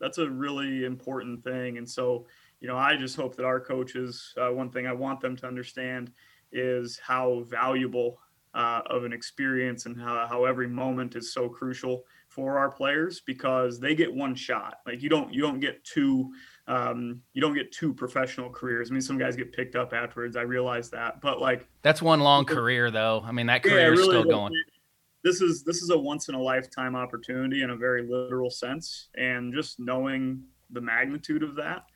that's 0.00 0.18
a 0.18 0.28
really 0.28 0.84
important 0.84 1.42
thing 1.44 1.78
and 1.78 1.88
so 1.88 2.26
you 2.60 2.68
know 2.68 2.76
i 2.76 2.96
just 2.96 3.16
hope 3.16 3.36
that 3.36 3.44
our 3.44 3.60
coaches 3.60 4.32
uh, 4.40 4.50
one 4.50 4.70
thing 4.70 4.86
i 4.86 4.92
want 4.92 5.20
them 5.20 5.36
to 5.36 5.46
understand 5.46 6.12
is 6.52 6.98
how 6.98 7.44
valuable 7.48 8.18
uh, 8.54 8.82
of 8.86 9.04
an 9.04 9.14
experience 9.14 9.86
and 9.86 9.98
how, 9.98 10.26
how 10.28 10.44
every 10.44 10.68
moment 10.68 11.16
is 11.16 11.32
so 11.32 11.48
crucial 11.48 12.04
for 12.34 12.58
our 12.58 12.70
players 12.70 13.20
because 13.26 13.78
they 13.78 13.94
get 13.94 14.12
one 14.12 14.34
shot 14.34 14.76
like 14.86 15.02
you 15.02 15.08
don't 15.08 15.32
you 15.34 15.42
don't 15.42 15.60
get 15.60 15.84
two 15.84 16.32
um, 16.68 17.20
you 17.32 17.40
don't 17.40 17.54
get 17.54 17.72
two 17.72 17.92
professional 17.92 18.48
careers. 18.48 18.90
I 18.90 18.92
mean, 18.92 19.00
some 19.00 19.18
guys 19.18 19.34
get 19.36 19.52
picked 19.52 19.74
up 19.74 19.92
afterwards. 19.92 20.36
I 20.36 20.42
realize 20.42 20.90
that, 20.90 21.20
but 21.20 21.40
like 21.40 21.68
that's 21.82 22.00
one 22.00 22.20
long 22.20 22.44
career, 22.44 22.90
though. 22.90 23.22
I 23.24 23.32
mean, 23.32 23.46
that 23.46 23.62
career 23.62 23.80
yeah, 23.80 23.86
really 23.86 24.02
is 24.02 24.04
still 24.04 24.24
going. 24.24 24.52
This 25.24 25.40
is 25.40 25.64
this 25.64 25.82
is 25.82 25.90
a 25.90 25.98
once 25.98 26.28
in 26.28 26.34
a 26.34 26.40
lifetime 26.40 26.94
opportunity 26.94 27.62
in 27.62 27.70
a 27.70 27.76
very 27.76 28.06
literal 28.06 28.50
sense, 28.50 29.08
and 29.16 29.52
just 29.52 29.80
knowing 29.80 30.42
the 30.70 30.80
magnitude 30.80 31.42
of 31.42 31.56
that 31.56 31.86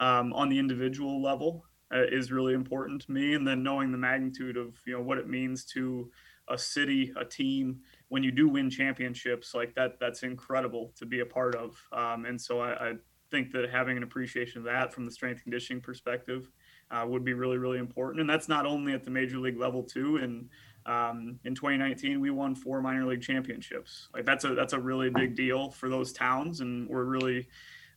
um, 0.00 0.32
on 0.32 0.48
the 0.48 0.58
individual 0.58 1.22
level 1.22 1.64
uh, 1.94 2.02
is 2.10 2.32
really 2.32 2.54
important 2.54 3.02
to 3.02 3.12
me, 3.12 3.34
and 3.34 3.46
then 3.46 3.62
knowing 3.62 3.92
the 3.92 3.98
magnitude 3.98 4.56
of 4.56 4.74
you 4.86 4.94
know 4.94 5.02
what 5.02 5.18
it 5.18 5.28
means 5.28 5.64
to 5.66 6.10
a 6.48 6.58
city, 6.58 7.12
a 7.16 7.24
team, 7.24 7.78
when 8.08 8.22
you 8.22 8.30
do 8.30 8.48
win 8.48 8.70
championships 8.70 9.54
like 9.54 9.74
that, 9.74 9.98
that's 9.98 10.22
incredible 10.22 10.92
to 10.96 11.06
be 11.06 11.20
a 11.20 11.26
part 11.26 11.54
of. 11.54 11.76
Um, 11.92 12.24
and 12.24 12.40
so 12.40 12.60
I, 12.60 12.90
I, 12.90 12.92
think 13.28 13.50
that 13.50 13.68
having 13.68 13.96
an 13.96 14.04
appreciation 14.04 14.58
of 14.58 14.64
that 14.64 14.94
from 14.94 15.04
the 15.04 15.10
strength 15.10 15.42
conditioning 15.42 15.82
perspective 15.82 16.48
uh, 16.92 17.04
would 17.04 17.24
be 17.24 17.32
really, 17.32 17.58
really 17.58 17.78
important. 17.78 18.20
And 18.20 18.30
that's 18.30 18.48
not 18.48 18.66
only 18.66 18.92
at 18.92 19.02
the 19.02 19.10
major 19.10 19.38
league 19.38 19.58
level 19.58 19.82
too. 19.82 20.18
And 20.18 20.48
um, 20.86 21.40
in 21.44 21.52
2019, 21.52 22.20
we 22.20 22.30
won 22.30 22.54
four 22.54 22.80
minor 22.80 23.04
league 23.04 23.22
championships. 23.22 24.08
Like 24.14 24.24
that's 24.24 24.44
a 24.44 24.54
that's 24.54 24.74
a 24.74 24.78
really 24.78 25.10
big 25.10 25.34
deal 25.34 25.72
for 25.72 25.88
those 25.88 26.12
towns, 26.12 26.60
and 26.60 26.88
we're 26.88 27.04
really, 27.04 27.48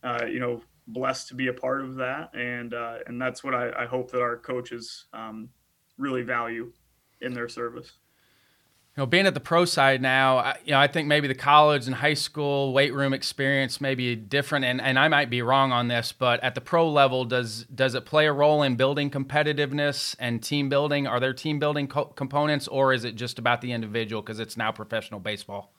uh, 0.04 0.26
you 0.26 0.40
know, 0.40 0.64
blessed 0.88 1.28
to 1.28 1.36
be 1.36 1.48
a 1.48 1.54
part 1.54 1.82
of 1.82 1.96
that. 1.98 2.32
And 2.34 2.74
uh, 2.74 2.98
and 3.06 3.22
that's 3.22 3.44
what 3.44 3.54
I, 3.54 3.84
I, 3.84 3.86
hope 3.86 4.10
that 4.12 4.22
our 4.22 4.38
coaches 4.38 5.06
um, 5.14 5.50
really 6.00 6.24
value. 6.24 6.74
in 7.22 7.34
their 7.34 7.50
service. 7.50 7.92
You 8.98 9.04
know, 9.04 9.06
being 9.06 9.28
at 9.28 9.34
the 9.34 9.40
pro 9.40 9.66
side 9.66 10.02
now, 10.02 10.56
you 10.66 10.72
know, 10.72 10.80
I 10.80 10.88
think 10.88 11.08
maybe 11.08 11.28
the 11.28 11.36
college 11.36 11.86
and 11.86 11.96
high 11.96 12.16
school 12.16 12.74
weight 12.74 12.94
room 12.94 13.14
experience 13.14 13.80
may 13.80 13.96
be 13.96 14.16
different, 14.16 14.66
and, 14.66 14.82
and 14.82 15.00
I 15.00 15.08
might 15.08 15.30
be 15.30 15.42
wrong 15.42 15.72
on 15.72 15.88
this, 15.88 16.12
but 16.12 16.44
at 16.44 16.54
the 16.56 16.60
pro 16.60 16.90
level, 16.90 17.24
does 17.24 17.64
does 17.74 17.96
it 17.96 18.06
play 18.06 18.26
a 18.26 18.34
role 18.34 18.62
in 18.64 18.76
building 18.76 19.10
competitiveness 19.10 20.16
and 20.20 20.44
team 20.44 20.70
building? 20.70 21.08
Are 21.08 21.20
there 21.20 21.34
team 21.34 21.60
building 21.60 21.88
co- 21.88 22.06
components, 22.06 22.68
or 22.68 22.92
is 22.92 23.06
it 23.06 23.16
just 23.16 23.40
about 23.40 23.62
the 23.62 23.72
individual 23.72 24.22
because 24.22 24.40
it's 24.40 24.58
now 24.58 24.72
professional 24.72 25.20
baseball? 25.22 25.72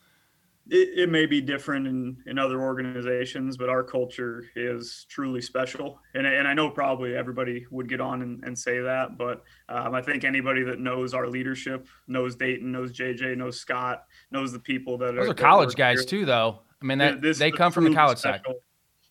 It, 0.68 0.98
it, 0.98 1.08
may 1.10 1.26
be 1.26 1.40
different 1.40 1.86
in, 1.86 2.16
in 2.26 2.38
other 2.38 2.60
organizations, 2.60 3.56
but 3.56 3.68
our 3.68 3.82
culture 3.82 4.44
is 4.54 5.06
truly 5.08 5.40
special. 5.40 5.98
And, 6.14 6.26
and 6.26 6.46
I 6.46 6.54
know 6.54 6.70
probably 6.70 7.16
everybody 7.16 7.66
would 7.70 7.88
get 7.88 8.00
on 8.00 8.22
and, 8.22 8.42
and 8.44 8.56
say 8.56 8.80
that, 8.80 9.16
but 9.18 9.42
um, 9.68 9.94
I 9.94 10.02
think 10.02 10.24
anybody 10.24 10.62
that 10.64 10.78
knows 10.78 11.14
our 11.14 11.28
leadership, 11.28 11.88
knows 12.06 12.36
Dayton, 12.36 12.70
knows 12.70 12.92
JJ, 12.92 13.36
knows 13.36 13.58
Scott, 13.58 14.04
knows 14.30 14.52
the 14.52 14.58
people 14.58 14.98
that 14.98 15.14
Those 15.14 15.28
are, 15.28 15.30
are 15.30 15.34
college 15.34 15.74
guys 15.74 16.00
here. 16.00 16.06
too, 16.06 16.24
though. 16.24 16.60
I 16.82 16.84
mean, 16.84 16.98
that 16.98 17.20
this 17.20 17.38
they 17.38 17.50
come 17.50 17.72
from 17.72 17.84
the 17.84 17.94
college 17.94 18.18
special, 18.18 18.44
side. 18.44 18.54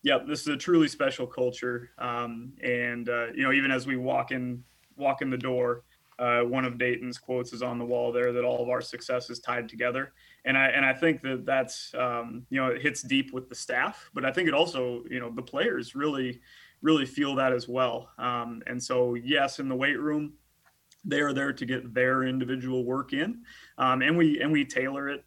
Yep, 0.03 0.27
this 0.27 0.41
is 0.41 0.47
a 0.47 0.57
truly 0.57 0.87
special 0.87 1.27
culture. 1.27 1.91
Um, 1.99 2.53
and 2.63 3.09
uh, 3.09 3.27
you 3.35 3.43
know, 3.43 3.51
even 3.51 3.69
as 3.69 3.85
we 3.85 3.95
walk 3.95 4.31
in, 4.31 4.63
walk 4.95 5.21
in 5.21 5.29
the 5.29 5.37
door, 5.37 5.83
uh, 6.19 6.41
one 6.41 6.65
of 6.65 6.77
Dayton's 6.77 7.17
quotes 7.17 7.53
is 7.53 7.61
on 7.61 7.79
the 7.79 7.85
wall 7.85 8.11
there 8.11 8.33
that 8.33 8.43
all 8.43 8.61
of 8.61 8.69
our 8.69 8.81
success 8.81 9.29
is 9.29 9.39
tied 9.39 9.69
together 9.69 10.13
and 10.45 10.57
I 10.57 10.67
and 10.67 10.85
I 10.85 10.93
think 10.93 11.21
that 11.21 11.45
that's 11.45 11.93
um, 11.95 12.45
you 12.49 12.59
know 12.59 12.67
it 12.67 12.81
hits 12.81 13.01
deep 13.01 13.33
with 13.33 13.49
the 13.49 13.55
staff, 13.55 14.09
but 14.13 14.25
I 14.25 14.31
think 14.31 14.47
it 14.47 14.53
also 14.53 15.03
you 15.09 15.19
know 15.19 15.29
the 15.29 15.41
players 15.41 15.95
really 15.95 16.41
really 16.81 17.05
feel 17.05 17.35
that 17.35 17.51
as 17.51 17.67
well. 17.67 18.09
Um, 18.17 18.63
and 18.67 18.81
so 18.81 19.15
yes, 19.15 19.59
in 19.59 19.67
the 19.67 19.75
weight 19.75 19.99
room, 19.99 20.33
they 21.03 21.19
are 21.19 21.33
there 21.33 21.51
to 21.51 21.65
get 21.65 21.93
their 21.93 22.23
individual 22.23 22.85
work 22.85 23.13
in, 23.13 23.41
um, 23.77 24.01
and 24.01 24.17
we 24.17 24.39
and 24.41 24.51
we 24.51 24.65
tailor 24.65 25.09
it 25.09 25.25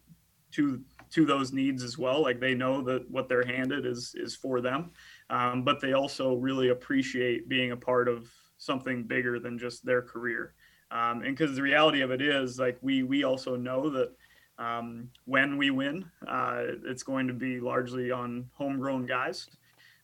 to 0.53 0.81
to 1.11 1.27
those 1.27 1.53
needs 1.53 1.83
as 1.83 1.99
well. 1.99 2.23
Like 2.23 2.41
they 2.41 2.55
know 2.55 2.81
that 2.83 3.11
what 3.11 3.29
they're 3.29 3.47
handed 3.47 3.85
is 3.85 4.15
is 4.17 4.35
for 4.35 4.61
them, 4.61 4.91
um, 5.29 5.63
but 5.63 5.81
they 5.81 5.93
also 5.93 6.35
really 6.35 6.71
appreciate 6.71 7.49
being 7.49 7.73
a 7.73 7.77
part 7.77 8.09
of 8.09 8.31
something 8.57 9.03
bigger 9.03 9.39
than 9.39 9.59
just 9.59 9.85
their 9.85 10.01
career. 10.01 10.55
Um, 10.93 11.23
and 11.23 11.37
because 11.37 11.57
the 11.57 11.63
reality 11.63 12.03
of 12.03 12.11
it 12.11 12.21
is, 12.21 12.59
like 12.59 12.77
we 12.83 13.03
we 13.03 13.25
also 13.25 13.57
know 13.57 13.89
that 13.91 14.13
um, 14.59 15.09
when 15.25 15.57
we 15.57 15.71
win, 15.71 16.05
uh, 16.29 16.65
it's 16.85 17.03
going 17.03 17.27
to 17.27 17.33
be 17.33 17.61
largely 17.61 18.11
on 18.11 18.51
homegrown 18.53 19.07
guys, 19.07 19.49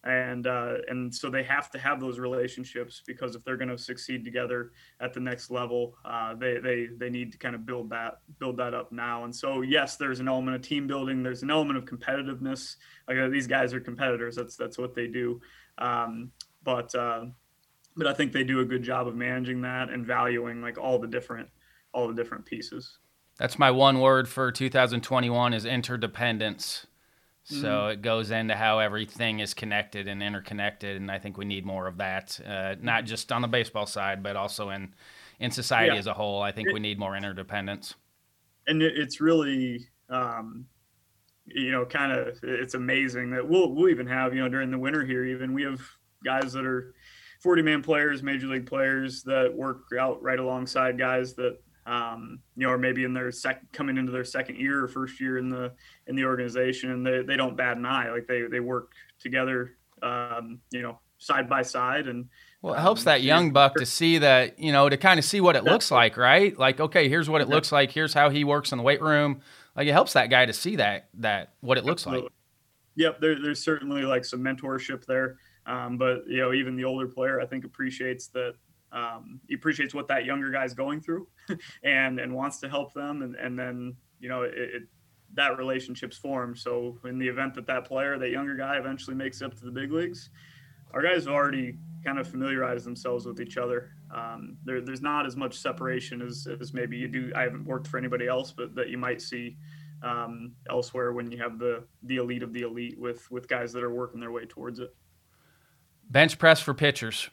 and 0.04 0.46
uh, 0.46 0.76
and 0.88 1.14
so 1.14 1.28
they 1.28 1.42
have 1.42 1.70
to 1.72 1.78
have 1.78 2.00
those 2.00 2.18
relationships 2.18 3.02
because 3.06 3.34
if 3.34 3.44
they're 3.44 3.58
going 3.58 3.68
to 3.68 3.76
succeed 3.76 4.24
together 4.24 4.72
at 5.00 5.12
the 5.12 5.20
next 5.20 5.50
level, 5.50 5.94
uh, 6.06 6.34
they 6.34 6.56
they 6.58 6.88
they 6.96 7.10
need 7.10 7.32
to 7.32 7.38
kind 7.38 7.54
of 7.54 7.66
build 7.66 7.90
that 7.90 8.20
build 8.38 8.56
that 8.56 8.72
up 8.72 8.90
now. 8.90 9.24
And 9.24 9.34
so 9.34 9.60
yes, 9.60 9.96
there's 9.96 10.20
an 10.20 10.28
element 10.28 10.56
of 10.56 10.62
team 10.62 10.86
building. 10.86 11.22
There's 11.22 11.42
an 11.42 11.50
element 11.50 11.76
of 11.76 11.84
competitiveness. 11.84 12.76
Like 13.06 13.30
these 13.30 13.46
guys 13.46 13.74
are 13.74 13.80
competitors. 13.80 14.36
That's 14.36 14.56
that's 14.56 14.78
what 14.78 14.94
they 14.94 15.06
do. 15.06 15.42
Um, 15.76 16.32
but 16.64 16.94
uh, 16.94 17.26
but 17.98 18.06
I 18.06 18.14
think 18.14 18.32
they 18.32 18.44
do 18.44 18.60
a 18.60 18.64
good 18.64 18.84
job 18.84 19.08
of 19.08 19.16
managing 19.16 19.60
that 19.62 19.90
and 19.90 20.06
valuing 20.06 20.62
like 20.62 20.78
all 20.78 20.98
the 20.98 21.08
different 21.08 21.48
all 21.92 22.06
the 22.06 22.14
different 22.14 22.46
pieces. 22.46 22.98
That's 23.38 23.58
my 23.58 23.70
one 23.70 24.00
word 24.00 24.28
for 24.28 24.52
2021 24.52 25.52
is 25.52 25.64
interdependence. 25.64 26.86
So 27.44 27.66
mm. 27.66 27.92
it 27.94 28.02
goes 28.02 28.30
into 28.30 28.54
how 28.54 28.78
everything 28.78 29.40
is 29.40 29.54
connected 29.54 30.06
and 30.06 30.22
interconnected, 30.22 30.96
and 30.96 31.10
I 31.10 31.18
think 31.18 31.38
we 31.38 31.46
need 31.46 31.64
more 31.64 31.86
of 31.86 31.96
that, 31.96 32.38
uh, 32.46 32.74
not 32.80 33.04
just 33.04 33.32
on 33.32 33.40
the 33.40 33.48
baseball 33.48 33.86
side, 33.86 34.22
but 34.22 34.36
also 34.36 34.70
in 34.70 34.94
in 35.40 35.50
society 35.50 35.94
yeah. 35.94 35.98
as 35.98 36.06
a 36.06 36.14
whole. 36.14 36.42
I 36.42 36.52
think 36.52 36.68
it, 36.68 36.74
we 36.74 36.80
need 36.80 36.98
more 36.98 37.16
interdependence. 37.16 37.94
And 38.66 38.82
it's 38.82 39.20
really, 39.20 39.88
um, 40.10 40.66
you 41.46 41.72
know, 41.72 41.86
kind 41.86 42.12
of 42.12 42.38
it's 42.42 42.74
amazing 42.74 43.30
that 43.30 43.48
we'll 43.48 43.72
we'll 43.72 43.88
even 43.88 44.06
have 44.06 44.34
you 44.34 44.42
know 44.42 44.48
during 44.48 44.70
the 44.70 44.78
winter 44.78 45.04
here, 45.04 45.24
even 45.24 45.54
we 45.54 45.62
have 45.62 45.80
guys 46.22 46.52
that 46.52 46.66
are 46.66 46.94
40 47.40 47.62
man 47.62 47.82
players, 47.82 48.22
major 48.22 48.46
league 48.46 48.66
players 48.66 49.22
that 49.24 49.52
work 49.54 49.82
out 49.98 50.22
right 50.22 50.38
alongside 50.38 50.98
guys 50.98 51.34
that 51.34 51.58
um, 51.86 52.40
you 52.54 52.66
know, 52.66 52.72
or 52.72 52.78
maybe 52.78 53.04
in 53.04 53.14
their 53.14 53.32
sec 53.32 53.62
coming 53.72 53.96
into 53.96 54.12
their 54.12 54.24
second 54.24 54.56
year 54.56 54.84
or 54.84 54.88
first 54.88 55.20
year 55.20 55.38
in 55.38 55.48
the 55.48 55.72
in 56.06 56.16
the 56.16 56.24
organization, 56.24 56.90
and 56.90 57.06
they, 57.06 57.22
they 57.22 57.36
don't 57.36 57.56
bat 57.56 57.78
an 57.78 57.86
eye. 57.86 58.10
Like 58.10 58.26
they 58.26 58.42
they 58.42 58.60
work 58.60 58.92
together, 59.18 59.76
um, 60.02 60.60
you 60.70 60.82
know, 60.82 61.00
side 61.16 61.48
by 61.48 61.62
side, 61.62 62.06
and 62.06 62.26
well, 62.60 62.74
it 62.74 62.80
helps 62.80 63.02
um, 63.02 63.04
that 63.06 63.22
young 63.22 63.52
buck 63.52 63.74
to 63.76 63.86
see 63.86 64.18
that, 64.18 64.58
you 64.58 64.72
know, 64.72 64.88
to 64.88 64.96
kind 64.96 65.18
of 65.18 65.24
see 65.24 65.40
what 65.40 65.54
it 65.54 65.62
looks 65.62 65.90
like, 65.90 66.16
right? 66.16 66.58
Like, 66.58 66.80
okay, 66.80 67.08
here's 67.08 67.30
what 67.30 67.40
it 67.40 67.48
looks 67.48 67.70
like. 67.70 67.92
Here's 67.92 68.12
how 68.12 68.30
he 68.30 68.42
works 68.42 68.72
in 68.72 68.78
the 68.78 68.84
weight 68.84 69.00
room. 69.00 69.40
Like, 69.76 69.86
it 69.86 69.92
helps 69.92 70.14
that 70.14 70.28
guy 70.28 70.44
to 70.44 70.52
see 70.52 70.76
that 70.76 71.08
that 71.14 71.54
what 71.60 71.78
it 71.78 71.84
looks 71.84 72.02
Absolutely. 72.02 72.24
like. 72.24 72.32
Yep, 72.96 73.20
there, 73.20 73.40
there's 73.40 73.62
certainly 73.62 74.02
like 74.02 74.24
some 74.24 74.40
mentorship 74.40 75.06
there, 75.06 75.36
um, 75.68 75.96
but 75.96 76.26
you 76.26 76.38
know, 76.38 76.52
even 76.52 76.76
the 76.76 76.84
older 76.84 77.06
player, 77.06 77.40
I 77.40 77.46
think 77.46 77.64
appreciates 77.64 78.28
that 78.28 78.54
um, 78.90 79.40
he 79.46 79.54
appreciates 79.54 79.94
what 79.94 80.08
that 80.08 80.24
younger 80.24 80.50
guy's 80.50 80.74
going 80.74 81.00
through 81.00 81.28
and 81.84 82.18
and 82.18 82.34
wants 82.34 82.58
to 82.60 82.68
help 82.68 82.92
them. 82.94 83.22
And 83.22 83.36
and 83.36 83.58
then 83.58 83.94
you 84.18 84.28
know 84.28 84.42
it, 84.42 84.54
it, 84.56 84.82
that 85.34 85.56
relationship's 85.58 86.16
formed. 86.16 86.58
So 86.58 86.98
in 87.04 87.18
the 87.18 87.28
event 87.28 87.54
that 87.54 87.66
that 87.66 87.84
player 87.84 88.18
that 88.18 88.30
younger 88.30 88.56
guy 88.56 88.78
eventually 88.78 89.14
makes 89.14 89.40
it 89.40 89.44
up 89.44 89.54
to 89.58 89.64
the 89.64 89.70
big 89.70 89.92
leagues 89.92 90.30
our 90.92 91.02
guys 91.02 91.24
have 91.24 91.34
already 91.34 91.76
kind 92.04 92.18
of 92.18 92.28
familiarized 92.28 92.86
themselves 92.86 93.26
with 93.26 93.40
each 93.40 93.56
other. 93.56 93.90
Um, 94.14 94.56
there, 94.64 94.80
there's 94.80 95.02
not 95.02 95.26
as 95.26 95.36
much 95.36 95.58
separation 95.58 96.22
as, 96.22 96.46
as 96.60 96.72
maybe 96.72 96.96
you 96.96 97.08
do. 97.08 97.30
I 97.34 97.42
haven't 97.42 97.64
worked 97.64 97.86
for 97.88 97.98
anybody 97.98 98.26
else 98.26 98.52
but 98.52 98.74
that 98.74 98.88
you 98.88 98.96
might 98.96 99.20
see 99.20 99.56
um, 100.02 100.52
elsewhere 100.70 101.12
when 101.12 101.30
you 101.30 101.38
have 101.38 101.58
the 101.58 101.84
the 102.04 102.16
elite 102.16 102.42
of 102.42 102.52
the 102.52 102.62
elite 102.62 102.98
with 102.98 103.28
with 103.30 103.48
guys 103.48 103.72
that 103.72 103.82
are 103.82 103.92
working 103.92 104.20
their 104.20 104.30
way 104.30 104.46
towards 104.46 104.78
it 104.78 104.94
bench 106.10 106.38
press 106.38 106.60
for 106.60 106.74
pitchers 106.74 107.30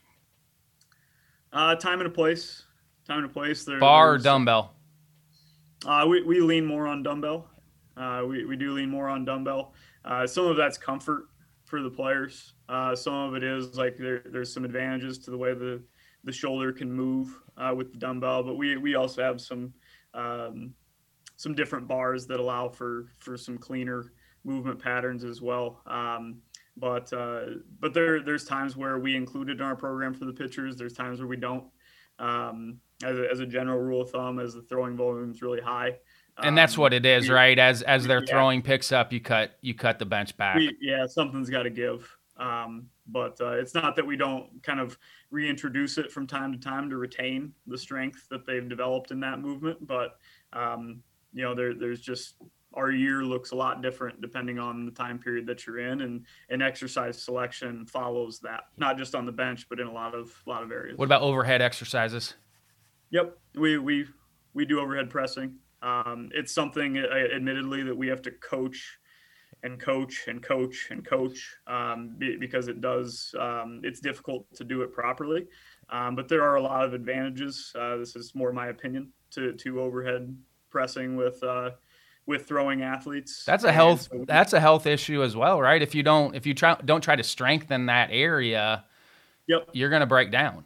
uh, 1.55 1.73
time 1.73 1.99
and 1.99 2.07
a 2.07 2.11
place. 2.11 2.63
Time 3.07 3.19
and 3.19 3.27
a 3.27 3.33
place. 3.33 3.63
There, 3.63 3.79
Bar 3.79 4.13
or 4.13 4.17
dumbbell? 4.17 4.73
Uh, 5.85 6.05
we, 6.07 6.21
we 6.23 6.41
lean 6.41 6.65
more 6.65 6.85
on 6.85 7.01
dumbbell. 7.01 7.47
Uh, 7.95 8.23
we, 8.27 8.45
we 8.45 8.57
do 8.57 8.73
lean 8.73 8.89
more 8.89 9.07
on 9.07 9.23
dumbbell. 9.23 9.73
Uh, 10.03 10.27
some 10.27 10.45
of 10.45 10.57
that's 10.57 10.77
comfort 10.77 11.29
for 11.63 11.81
the 11.81 11.89
players. 11.89 12.53
Uh, 12.67 12.95
some 12.95 13.13
of 13.13 13.35
it 13.35 13.43
is 13.43 13.77
like 13.77 13.97
there, 13.97 14.21
there's 14.25 14.53
some 14.53 14.65
advantages 14.65 15.17
to 15.19 15.31
the 15.31 15.37
way 15.37 15.53
the, 15.53 15.81
the 16.25 16.31
shoulder 16.31 16.73
can 16.73 16.91
move 16.91 17.39
uh, 17.57 17.73
with 17.75 17.93
the 17.93 17.97
dumbbell, 17.97 18.43
but 18.43 18.55
we, 18.55 18.75
we 18.77 18.95
also 18.95 19.23
have 19.23 19.39
some 19.39 19.73
um, 20.13 20.73
some 21.37 21.53
different 21.53 21.85
bars 21.85 22.25
that 22.25 22.39
allow 22.39 22.69
for 22.69 23.11
for 23.17 23.35
some 23.35 23.57
cleaner 23.57 24.13
movement 24.45 24.81
patterns 24.81 25.25
as 25.25 25.41
well. 25.41 25.81
Um, 25.85 26.37
but 26.77 27.11
uh, 27.13 27.45
but 27.79 27.93
there 27.93 28.21
there's 28.21 28.45
times 28.45 28.75
where 28.75 28.99
we 28.99 29.15
include 29.15 29.49
it 29.49 29.59
in 29.59 29.61
our 29.61 29.75
program 29.75 30.13
for 30.13 30.25
the 30.25 30.33
pitchers. 30.33 30.75
There's 30.75 30.93
times 30.93 31.19
where 31.19 31.27
we 31.27 31.37
don't. 31.37 31.65
Um, 32.17 32.79
as, 33.03 33.17
a, 33.17 33.29
as 33.29 33.39
a 33.41 33.45
general 33.45 33.79
rule 33.79 34.01
of 34.01 34.09
thumb, 34.09 34.39
as 34.39 34.53
the 34.53 34.61
throwing 34.61 34.95
volume 34.95 35.31
is 35.31 35.41
really 35.41 35.59
high. 35.59 35.97
And 36.37 36.57
that's 36.57 36.77
what 36.77 36.93
it 36.93 37.05
is, 37.05 37.29
right? 37.29 37.57
As 37.57 37.81
as 37.81 38.05
their 38.05 38.19
yeah. 38.19 38.31
throwing 38.31 38.61
picks 38.61 38.91
up, 38.91 39.13
you 39.13 39.21
cut 39.21 39.57
you 39.61 39.73
cut 39.73 39.99
the 39.99 40.05
bench 40.05 40.35
back. 40.35 40.57
We, 40.57 40.75
yeah, 40.81 41.07
something's 41.07 41.49
got 41.49 41.63
to 41.63 41.69
give. 41.69 42.09
Um, 42.37 42.87
but 43.07 43.39
uh, 43.39 43.51
it's 43.51 43.73
not 43.73 43.95
that 43.95 44.05
we 44.05 44.17
don't 44.17 44.49
kind 44.61 44.81
of 44.81 44.97
reintroduce 45.31 45.97
it 45.97 46.11
from 46.11 46.27
time 46.27 46.51
to 46.51 46.59
time 46.59 46.89
to 46.89 46.97
retain 46.97 47.53
the 47.67 47.77
strength 47.77 48.27
that 48.29 48.45
they've 48.45 48.67
developed 48.67 49.11
in 49.11 49.19
that 49.21 49.39
movement. 49.39 49.87
But 49.87 50.17
um, 50.51 51.01
you 51.33 51.43
know, 51.43 51.55
there, 51.55 51.73
there's 51.73 52.01
just 52.01 52.35
our 52.75 52.91
year 52.91 53.23
looks 53.23 53.51
a 53.51 53.55
lot 53.55 53.81
different 53.81 54.21
depending 54.21 54.59
on 54.59 54.85
the 54.85 54.91
time 54.91 55.19
period 55.19 55.45
that 55.47 55.65
you're 55.65 55.79
in 55.79 56.01
and 56.01 56.25
and 56.49 56.61
exercise 56.61 57.21
selection 57.21 57.85
follows 57.85 58.39
that 58.39 58.65
not 58.77 58.97
just 58.97 59.15
on 59.15 59.25
the 59.25 59.31
bench 59.31 59.67
but 59.69 59.79
in 59.79 59.87
a 59.87 59.91
lot 59.91 60.13
of 60.13 60.31
a 60.45 60.49
lot 60.49 60.63
of 60.63 60.71
areas. 60.71 60.97
What 60.97 61.05
about 61.05 61.21
overhead 61.21 61.61
exercises? 61.61 62.35
Yep 63.11 63.37
we 63.55 63.77
we 63.77 64.05
we 64.53 64.65
do 64.65 64.79
overhead 64.79 65.09
pressing. 65.09 65.55
Um, 65.81 66.29
it's 66.33 66.53
something 66.53 66.97
uh, 66.97 67.35
admittedly 67.35 67.83
that 67.83 67.95
we 67.95 68.07
have 68.07 68.21
to 68.23 68.31
coach 68.31 68.97
and 69.63 69.79
coach 69.79 70.27
and 70.27 70.41
coach 70.41 70.87
and 70.91 71.05
coach 71.05 71.55
um, 71.67 72.15
because 72.17 72.67
it 72.67 72.81
does 72.81 73.33
um, 73.39 73.81
it's 73.83 73.99
difficult 73.99 74.45
to 74.55 74.63
do 74.63 74.81
it 74.81 74.93
properly. 74.93 75.47
Um, 75.89 76.15
but 76.15 76.27
there 76.27 76.43
are 76.43 76.55
a 76.55 76.61
lot 76.61 76.85
of 76.85 76.93
advantages. 76.93 77.71
Uh, 77.77 77.97
this 77.97 78.15
is 78.15 78.33
more 78.35 78.51
my 78.51 78.67
opinion 78.67 79.11
to 79.31 79.53
to 79.53 79.81
overhead 79.81 80.35
pressing 80.69 81.15
with 81.15 81.41
uh, 81.43 81.71
with 82.27 82.47
throwing 82.47 82.81
athletes. 82.81 83.43
That's 83.45 83.63
a 83.63 83.71
health 83.71 84.09
so, 84.11 84.25
that's 84.27 84.53
a 84.53 84.59
health 84.59 84.87
issue 84.87 85.23
as 85.23 85.35
well, 85.35 85.61
right? 85.61 85.81
If 85.81 85.93
you 85.93 86.03
don't 86.03 86.35
if 86.35 86.45
you 86.45 86.53
try 86.53 86.75
don't 86.85 87.01
try 87.01 87.15
to 87.15 87.23
strengthen 87.23 87.85
that 87.87 88.09
area, 88.11 88.85
yep, 89.47 89.69
you're 89.73 89.89
going 89.89 90.01
to 90.01 90.07
break 90.07 90.31
down. 90.31 90.65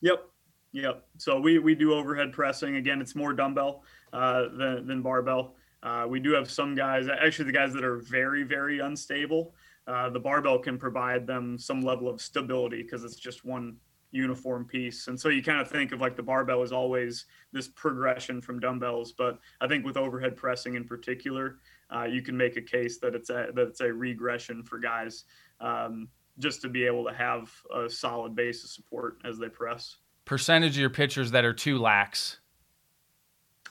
Yep. 0.00 0.26
Yep. 0.72 1.06
So 1.18 1.40
we 1.40 1.58
we 1.58 1.74
do 1.74 1.94
overhead 1.94 2.32
pressing. 2.32 2.76
Again, 2.76 3.00
it's 3.00 3.14
more 3.14 3.32
dumbbell 3.32 3.84
uh, 4.12 4.46
than 4.56 4.86
than 4.86 5.02
barbell. 5.02 5.54
Uh, 5.82 6.06
we 6.08 6.20
do 6.20 6.32
have 6.32 6.50
some 6.50 6.74
guys, 6.74 7.08
actually 7.08 7.46
the 7.46 7.52
guys 7.52 7.72
that 7.72 7.84
are 7.84 7.98
very 7.98 8.42
very 8.42 8.80
unstable. 8.80 9.54
Uh, 9.86 10.10
the 10.10 10.20
barbell 10.20 10.58
can 10.58 10.78
provide 10.78 11.26
them 11.26 11.58
some 11.58 11.80
level 11.80 12.08
of 12.08 12.20
stability 12.20 12.82
because 12.82 13.02
it's 13.02 13.16
just 13.16 13.44
one 13.44 13.76
uniform 14.12 14.64
piece. 14.64 15.08
And 15.08 15.18
so 15.18 15.28
you 15.28 15.42
kind 15.42 15.60
of 15.60 15.68
think 15.68 15.92
of 15.92 16.00
like 16.00 16.16
the 16.16 16.22
barbell 16.22 16.62
is 16.62 16.72
always 16.72 17.26
this 17.52 17.68
progression 17.68 18.40
from 18.40 18.60
dumbbells, 18.60 19.12
but 19.12 19.38
I 19.60 19.68
think 19.68 19.84
with 19.84 19.96
overhead 19.96 20.36
pressing 20.36 20.74
in 20.74 20.84
particular, 20.84 21.58
uh, 21.94 22.04
you 22.04 22.22
can 22.22 22.36
make 22.36 22.56
a 22.56 22.62
case 22.62 22.98
that 22.98 23.14
it's 23.14 23.30
a 23.30 23.48
that 23.54 23.68
it's 23.68 23.80
a 23.80 23.92
regression 23.92 24.62
for 24.62 24.78
guys 24.78 25.24
um, 25.60 26.08
just 26.38 26.62
to 26.62 26.68
be 26.68 26.84
able 26.84 27.04
to 27.04 27.12
have 27.12 27.50
a 27.74 27.88
solid 27.88 28.34
base 28.34 28.64
of 28.64 28.70
support 28.70 29.18
as 29.24 29.38
they 29.38 29.48
press. 29.48 29.96
Percentage 30.24 30.72
of 30.72 30.80
your 30.80 30.90
pitchers 30.90 31.30
that 31.32 31.44
are 31.44 31.54
too 31.54 31.78
lax. 31.78 32.38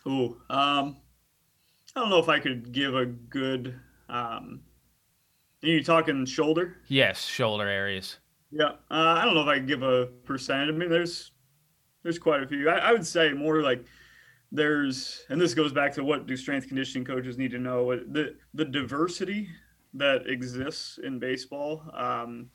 Ooh, 0.08 0.38
um, 0.50 0.98
I 1.96 2.02
don't 2.02 2.10
know 2.10 2.20
if 2.20 2.30
I 2.30 2.40
could 2.40 2.72
give 2.72 2.96
a 2.96 3.06
good. 3.06 3.80
Um, 4.10 4.62
are 5.64 5.68
you 5.68 5.84
talking 5.84 6.26
shoulder? 6.26 6.78
Yes, 6.88 7.26
shoulder 7.26 7.68
areas. 7.68 8.18
Yeah, 8.52 8.66
uh, 8.66 8.74
I 8.90 9.26
don't 9.26 9.36
know 9.36 9.42
if 9.42 9.48
I 9.48 9.58
can 9.58 9.68
give 9.68 9.84
a 9.84 10.08
percentage. 10.26 10.70
I 10.70 10.78
mean, 10.78 10.90
there's 10.90 11.32
there's 12.04 12.20
quite 12.20 12.42
a 12.42 12.48
few. 12.48 12.70
I, 12.70 12.78
I, 12.78 12.92
would 12.92 13.06
say 13.06 13.32
more 13.34 13.62
like 13.62 13.86
there's, 14.52 15.26
and 15.30 15.40
this 15.40 15.54
goes 15.54 15.72
back 15.72 15.94
to 15.94 16.04
what 16.04 16.26
do 16.26 16.36
strength 16.36 16.68
conditioning 16.68 17.06
coaches 17.06 17.38
need 17.38 17.52
to 17.52 17.60
know 17.60 17.96
the 17.96 18.36
the 18.54 18.66
diversity 18.66 19.50
that 19.94 20.28
exists 20.28 21.00
in 21.04 21.20
baseball. 21.20 21.84
Um, 21.94 22.50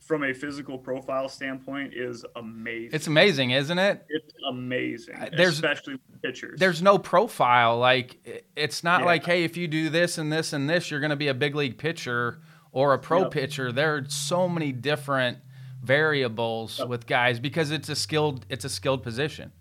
from 0.00 0.24
a 0.24 0.34
physical 0.34 0.76
profile 0.76 1.30
standpoint 1.30 1.94
is 1.94 2.26
amazing. 2.36 2.90
It's 2.92 3.06
amazing, 3.06 3.50
isn't 3.52 3.78
it? 3.78 4.04
It's 4.10 4.34
amazing. 4.46 5.14
There's 5.34 5.54
especially 5.54 5.96
pitchers. 6.22 6.60
There's 6.60 6.82
no 6.82 6.98
profile. 6.98 7.78
Like 7.78 8.44
it's 8.54 8.84
not 8.84 9.00
yeah. 9.00 9.06
like, 9.06 9.24
hey, 9.24 9.44
if 9.44 9.56
you 9.56 9.66
do 9.66 9.88
this 9.88 10.18
and 10.18 10.30
this 10.30 10.52
and 10.52 10.68
this, 10.68 10.90
you're 10.90 11.00
going 11.00 11.10
to 11.10 11.16
be 11.16 11.28
a 11.28 11.34
big 11.34 11.54
league 11.54 11.78
pitcher 11.78 12.40
or 12.74 12.92
a 12.92 12.98
pro 12.98 13.22
yep. 13.22 13.30
pitcher. 13.30 13.72
There 13.72 13.94
are 13.94 14.04
so 14.08 14.48
many 14.48 14.72
different 14.72 15.38
variables 15.82 16.80
yep. 16.80 16.88
with 16.88 17.06
guys 17.06 17.38
because 17.38 17.70
it's 17.70 17.88
a 17.88 17.96
skilled 17.96 18.44
it's 18.50 18.66
a 18.66 18.68
skilled 18.68 19.02
position. 19.02 19.52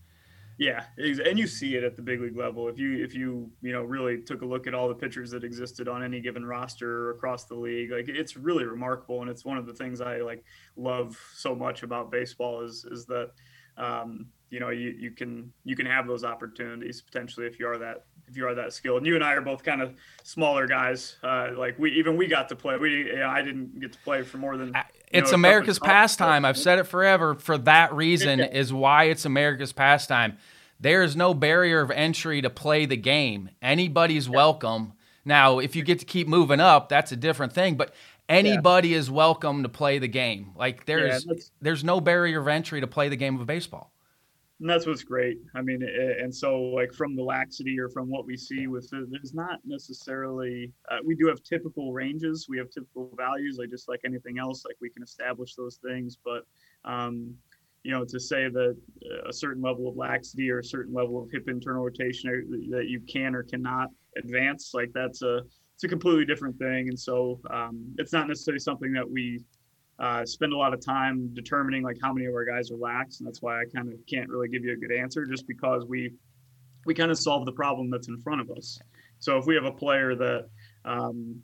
Yeah, 0.60 0.84
and 0.98 1.38
you 1.38 1.48
see 1.48 1.76
it 1.76 1.84
at 1.84 1.96
the 1.96 2.02
big 2.02 2.22
league 2.22 2.38
level. 2.38 2.68
If 2.68 2.78
you 2.78 3.04
if 3.04 3.16
you 3.16 3.50
you 3.62 3.72
know 3.72 3.84
really 3.84 4.22
took 4.22 4.42
a 4.42 4.46
look 4.46 4.68
at 4.68 4.74
all 4.74 4.88
the 4.88 4.96
pitchers 4.96 5.32
that 5.32 5.44
existed 5.44 5.88
on 5.88 6.04
any 6.04 6.22
given 6.22 6.46
roster 6.46 7.12
across 7.12 7.46
the 7.46 7.56
league, 7.56 7.92
like 7.92 8.08
it's 8.08 8.36
really 8.36 8.66
remarkable, 8.66 9.22
and 9.22 9.30
it's 9.30 9.46
one 9.46 9.58
of 9.58 9.66
the 9.66 9.74
things 9.74 10.02
I 10.02 10.18
like 10.18 10.44
love 10.76 11.20
so 11.36 11.56
much 11.56 11.84
about 11.84 12.12
baseball 12.12 12.62
is 12.62 12.86
is 12.86 13.06
that 13.06 13.32
um, 13.78 14.28
you 14.50 14.60
know 14.60 14.70
you 14.70 14.96
you 15.00 15.12
can 15.12 15.52
you 15.64 15.76
can 15.76 15.86
have 15.86 16.08
those 16.08 16.24
opportunities 16.24 17.02
potentially 17.02 17.48
if 17.48 17.60
you 17.60 17.68
are 17.68 17.78
that 17.78 18.06
if 18.28 18.38
you 18.38 18.48
are 18.48 18.56
that 18.56 18.74
skilled. 18.74 18.98
And 18.98 19.06
you 19.06 19.16
and 19.16 19.24
I 19.24 19.34
are 19.34 19.42
both 19.42 19.64
kind 19.64 19.82
of 19.82 19.94
smaller 20.24 20.68
guys. 20.68 21.18
Uh, 21.24 21.50
like 21.58 21.78
we 21.78 21.92
even 21.92 22.18
we 22.18 22.28
got 22.28 22.50
to 22.50 22.56
play. 22.56 22.78
We 22.78 23.06
you 23.08 23.16
know, 23.18 23.30
I 23.30 23.42
didn't 23.42 23.80
get 23.80 23.94
to 23.94 24.00
play 24.00 24.24
for 24.24 24.38
more 24.38 24.58
than. 24.58 24.74
it's 25.12 25.32
know, 25.32 25.36
America's 25.36 25.80
pastime. 25.80 26.46
I've 26.46 26.58
said 26.58 26.80
it 26.80 26.86
forever. 26.86 27.36
For 27.36 27.58
that 27.60 27.94
reason, 27.94 28.40
yeah. 28.40 28.46
is 28.52 28.74
why 28.74 29.06
it's 29.06 29.26
America's 29.26 29.74
pastime. 29.74 30.38
There 30.80 31.04
is 31.04 31.16
no 31.16 31.34
barrier 31.34 31.82
of 31.82 31.92
entry 31.92 32.42
to 32.42 32.50
play 32.50 32.86
the 32.86 32.98
game. 32.98 33.50
Anybody's 33.62 34.28
yeah. 34.28 34.36
welcome. 34.36 34.94
Now, 35.26 35.60
if 35.60 35.76
you 35.76 35.84
get 35.84 36.00
to 36.00 36.06
keep 36.06 36.28
moving 36.28 36.60
up, 36.60 36.90
that's 36.90 37.14
a 37.14 37.16
different 37.16 37.54
thing. 37.54 37.76
But 37.76 37.94
anybody 38.30 38.90
yeah. 38.90 38.98
is 38.98 39.12
welcome 39.12 39.64
to 39.64 39.70
play 39.70 40.00
the 40.00 40.08
game. 40.08 40.52
Like 40.56 40.86
there's 40.86 41.26
there's 41.62 41.84
no 41.84 42.02
barrier 42.02 42.40
of 42.40 42.48
entry 42.48 42.82
to 42.82 42.88
play 42.88 43.10
the 43.10 43.16
game 43.16 43.40
of 43.40 43.46
baseball 43.46 43.94
and 44.64 44.70
that's 44.70 44.86
what's 44.86 45.04
great. 45.04 45.40
I 45.56 45.62
mean, 45.62 45.82
and 45.84 46.34
so 46.34 46.58
like 46.58 46.94
from 46.94 47.18
the 47.18 47.22
laxity 47.22 47.78
or 47.78 47.90
from 47.90 48.10
what 48.10 48.26
we 48.26 48.38
see 48.38 48.68
with 48.68 48.90
the, 48.90 49.06
there's 49.10 49.34
not 49.34 49.60
necessarily 49.66 50.72
uh, 50.90 51.00
we 51.04 51.16
do 51.16 51.28
have 51.28 51.44
typical 51.44 51.92
ranges, 51.92 52.48
we 52.48 52.58
have 52.60 52.70
typical 52.70 53.12
values, 53.18 53.58
like 53.60 53.70
just 53.70 53.90
like 53.90 54.00
anything 54.06 54.40
else, 54.40 54.64
like 54.64 54.78
we 54.80 54.90
can 54.90 55.04
establish 55.04 55.56
those 55.56 55.82
things. 55.86 56.18
But 56.24 56.44
um, 56.90 57.34
you 57.84 57.92
know, 57.92 58.06
to 58.06 58.18
say 58.18 58.48
that 58.48 58.78
a 59.28 59.34
certain 59.34 59.62
level 59.62 59.90
of 59.90 59.98
laxity 59.98 60.50
or 60.50 60.60
a 60.60 60.64
certain 60.64 60.94
level 60.94 61.22
of 61.22 61.30
hip 61.30 61.50
internal 61.50 61.84
rotation 61.84 62.70
that 62.70 62.86
you 62.88 63.02
can 63.02 63.36
or 63.36 63.44
cannot 63.44 63.90
advance, 64.18 64.72
like 64.74 64.92
that's 64.94 65.24
a 65.24 65.42
it's 65.76 65.84
a 65.84 65.88
completely 65.88 66.26
different 66.26 66.58
thing. 66.58 66.90
And 66.90 67.00
so 67.00 67.40
um, 67.50 67.94
it's 67.98 68.14
not 68.14 68.28
necessarily 68.28 68.60
something 68.60 68.94
that 68.94 69.10
we 69.10 69.44
uh, 70.00 70.26
spend 70.26 70.54
a 70.54 70.58
lot 70.58 70.74
of 70.74 70.84
time 70.84 71.30
determining 71.34 71.84
like 71.84 71.98
how 72.02 72.12
many 72.14 72.26
of 72.26 72.34
our 72.34 72.46
guys 72.46 72.72
are 72.72 72.78
lax, 72.78 73.20
and 73.20 73.28
that's 73.28 73.42
why 73.42 73.62
I 73.62 73.66
kind 73.74 73.92
of 73.92 74.00
can't 74.10 74.30
really 74.30 74.48
give 74.48 74.64
you 74.64 74.74
a 74.74 74.76
good 74.76 74.92
answer, 74.92 75.26
just 75.26 75.48
because 75.48 75.86
we 75.88 76.12
we 76.86 76.94
kind 76.94 77.12
of 77.12 77.18
solve 77.18 77.46
the 77.46 77.52
problem 77.52 77.90
that's 77.90 78.08
in 78.08 78.20
front 78.20 78.42
of 78.42 78.50
us. 78.52 78.80
So 79.20 79.38
if 79.38 79.46
we 79.46 79.56
have 79.56 79.66
a 79.66 79.72
player 79.72 80.16
that 80.16 80.50
um, 80.84 81.40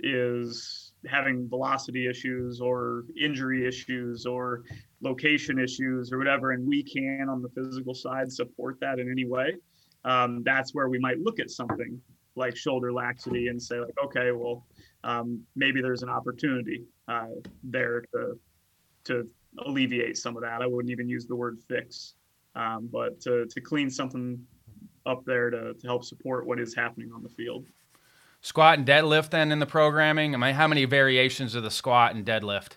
is 0.00 0.92
having 1.06 1.48
velocity 1.48 2.08
issues 2.08 2.60
or 2.60 3.04
injury 3.20 3.66
issues 3.66 4.24
or 4.24 4.62
location 5.02 5.58
issues 5.58 6.12
or 6.12 6.18
whatever, 6.18 6.52
and 6.52 6.66
we 6.66 6.82
can 6.82 7.26
on 7.28 7.42
the 7.42 7.48
physical 7.50 7.94
side 7.94 8.32
support 8.32 8.78
that 8.80 8.98
in 8.98 9.10
any 9.10 9.26
way, 9.26 9.56
um, 10.04 10.42
that's 10.44 10.72
where 10.72 10.88
we 10.88 10.98
might 10.98 11.18
look 11.18 11.40
at 11.40 11.50
something 11.50 12.00
like 12.38 12.56
shoulder 12.56 12.92
laxity 12.92 13.48
and 13.48 13.62
say 13.62 13.80
like, 13.80 13.94
okay, 14.02 14.32
well, 14.32 14.66
um, 15.04 15.40
maybe 15.56 15.80
there's 15.82 16.02
an 16.02 16.08
opportunity 16.08 16.84
uh, 17.08 17.26
there 17.62 18.02
to 18.12 18.38
to 19.04 19.28
alleviate 19.66 20.16
some 20.16 20.36
of 20.36 20.42
that. 20.42 20.60
I 20.62 20.66
wouldn't 20.66 20.90
even 20.90 21.08
use 21.08 21.26
the 21.26 21.36
word 21.36 21.58
fix, 21.68 22.14
um, 22.54 22.88
but 22.90 23.20
to 23.22 23.46
to 23.46 23.60
clean 23.60 23.90
something 23.90 24.38
up 25.06 25.24
there 25.24 25.50
to 25.50 25.74
to 25.74 25.86
help 25.86 26.04
support 26.04 26.46
what 26.46 26.60
is 26.60 26.74
happening 26.74 27.12
on 27.12 27.22
the 27.22 27.28
field. 27.28 27.66
Squat 28.40 28.78
and 28.78 28.86
deadlift 28.86 29.30
then 29.30 29.50
in 29.50 29.58
the 29.58 29.66
programming. 29.66 30.34
I 30.34 30.38
mean, 30.38 30.54
how 30.54 30.68
many 30.68 30.84
variations 30.84 31.54
of 31.54 31.64
the 31.64 31.70
squat 31.70 32.14
and 32.14 32.24
deadlift? 32.24 32.76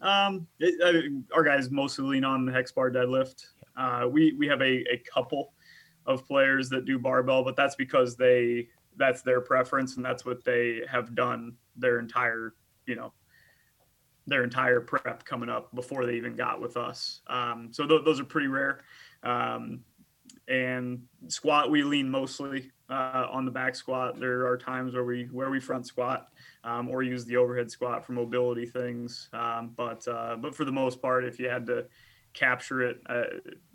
Um, 0.00 0.46
it, 0.58 0.74
I 0.84 0.92
mean, 0.92 1.24
our 1.34 1.42
guys 1.42 1.70
mostly 1.70 2.06
lean 2.06 2.24
on 2.24 2.46
the 2.46 2.52
hex 2.52 2.72
bar 2.72 2.90
deadlift. 2.90 3.46
Uh, 3.76 4.06
we 4.10 4.32
we 4.38 4.46
have 4.46 4.60
a, 4.62 4.84
a 4.92 5.02
couple 5.12 5.52
of 6.06 6.26
players 6.26 6.68
that 6.70 6.84
do 6.84 6.98
barbell, 6.98 7.44
but 7.44 7.56
that's 7.56 7.74
because 7.74 8.16
they 8.16 8.68
that's 8.96 9.22
their 9.22 9.40
preference 9.40 9.96
and 9.96 10.04
that's 10.04 10.24
what 10.24 10.44
they 10.44 10.82
have 10.90 11.14
done 11.14 11.54
their 11.76 11.98
entire 11.98 12.54
you 12.86 12.94
know 12.94 13.12
their 14.26 14.42
entire 14.42 14.80
prep 14.80 15.24
coming 15.24 15.48
up 15.48 15.72
before 15.74 16.04
they 16.04 16.14
even 16.14 16.34
got 16.34 16.60
with 16.60 16.76
us. 16.76 17.20
Um, 17.28 17.68
so 17.70 17.86
th- 17.86 18.02
those 18.04 18.18
are 18.18 18.24
pretty 18.24 18.48
rare. 18.48 18.80
Um, 19.22 19.80
and 20.48 21.02
squat, 21.28 21.70
we 21.70 21.82
lean 21.82 22.10
mostly 22.10 22.72
uh, 22.88 23.26
on 23.30 23.44
the 23.44 23.50
back 23.50 23.74
squat. 23.74 24.18
There 24.18 24.46
are 24.46 24.56
times 24.56 24.94
where 24.94 25.04
we 25.04 25.24
where 25.32 25.50
we 25.50 25.60
front 25.60 25.86
squat 25.86 26.28
um, 26.64 26.88
or 26.88 27.02
use 27.02 27.24
the 27.24 27.36
overhead 27.36 27.70
squat 27.70 28.04
for 28.04 28.12
mobility 28.12 28.66
things. 28.66 29.28
Um, 29.32 29.72
but 29.76 30.06
uh, 30.06 30.36
but 30.36 30.54
for 30.54 30.64
the 30.64 30.72
most 30.72 31.00
part, 31.00 31.24
if 31.24 31.38
you 31.38 31.48
had 31.48 31.66
to 31.66 31.86
capture 32.36 32.82
it 32.82 33.00
uh, 33.08 33.24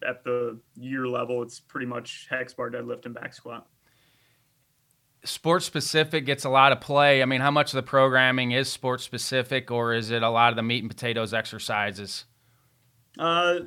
at 0.08 0.24
the 0.24 0.58
year 0.76 1.08
level, 1.08 1.42
it's 1.44 1.60
pretty 1.60 1.88
much 1.88 2.28
hex 2.30 2.54
bar 2.54 2.70
deadlift 2.70 3.06
and 3.06 3.14
back 3.14 3.34
squat 3.34 3.68
sports 5.24 5.66
specific 5.66 6.26
gets 6.26 6.46
a 6.46 6.50
lot 6.50 6.72
of 6.72 6.82
play. 6.82 7.22
I 7.22 7.26
mean, 7.26 7.42
how 7.42 7.52
much 7.52 7.74
of 7.74 7.76
the 7.76 7.84
programming 7.84 8.52
is 8.52 8.72
sports 8.72 9.04
specific, 9.04 9.72
or 9.72 9.94
is 9.94 10.12
it 10.12 10.24
a 10.24 10.30
lot 10.30 10.52
of 10.52 10.56
the 10.56 10.64
meat 10.64 10.84
and 10.84 10.90
potatoes 10.90 11.34
exercises? 11.34 12.26
Uh, 13.20 13.60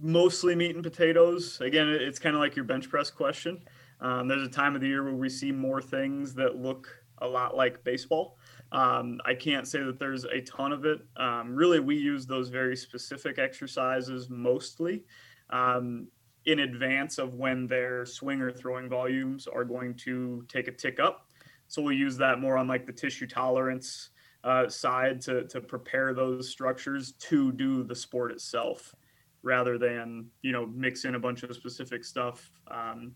mostly 0.00 0.54
meat 0.54 0.74
and 0.74 0.82
potatoes. 0.82 1.60
Again, 1.60 1.88
it's 1.88 2.18
kind 2.18 2.34
of 2.34 2.40
like 2.40 2.56
your 2.56 2.64
bench 2.64 2.88
press 2.88 3.10
question. 3.10 3.62
Um, 4.00 4.28
there's 4.28 4.46
a 4.46 4.50
time 4.50 4.74
of 4.74 4.80
the 4.80 4.88
year 4.88 5.04
where 5.04 5.14
we 5.14 5.28
see 5.28 5.52
more 5.52 5.80
things 5.80 6.34
that 6.34 6.56
look 6.56 6.88
a 7.18 7.26
lot 7.26 7.56
like 7.56 7.84
baseball. 7.84 8.38
Um, 8.72 9.20
I 9.24 9.34
can't 9.34 9.68
say 9.68 9.82
that 9.82 9.98
there's 9.98 10.24
a 10.24 10.40
ton 10.40 10.72
of 10.72 10.84
it. 10.84 11.00
Um, 11.16 11.54
really, 11.54 11.80
we 11.80 11.96
use 11.96 12.26
those 12.26 12.48
very 12.48 12.76
specific 12.76 13.38
exercises 13.38 14.28
mostly. 14.28 15.04
Um, 15.50 16.08
in 16.46 16.60
advance 16.60 17.18
of 17.18 17.34
when 17.34 17.66
their 17.66 18.04
swing 18.04 18.40
or 18.40 18.52
throwing 18.52 18.88
volumes 18.88 19.46
are 19.46 19.64
going 19.64 19.94
to 19.94 20.44
take 20.48 20.68
a 20.68 20.72
tick 20.72 21.00
up. 21.00 21.28
So 21.68 21.80
we'll 21.82 21.96
use 21.96 22.16
that 22.18 22.38
more 22.38 22.58
on 22.58 22.68
like 22.68 22.86
the 22.86 22.92
tissue 22.92 23.26
tolerance 23.26 24.10
uh, 24.44 24.68
side 24.68 25.20
to, 25.22 25.44
to 25.44 25.60
prepare 25.60 26.12
those 26.12 26.50
structures 26.50 27.12
to 27.12 27.50
do 27.52 27.82
the 27.82 27.94
sport 27.94 28.30
itself 28.30 28.94
rather 29.42 29.78
than, 29.78 30.26
you 30.42 30.52
know, 30.52 30.66
mix 30.66 31.04
in 31.04 31.14
a 31.14 31.18
bunch 31.18 31.42
of 31.42 31.54
specific 31.56 32.04
stuff 32.04 32.50
um, 32.70 33.12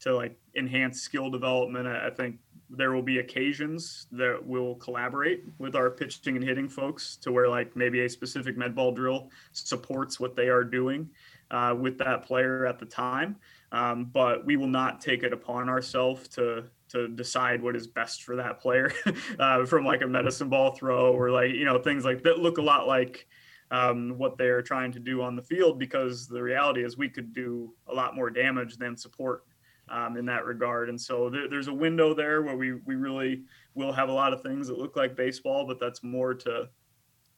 to 0.00 0.14
like 0.14 0.36
enhance 0.56 1.00
skill 1.00 1.30
development. 1.30 1.86
I 1.86 2.10
think 2.10 2.38
there 2.70 2.92
will 2.92 3.02
be 3.02 3.18
occasions 3.18 4.06
that 4.12 4.44
we'll 4.44 4.74
collaborate 4.76 5.44
with 5.58 5.76
our 5.76 5.90
pitching 5.90 6.36
and 6.36 6.44
hitting 6.44 6.68
folks 6.68 7.16
to 7.16 7.30
where 7.30 7.48
like 7.48 7.76
maybe 7.76 8.04
a 8.04 8.08
specific 8.08 8.56
med 8.56 8.74
ball 8.74 8.92
drill 8.92 9.30
supports 9.52 10.18
what 10.18 10.34
they 10.34 10.48
are 10.48 10.64
doing 10.64 11.08
uh, 11.50 11.74
with 11.78 11.98
that 11.98 12.24
player 12.24 12.66
at 12.66 12.78
the 12.78 12.86
time. 12.86 13.36
Um, 13.72 14.06
but 14.06 14.44
we 14.44 14.56
will 14.56 14.66
not 14.68 15.00
take 15.00 15.22
it 15.22 15.32
upon 15.32 15.68
ourselves 15.68 16.28
to 16.28 16.64
to 16.88 17.08
decide 17.08 17.60
what 17.60 17.74
is 17.74 17.88
best 17.88 18.22
for 18.22 18.36
that 18.36 18.60
player 18.60 18.92
uh, 19.40 19.66
from 19.66 19.84
like 19.84 20.02
a 20.02 20.06
medicine 20.06 20.48
ball 20.48 20.70
throw 20.70 21.12
or 21.12 21.30
like 21.30 21.50
you 21.50 21.64
know 21.64 21.78
things 21.78 22.04
like 22.04 22.22
that 22.22 22.38
look 22.38 22.58
a 22.58 22.62
lot 22.62 22.86
like 22.86 23.26
um, 23.72 24.16
what 24.16 24.38
they're 24.38 24.62
trying 24.62 24.92
to 24.92 25.00
do 25.00 25.20
on 25.20 25.34
the 25.34 25.42
field 25.42 25.78
because 25.78 26.28
the 26.28 26.40
reality 26.40 26.84
is 26.84 26.96
we 26.96 27.08
could 27.08 27.32
do 27.32 27.74
a 27.88 27.94
lot 27.94 28.14
more 28.14 28.30
damage 28.30 28.76
than 28.76 28.96
support 28.96 29.42
um, 29.88 30.16
in 30.16 30.24
that 30.26 30.44
regard 30.44 30.88
and 30.88 31.00
so 31.00 31.30
there, 31.30 31.48
there's 31.48 31.68
a 31.68 31.74
window 31.74 32.14
there 32.14 32.42
where 32.42 32.56
we 32.56 32.74
we 32.84 32.94
really 32.94 33.42
will 33.74 33.92
have 33.92 34.08
a 34.08 34.12
lot 34.12 34.32
of 34.32 34.42
things 34.42 34.66
that 34.66 34.78
look 34.78 34.96
like 34.96 35.16
baseball 35.16 35.66
but 35.66 35.78
that's 35.78 36.02
more 36.02 36.34
to 36.34 36.68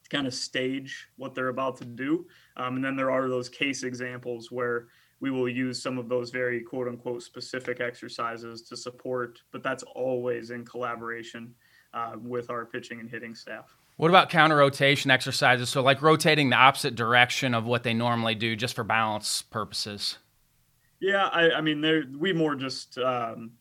kind 0.09 0.27
of 0.27 0.33
stage 0.33 1.07
what 1.17 1.35
they're 1.35 1.49
about 1.49 1.77
to 1.77 1.85
do. 1.85 2.25
Um, 2.57 2.75
and 2.75 2.83
then 2.83 2.95
there 2.95 3.11
are 3.11 3.29
those 3.29 3.47
case 3.47 3.83
examples 3.83 4.51
where 4.51 4.87
we 5.21 5.31
will 5.31 5.49
use 5.49 5.81
some 5.81 5.97
of 5.97 6.09
those 6.09 6.29
very 6.29 6.61
quote 6.61 6.87
unquote 6.87 7.23
specific 7.23 7.79
exercises 7.79 8.63
to 8.63 8.77
support, 8.77 9.39
but 9.51 9.63
that's 9.63 9.83
always 9.95 10.51
in 10.51 10.65
collaboration 10.65 11.53
uh, 11.93 12.13
with 12.21 12.49
our 12.49 12.65
pitching 12.65 12.99
and 12.99 13.09
hitting 13.09 13.35
staff. 13.35 13.75
What 13.97 14.09
about 14.09 14.29
counter 14.29 14.55
rotation 14.55 15.11
exercises? 15.11 15.69
So, 15.69 15.81
like 15.81 16.01
rotating 16.01 16.49
the 16.49 16.55
opposite 16.55 16.95
direction 16.95 17.53
of 17.53 17.65
what 17.65 17.83
they 17.83 17.93
normally 17.93 18.35
do 18.35 18.55
just 18.55 18.75
for 18.75 18.85
balance 18.85 19.41
purposes? 19.41 20.17
Yeah, 20.99 21.27
I, 21.27 21.51
I 21.51 21.61
mean, 21.61 22.17
we 22.19 22.33
more 22.33 22.55
just 22.55 22.97
um, 22.97 23.51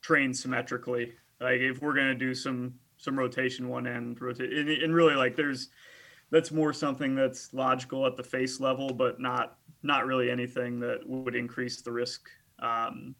train 0.00 0.34
symmetrically. 0.34 1.12
Like, 1.40 1.60
if 1.60 1.80
we're 1.80 1.94
to 1.94 2.14
do 2.14 2.34
some 2.34 2.74
some 2.98 3.18
rotation 3.18 3.68
one 3.68 3.86
end, 3.86 4.20
rotate, 4.20 4.52
and, 4.52 4.68
and 4.68 4.94
really, 4.94 5.14
like, 5.14 5.36
there's 5.36 5.70
that's 6.30 6.50
more 6.50 6.72
something 6.72 7.14
that's 7.14 7.52
logical 7.52 8.06
at 8.06 8.16
the 8.16 8.22
face 8.22 8.60
level, 8.60 8.92
but 8.92 9.20
not 9.20 9.58
not 9.82 10.06
really 10.06 10.30
anything 10.30 10.80
that 10.80 11.00
would 11.06 11.34
increase 11.34 11.82
the 11.82 11.92
risk 11.92 12.28
um, 12.60 13.14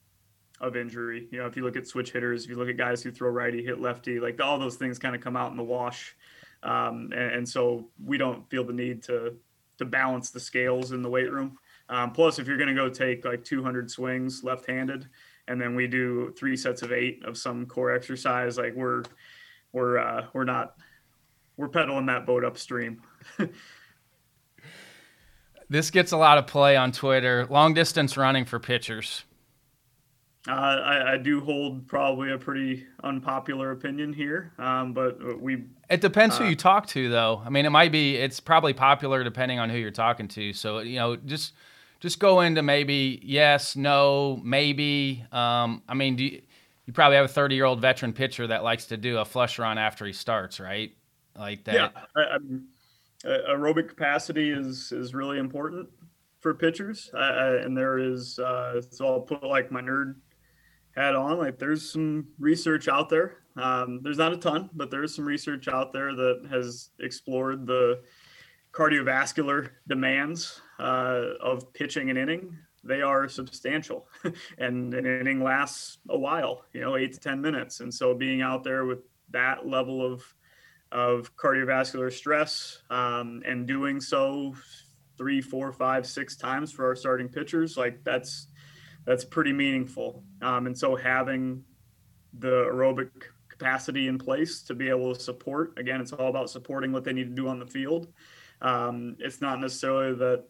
of 0.60 0.76
injury. 0.76 1.28
You 1.30 1.40
know, 1.40 1.46
if 1.46 1.56
you 1.56 1.64
look 1.64 1.76
at 1.76 1.86
switch 1.86 2.12
hitters, 2.12 2.44
if 2.44 2.50
you 2.50 2.56
look 2.56 2.68
at 2.68 2.76
guys 2.76 3.02
who 3.02 3.10
throw 3.10 3.30
righty, 3.30 3.64
hit 3.64 3.80
lefty, 3.80 4.20
like 4.20 4.40
all 4.40 4.58
those 4.58 4.76
things 4.76 4.98
kind 4.98 5.14
of 5.14 5.20
come 5.20 5.36
out 5.36 5.50
in 5.50 5.56
the 5.56 5.62
wash. 5.64 6.14
Um, 6.62 7.10
and, 7.12 7.34
and, 7.34 7.48
so 7.48 7.88
we 8.02 8.16
don't 8.18 8.48
feel 8.48 8.62
the 8.62 8.72
need 8.72 9.02
to 9.04 9.34
to 9.78 9.84
balance 9.84 10.30
the 10.30 10.38
scales 10.38 10.92
in 10.92 11.02
the 11.02 11.10
weight 11.10 11.32
room. 11.32 11.58
Um, 11.92 12.10
plus, 12.10 12.38
if 12.38 12.48
you're 12.48 12.56
going 12.56 12.70
to 12.70 12.74
go 12.74 12.88
take 12.88 13.26
like 13.26 13.44
200 13.44 13.90
swings 13.90 14.42
left-handed, 14.42 15.08
and 15.46 15.60
then 15.60 15.76
we 15.76 15.86
do 15.86 16.32
three 16.38 16.56
sets 16.56 16.80
of 16.80 16.90
eight 16.90 17.22
of 17.24 17.36
some 17.36 17.66
core 17.66 17.94
exercise, 17.94 18.56
like 18.56 18.74
we're 18.74 19.02
we're 19.72 19.98
uh, 19.98 20.26
we're 20.32 20.44
not 20.44 20.76
we're 21.58 21.68
pedaling 21.68 22.06
that 22.06 22.24
boat 22.24 22.44
upstream. 22.44 23.02
this 25.68 25.90
gets 25.90 26.12
a 26.12 26.16
lot 26.16 26.38
of 26.38 26.46
play 26.46 26.76
on 26.76 26.92
Twitter. 26.92 27.46
Long 27.50 27.74
distance 27.74 28.16
running 28.16 28.46
for 28.46 28.58
pitchers. 28.58 29.24
Uh, 30.48 30.52
I, 30.52 31.12
I, 31.12 31.16
do 31.18 31.40
hold 31.40 31.86
probably 31.86 32.32
a 32.32 32.38
pretty 32.38 32.84
unpopular 33.04 33.70
opinion 33.70 34.12
here, 34.12 34.52
um, 34.58 34.92
but 34.92 35.40
we. 35.40 35.66
It 35.88 36.00
depends 36.00 36.36
uh, 36.36 36.38
who 36.38 36.48
you 36.48 36.56
talk 36.56 36.86
to, 36.88 37.10
though. 37.10 37.42
I 37.44 37.50
mean, 37.50 37.66
it 37.66 37.70
might 37.70 37.92
be. 37.92 38.16
It's 38.16 38.40
probably 38.40 38.72
popular 38.72 39.22
depending 39.22 39.60
on 39.60 39.68
who 39.68 39.76
you're 39.76 39.92
talking 39.92 40.26
to. 40.28 40.52
So 40.52 40.80
you 40.80 40.96
know, 40.96 41.14
just 41.14 41.52
just 42.02 42.18
go 42.18 42.40
into 42.40 42.62
maybe 42.62 43.20
yes, 43.22 43.76
no, 43.76 44.40
maybe. 44.42 45.24
Um, 45.30 45.82
I 45.88 45.94
mean, 45.94 46.18
you, 46.18 46.42
you 46.84 46.92
probably 46.92 47.16
have 47.16 47.26
a 47.26 47.28
30 47.28 47.54
year 47.54 47.64
old 47.64 47.80
veteran 47.80 48.12
pitcher 48.12 48.48
that 48.48 48.64
likes 48.64 48.86
to 48.86 48.96
do 48.96 49.18
a 49.18 49.24
flush 49.24 49.56
run 49.60 49.78
after 49.78 50.04
he 50.04 50.12
starts, 50.12 50.58
right? 50.58 50.92
Like 51.38 51.62
that. 51.64 51.74
Yeah, 51.74 51.88
I, 52.16 52.34
I 52.34 52.38
mean, 52.38 52.66
aerobic 53.24 53.88
capacity 53.88 54.50
is 54.50 54.90
is 54.90 55.14
really 55.14 55.38
important 55.38 55.88
for 56.40 56.52
pitchers, 56.54 57.08
and 57.14 57.76
there 57.76 57.98
is. 57.98 58.36
Uh, 58.40 58.82
so 58.90 59.06
I'll 59.06 59.20
put 59.20 59.44
like 59.44 59.70
my 59.70 59.80
nerd 59.80 60.16
hat 60.96 61.14
on. 61.14 61.38
Like 61.38 61.60
there's 61.60 61.88
some 61.88 62.26
research 62.40 62.88
out 62.88 63.10
there. 63.10 63.38
Um, 63.56 64.00
there's 64.02 64.18
not 64.18 64.32
a 64.32 64.36
ton, 64.36 64.70
but 64.74 64.90
there's 64.90 65.14
some 65.14 65.24
research 65.24 65.68
out 65.68 65.92
there 65.92 66.16
that 66.16 66.48
has 66.50 66.90
explored 66.98 67.64
the 67.64 68.00
cardiovascular 68.72 69.70
demands 69.86 70.60
uh, 70.78 71.24
of 71.40 71.72
pitching 71.72 72.10
an 72.10 72.16
inning. 72.16 72.56
They 72.84 73.02
are 73.02 73.28
substantial, 73.28 74.08
and 74.58 74.92
an 74.92 75.06
inning 75.06 75.42
lasts 75.42 75.98
a 76.08 76.18
while, 76.18 76.64
you 76.72 76.80
know, 76.80 76.96
eight 76.96 77.12
to 77.12 77.20
ten 77.20 77.40
minutes. 77.40 77.80
And 77.80 77.94
so, 77.94 78.14
being 78.14 78.42
out 78.42 78.64
there 78.64 78.84
with 78.84 79.00
that 79.30 79.66
level 79.66 80.04
of 80.04 80.22
of 80.90 81.34
cardiovascular 81.36 82.12
stress 82.12 82.82
um, 82.90 83.42
and 83.46 83.66
doing 83.66 84.00
so 84.00 84.54
three, 85.16 85.40
four, 85.40 85.72
five, 85.72 86.06
six 86.06 86.36
times 86.36 86.72
for 86.72 86.86
our 86.86 86.96
starting 86.96 87.28
pitchers, 87.28 87.76
like 87.76 88.02
that's 88.04 88.48
that's 89.04 89.24
pretty 89.24 89.52
meaningful. 89.52 90.24
Um, 90.42 90.66
and 90.66 90.76
so 90.78 90.96
having 90.96 91.64
the 92.38 92.66
aerobic 92.72 93.10
capacity 93.48 94.08
in 94.08 94.18
place 94.18 94.62
to 94.62 94.74
be 94.74 94.88
able 94.88 95.14
to 95.14 95.20
support, 95.20 95.78
again, 95.78 96.00
it's 96.00 96.12
all 96.12 96.28
about 96.28 96.50
supporting 96.50 96.92
what 96.92 97.04
they 97.04 97.12
need 97.12 97.28
to 97.28 97.34
do 97.34 97.48
on 97.48 97.58
the 97.58 97.66
field. 97.66 98.08
Um, 98.62 99.16
it's 99.18 99.40
not 99.40 99.60
necessarily 99.60 100.14
that 100.14 100.44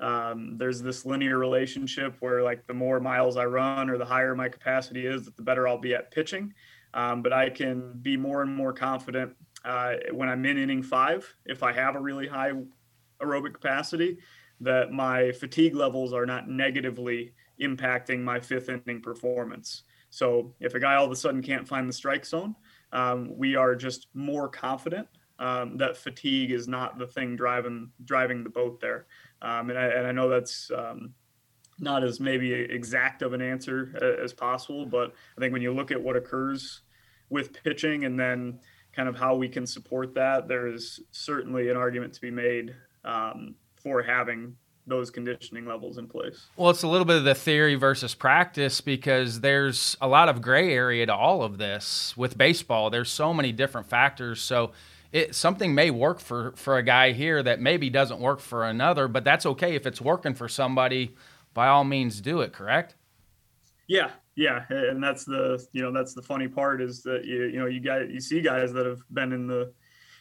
um, 0.00 0.56
there's 0.56 0.80
this 0.80 1.04
linear 1.04 1.38
relationship 1.38 2.16
where 2.20 2.42
like 2.42 2.66
the 2.66 2.74
more 2.74 3.00
miles 3.00 3.36
I 3.36 3.44
run 3.44 3.90
or 3.90 3.98
the 3.98 4.04
higher 4.04 4.34
my 4.34 4.48
capacity 4.48 5.06
is, 5.06 5.24
that 5.24 5.36
the 5.36 5.42
better 5.42 5.68
I'll 5.68 5.78
be 5.78 5.94
at 5.94 6.10
pitching. 6.10 6.54
Um, 6.94 7.22
but 7.22 7.32
I 7.32 7.50
can 7.50 7.92
be 8.00 8.16
more 8.16 8.42
and 8.42 8.54
more 8.54 8.72
confident 8.72 9.36
uh, 9.64 9.94
when 10.12 10.28
I'm 10.28 10.44
in 10.46 10.56
inning 10.56 10.82
five, 10.82 11.32
if 11.44 11.62
I 11.62 11.72
have 11.72 11.96
a 11.96 12.00
really 12.00 12.26
high 12.26 12.52
aerobic 13.20 13.54
capacity, 13.54 14.18
that 14.60 14.90
my 14.92 15.32
fatigue 15.32 15.74
levels 15.74 16.12
are 16.12 16.26
not 16.26 16.48
negatively 16.48 17.34
impacting 17.60 18.20
my 18.22 18.40
fifth 18.40 18.68
inning 18.68 19.02
performance. 19.02 19.82
So 20.10 20.54
if 20.60 20.74
a 20.74 20.80
guy 20.80 20.94
all 20.94 21.04
of 21.04 21.10
a 21.10 21.16
sudden 21.16 21.42
can't 21.42 21.68
find 21.68 21.88
the 21.88 21.92
strike 21.92 22.24
zone, 22.24 22.54
um, 22.92 23.36
we 23.36 23.56
are 23.56 23.74
just 23.74 24.06
more 24.14 24.48
confident 24.48 25.06
um, 25.38 25.76
that 25.76 25.96
fatigue 25.96 26.50
is 26.50 26.66
not 26.68 26.98
the 26.98 27.06
thing 27.06 27.36
driving 27.36 27.90
driving 28.04 28.42
the 28.42 28.50
boat 28.50 28.80
there. 28.80 29.06
Um, 29.40 29.70
and, 29.70 29.78
I, 29.78 29.86
and 29.86 30.06
I 30.06 30.12
know 30.12 30.28
that's 30.28 30.70
um, 30.76 31.14
not 31.78 32.02
as 32.02 32.18
maybe 32.20 32.52
exact 32.52 33.22
of 33.22 33.32
an 33.32 33.40
answer 33.40 34.18
as 34.22 34.32
possible, 34.32 34.84
but 34.84 35.14
I 35.36 35.40
think 35.40 35.52
when 35.52 35.62
you 35.62 35.72
look 35.72 35.90
at 35.90 36.00
what 36.00 36.16
occurs 36.16 36.82
with 37.30 37.52
pitching 37.52 38.04
and 38.04 38.18
then 38.18 38.58
kind 38.92 39.08
of 39.08 39.16
how 39.16 39.36
we 39.36 39.48
can 39.48 39.66
support 39.66 40.14
that, 40.14 40.48
there 40.48 40.66
is 40.66 41.00
certainly 41.12 41.68
an 41.68 41.76
argument 41.76 42.12
to 42.14 42.20
be 42.20 42.30
made 42.30 42.74
um, 43.04 43.54
for 43.76 44.02
having 44.02 44.56
those 44.88 45.10
conditioning 45.10 45.66
levels 45.66 45.98
in 45.98 46.08
place. 46.08 46.46
Well, 46.56 46.70
it's 46.70 46.82
a 46.82 46.88
little 46.88 47.04
bit 47.04 47.16
of 47.16 47.24
the 47.24 47.34
theory 47.34 47.74
versus 47.74 48.14
practice 48.14 48.80
because 48.80 49.40
there's 49.40 49.96
a 50.00 50.08
lot 50.08 50.28
of 50.28 50.40
gray 50.40 50.72
area 50.72 51.04
to 51.06 51.14
all 51.14 51.42
of 51.42 51.58
this 51.58 52.16
with 52.16 52.38
baseball. 52.38 52.88
There's 52.90 53.10
so 53.10 53.34
many 53.34 53.52
different 53.52 53.86
factors. 53.86 54.40
So 54.40 54.72
it 55.12 55.34
something 55.34 55.74
may 55.74 55.90
work 55.90 56.20
for 56.20 56.52
for 56.56 56.76
a 56.76 56.82
guy 56.82 57.12
here 57.12 57.42
that 57.42 57.60
maybe 57.60 57.90
doesn't 57.90 58.20
work 58.20 58.40
for 58.40 58.64
another, 58.64 59.08
but 59.08 59.24
that's 59.24 59.46
okay 59.46 59.74
if 59.74 59.86
it's 59.86 60.00
working 60.00 60.34
for 60.34 60.48
somebody. 60.48 61.14
By 61.54 61.68
all 61.68 61.84
means, 61.84 62.20
do 62.20 62.40
it. 62.40 62.52
Correct? 62.52 62.94
Yeah, 63.86 64.10
yeah, 64.36 64.64
and 64.70 65.02
that's 65.02 65.24
the 65.24 65.64
you 65.72 65.82
know 65.82 65.92
that's 65.92 66.14
the 66.14 66.22
funny 66.22 66.46
part 66.46 66.80
is 66.80 67.02
that 67.02 67.24
you 67.24 67.44
you 67.44 67.58
know 67.58 67.66
you 67.66 67.80
guys 67.80 68.08
you 68.10 68.20
see 68.20 68.40
guys 68.40 68.72
that 68.72 68.86
have 68.86 69.00
been 69.10 69.32
in 69.32 69.46
the 69.46 69.72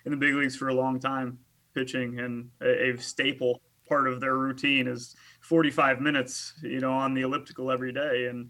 in 0.05 0.11
the 0.11 0.17
big 0.17 0.33
leagues 0.33 0.55
for 0.55 0.69
a 0.69 0.73
long 0.73 0.99
time 0.99 1.37
pitching 1.75 2.19
and 2.19 2.49
a, 2.61 2.91
a 2.91 2.97
staple 2.97 3.61
part 3.87 4.07
of 4.07 4.19
their 4.19 4.35
routine 4.35 4.87
is 4.87 5.15
45 5.41 6.01
minutes, 6.01 6.53
you 6.61 6.79
know, 6.79 6.91
on 6.91 7.13
the 7.13 7.21
elliptical 7.21 7.71
every 7.71 7.93
day, 7.93 8.27
and 8.29 8.49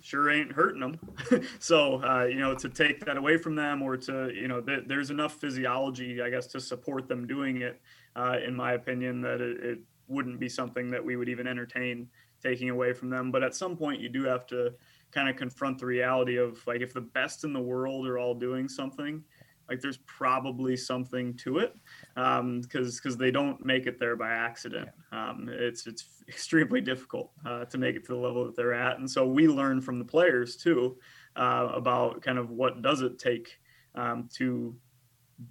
sure 0.00 0.30
ain't 0.30 0.52
hurting 0.52 0.80
them. 0.80 0.98
so, 1.58 2.02
uh, 2.02 2.24
you 2.24 2.38
know, 2.38 2.54
to 2.54 2.68
take 2.68 3.04
that 3.04 3.16
away 3.16 3.36
from 3.36 3.54
them, 3.54 3.82
or 3.82 3.96
to, 3.96 4.32
you 4.34 4.48
know, 4.48 4.60
th- 4.60 4.84
there's 4.86 5.10
enough 5.10 5.34
physiology, 5.34 6.22
I 6.22 6.30
guess, 6.30 6.46
to 6.48 6.60
support 6.60 7.08
them 7.08 7.26
doing 7.26 7.62
it. 7.62 7.80
Uh, 8.16 8.36
in 8.44 8.54
my 8.54 8.72
opinion, 8.72 9.20
that 9.22 9.40
it, 9.40 9.62
it 9.62 9.78
wouldn't 10.08 10.40
be 10.40 10.48
something 10.48 10.90
that 10.90 11.04
we 11.04 11.16
would 11.16 11.28
even 11.28 11.46
entertain 11.46 12.08
taking 12.42 12.70
away 12.70 12.92
from 12.92 13.10
them. 13.10 13.30
But 13.30 13.42
at 13.42 13.54
some 13.54 13.76
point, 13.76 14.00
you 14.00 14.08
do 14.08 14.24
have 14.24 14.46
to 14.48 14.72
kind 15.12 15.28
of 15.28 15.36
confront 15.36 15.78
the 15.78 15.86
reality 15.86 16.36
of 16.36 16.64
like 16.66 16.80
if 16.80 16.92
the 16.92 17.00
best 17.00 17.44
in 17.44 17.52
the 17.52 17.60
world 17.60 18.06
are 18.06 18.18
all 18.18 18.34
doing 18.34 18.68
something 18.68 19.22
like 19.70 19.80
there's 19.80 19.98
probably 19.98 20.76
something 20.76 21.32
to 21.34 21.58
it 21.58 21.74
because 22.14 22.40
um, 22.40 22.60
because 22.70 23.16
they 23.16 23.30
don't 23.30 23.64
make 23.64 23.86
it 23.86 24.00
there 24.00 24.16
by 24.16 24.30
accident. 24.30 24.90
Um, 25.12 25.48
it's 25.50 25.86
it's 25.86 26.06
extremely 26.28 26.80
difficult 26.80 27.30
uh, 27.46 27.64
to 27.66 27.78
make 27.78 27.96
it 27.96 28.04
to 28.06 28.12
the 28.12 28.18
level 28.18 28.44
that 28.44 28.56
they're 28.56 28.74
at, 28.74 28.98
and 28.98 29.08
so 29.08 29.26
we 29.26 29.46
learn 29.46 29.80
from 29.80 29.98
the 29.98 30.04
players 30.04 30.56
too 30.56 30.98
uh, 31.36 31.68
about 31.72 32.20
kind 32.20 32.38
of 32.38 32.50
what 32.50 32.82
does 32.82 33.00
it 33.00 33.18
take 33.18 33.58
um, 33.94 34.28
to 34.34 34.74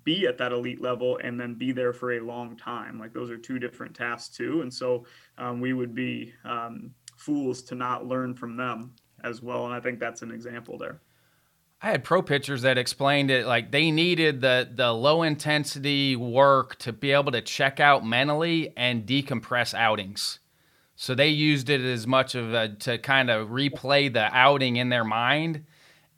be 0.03 0.27
at 0.27 0.38
that 0.38 0.51
elite 0.51 0.82
level 0.82 1.19
and 1.23 1.39
then 1.39 1.55
be 1.55 1.72
there 1.72 1.93
for 1.93 2.13
a 2.13 2.20
long 2.20 2.55
time. 2.55 2.99
Like 2.99 3.13
those 3.13 3.32
are 3.32 3.38
two 3.38 3.57
different 3.57 3.95
tasks 3.95 4.36
too, 4.36 4.61
and 4.61 4.74
so 4.74 5.05
um, 5.38 5.61
we 5.61 5.74
would 5.74 5.95
be 5.95 6.34
um, 6.43 6.91
fools 7.17 7.63
to 7.63 7.76
not 7.76 8.05
learn 8.05 8.36
from 8.36 8.57
them 8.57 8.93
as 9.24 9.41
well. 9.41 9.65
And 9.65 9.74
I 9.74 9.80
think 9.80 9.99
that's 9.99 10.22
an 10.22 10.32
example 10.32 10.78
there. 10.78 11.01
I 11.82 11.91
had 11.91 12.03
pro 12.03 12.21
pitchers 12.21 12.63
that 12.63 12.77
explained 12.77 13.32
it 13.32 13.45
like 13.45 13.71
they 13.71 13.89
needed 13.91 14.41
the 14.41 14.69
the 14.69 14.91
low 14.91 15.23
intensity 15.23 16.15
work 16.15 16.77
to 16.80 16.91
be 16.91 17.11
able 17.11 17.32
to 17.32 17.41
check 17.41 17.80
out 17.80 18.05
mentally 18.05 18.73
and 18.75 19.05
decompress 19.05 19.73
outings. 19.73 20.39
So 20.95 21.15
they 21.15 21.30
used 21.30 21.69
it 21.69 21.80
as 21.80 22.05
much 22.05 22.36
of 22.36 22.53
a, 22.53 22.69
to 22.69 22.97
kind 22.97 23.30
of 23.30 23.49
replay 23.49 24.11
the 24.11 24.30
outing 24.36 24.75
in 24.75 24.89
their 24.89 25.05
mind 25.05 25.63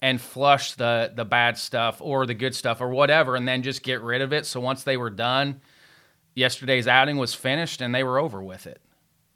and 0.01 0.19
flush 0.19 0.73
the 0.73 1.13
the 1.15 1.25
bad 1.25 1.59
stuff 1.59 1.97
or 1.99 2.25
the 2.25 2.33
good 2.33 2.55
stuff 2.55 2.81
or 2.81 2.89
whatever 2.89 3.35
and 3.35 3.47
then 3.47 3.61
just 3.61 3.83
get 3.83 4.01
rid 4.01 4.21
of 4.21 4.33
it. 4.33 4.47
So 4.47 4.59
once 4.59 4.83
they 4.83 4.97
were 4.97 5.11
done, 5.11 5.61
yesterday's 6.33 6.87
outing 6.87 7.17
was 7.17 7.35
finished 7.35 7.81
and 7.81 7.93
they 7.93 8.03
were 8.03 8.17
over 8.17 8.41
with 8.41 8.65
it. 8.65 8.81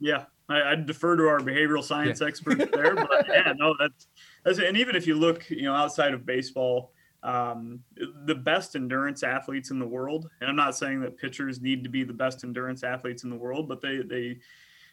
Yeah. 0.00 0.24
I, 0.48 0.72
I 0.72 0.74
defer 0.76 1.16
to 1.16 1.28
our 1.28 1.40
behavioral 1.40 1.82
science 1.82 2.20
yeah. 2.20 2.28
experts 2.28 2.64
there, 2.72 2.94
but 2.94 3.26
yeah, 3.28 3.52
no, 3.56 3.74
that's, 3.78 4.06
and 4.46 4.76
even 4.76 4.94
if 4.94 5.06
you 5.06 5.14
look, 5.14 5.48
you 5.50 5.62
know, 5.62 5.74
outside 5.74 6.14
of 6.14 6.24
baseball, 6.24 6.92
um, 7.22 7.80
the 8.24 8.34
best 8.34 8.76
endurance 8.76 9.22
athletes 9.22 9.70
in 9.70 9.78
the 9.78 9.86
world. 9.86 10.28
And 10.40 10.48
I'm 10.48 10.56
not 10.56 10.76
saying 10.76 11.00
that 11.00 11.18
pitchers 11.18 11.60
need 11.60 11.82
to 11.82 11.90
be 11.90 12.04
the 12.04 12.12
best 12.12 12.44
endurance 12.44 12.84
athletes 12.84 13.24
in 13.24 13.30
the 13.30 13.36
world, 13.36 13.68
but 13.68 13.80
they 13.80 13.98
they 13.98 14.38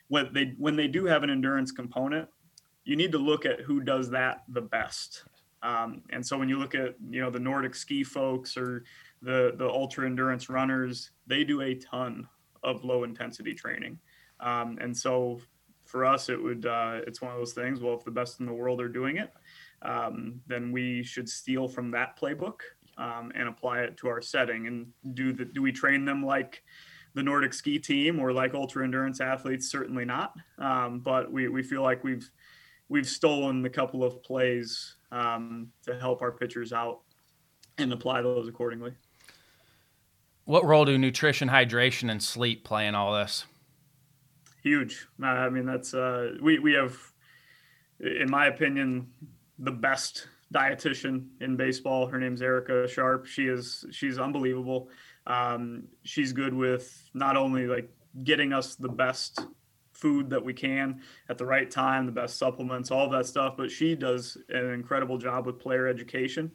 when 0.08 0.34
they 0.34 0.54
when 0.58 0.76
they 0.76 0.88
do 0.88 1.06
have 1.06 1.24
an 1.24 1.30
endurance 1.30 1.72
component, 1.72 2.28
you 2.84 2.96
need 2.96 3.12
to 3.12 3.20
look 3.20 3.46
at 3.46 3.62
who 3.62 3.82
does 3.82 4.10
that 4.10 4.44
the 4.50 4.62
best. 4.62 5.26
Um, 5.62 6.02
and 6.10 6.26
so 6.26 6.38
when 6.38 6.50
you 6.50 6.58
look 6.58 6.76
at 6.76 6.96
you 7.10 7.22
know 7.22 7.30
the 7.30 7.40
Nordic 7.40 7.76
ski 7.76 8.04
folks 8.04 8.58
or 8.58 8.84
the 9.22 9.54
the 9.58 9.70
ultra 9.70 10.06
endurance 10.06 10.50
runners, 10.50 11.12
they 11.28 11.44
do 11.44 11.62
a 11.62 11.76
ton 11.76 12.28
of 12.64 12.84
low 12.84 13.04
intensity 13.04 13.54
training. 13.54 14.00
Um, 14.40 14.78
and 14.82 14.96
so 14.96 15.40
for 15.86 16.06
us, 16.06 16.30
it 16.30 16.42
would 16.42 16.66
uh, 16.66 17.02
it's 17.06 17.22
one 17.22 17.32
of 17.32 17.38
those 17.38 17.54
things. 17.54 17.80
Well, 17.80 17.94
if 17.94 18.04
the 18.04 18.12
best 18.12 18.40
in 18.40 18.46
the 18.46 18.54
world 18.54 18.82
are 18.82 18.90
doing 18.90 19.18
it, 19.18 19.32
um, 19.84 20.42
then 20.48 20.72
we 20.72 21.04
should 21.04 21.30
steal 21.30 21.68
from 21.68 21.92
that 21.92 22.18
playbook 22.20 22.62
um, 22.98 23.32
and 23.36 23.48
apply 23.48 23.82
it 23.82 23.98
to 23.98 24.08
our 24.08 24.22
setting. 24.22 24.68
And 24.68 24.88
do 25.16 25.34
the, 25.34 25.46
do 25.46 25.62
we 25.62 25.72
train 25.72 26.06
them 26.06 26.26
like 26.26 26.64
the 27.14 27.24
Nordic 27.24 27.54
ski 27.54 27.78
team 27.78 28.20
or 28.20 28.32
like 28.32 28.54
ultra 28.54 28.84
endurance 28.84 29.22
athletes? 29.22 29.70
Certainly 29.70 30.06
not. 30.06 30.34
Um, 30.58 31.00
but 31.00 31.32
we, 31.32 31.48
we 31.48 31.64
feel 31.64 31.82
like 31.82 32.04
we've 32.04 32.30
we've 32.90 33.08
stolen 33.08 33.66
a 33.66 33.70
couple 33.70 34.04
of 34.04 34.22
plays 34.24 34.96
um, 35.12 35.70
to 35.86 36.00
help 36.00 36.22
our 36.22 36.32
pitchers 36.32 36.74
out 36.74 37.02
and 37.78 37.92
apply 37.92 38.22
those 38.22 38.48
accordingly. 38.48 38.94
What 40.46 40.66
role 40.66 40.86
do 40.86 40.98
nutrition, 40.98 41.50
hydration, 41.50 42.12
and 42.12 42.22
sleep 42.22 42.64
play 42.64 42.88
in 42.88 42.96
all 42.96 43.14
this? 43.14 43.46
Huge. 44.62 45.08
I 45.22 45.50
mean, 45.50 45.66
that's 45.66 45.94
uh, 45.94 46.36
we 46.42 46.60
we 46.60 46.74
have, 46.74 46.98
in 48.00 48.30
my 48.30 48.48
opinion, 48.48 49.08
the 49.60 49.72
best 49.72 50.28
dietitian 50.54 51.28
in 51.42 51.56
baseball. 51.56 52.08
Her 52.08 52.20
name's 52.20 52.42
Erica 52.42 52.88
Sharp. 52.88 53.26
She 53.26 53.48
is 53.48 53.86
she's 53.92 54.20
unbelievable. 54.20 54.90
Um, 55.26 55.86
she's 56.04 56.34
good 56.34 56.54
with 56.54 57.10
not 57.14 57.38
only 57.38 57.68
like 57.68 57.90
getting 58.24 58.54
us 58.54 58.76
the 58.76 58.90
best 58.90 59.46
food 59.94 60.30
that 60.30 60.44
we 60.44 60.54
can 60.54 61.02
at 61.30 61.38
the 61.38 61.46
right 61.46 61.70
time, 61.70 62.06
the 62.06 62.12
best 62.12 62.38
supplements, 62.38 62.92
all 62.92 63.10
that 63.10 63.26
stuff, 63.26 63.56
but 63.58 63.72
she 63.72 63.96
does 63.96 64.38
an 64.50 64.72
incredible 64.72 65.18
job 65.18 65.46
with 65.46 65.60
player 65.60 65.88
education. 65.88 66.52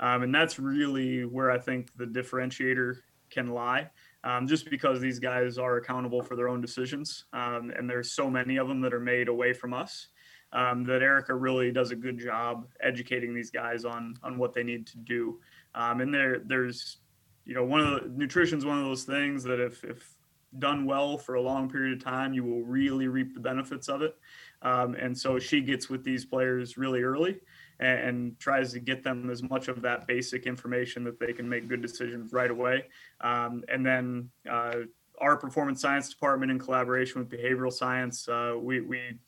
Um, 0.00 0.22
and 0.22 0.34
that's 0.34 0.58
really 0.58 1.24
where 1.24 1.50
I 1.50 1.58
think 1.58 1.90
the 1.96 2.04
differentiator 2.04 2.96
can 3.30 3.50
lie. 3.50 3.90
Um, 4.22 4.46
just 4.46 4.68
because 4.68 5.00
these 5.00 5.18
guys 5.18 5.56
are 5.56 5.76
accountable 5.78 6.22
for 6.22 6.36
their 6.36 6.48
own 6.48 6.60
decisions, 6.60 7.24
um, 7.32 7.72
and 7.74 7.88
there's 7.88 8.12
so 8.12 8.28
many 8.28 8.58
of 8.58 8.68
them 8.68 8.82
that 8.82 8.92
are 8.92 9.00
made 9.00 9.28
away 9.28 9.54
from 9.54 9.72
us 9.72 10.08
um, 10.52 10.84
that 10.84 11.02
Erica 11.02 11.34
really 11.34 11.70
does 11.70 11.90
a 11.90 11.96
good 11.96 12.18
job 12.18 12.66
educating 12.80 13.34
these 13.34 13.50
guys 13.50 13.84
on 13.84 14.14
on 14.22 14.38
what 14.38 14.52
they 14.52 14.62
need 14.62 14.86
to 14.88 14.98
do. 14.98 15.40
Um, 15.74 16.00
and 16.00 16.12
there 16.12 16.40
there's 16.44 16.98
you 17.44 17.54
know 17.54 17.64
one 17.64 17.80
of 17.80 18.02
the 18.02 18.08
nutrition 18.08 18.58
is 18.58 18.64
one 18.64 18.78
of 18.78 18.84
those 18.84 19.04
things 19.04 19.42
that 19.44 19.60
if 19.60 19.84
if 19.84 20.16
done 20.58 20.84
well 20.84 21.16
for 21.16 21.36
a 21.36 21.40
long 21.40 21.68
period 21.70 21.96
of 21.96 22.04
time, 22.04 22.32
you 22.32 22.44
will 22.44 22.62
really 22.62 23.08
reap 23.08 23.34
the 23.34 23.40
benefits 23.40 23.88
of 23.88 24.02
it. 24.02 24.16
Um, 24.62 24.94
and 24.94 25.16
so 25.16 25.38
she 25.38 25.60
gets 25.60 25.88
with 25.88 26.04
these 26.04 26.24
players 26.24 26.76
really 26.76 27.02
early 27.02 27.38
and, 27.78 27.98
and, 28.00 28.38
tries 28.40 28.72
to 28.72 28.80
get 28.80 29.02
them 29.02 29.30
as 29.30 29.42
much 29.42 29.68
of 29.68 29.80
that 29.82 30.06
basic 30.06 30.46
information 30.46 31.02
that 31.04 31.18
they 31.18 31.32
can 31.32 31.48
make 31.48 31.66
good 31.68 31.80
decisions 31.80 32.32
right 32.32 32.50
away. 32.50 32.84
Um, 33.22 33.62
and 33.68 33.86
then 33.86 34.28
uh, 34.50 34.80
our 35.18 35.36
performance 35.36 35.80
science 35.80 36.10
department, 36.10 36.50
in 36.50 36.58
collaboration 36.58 37.20
with 37.20 37.30
behavioral 37.30 37.72
science, 37.72 38.28
uh, 38.28 38.54
we, 38.58 38.80
we 38.80 39.18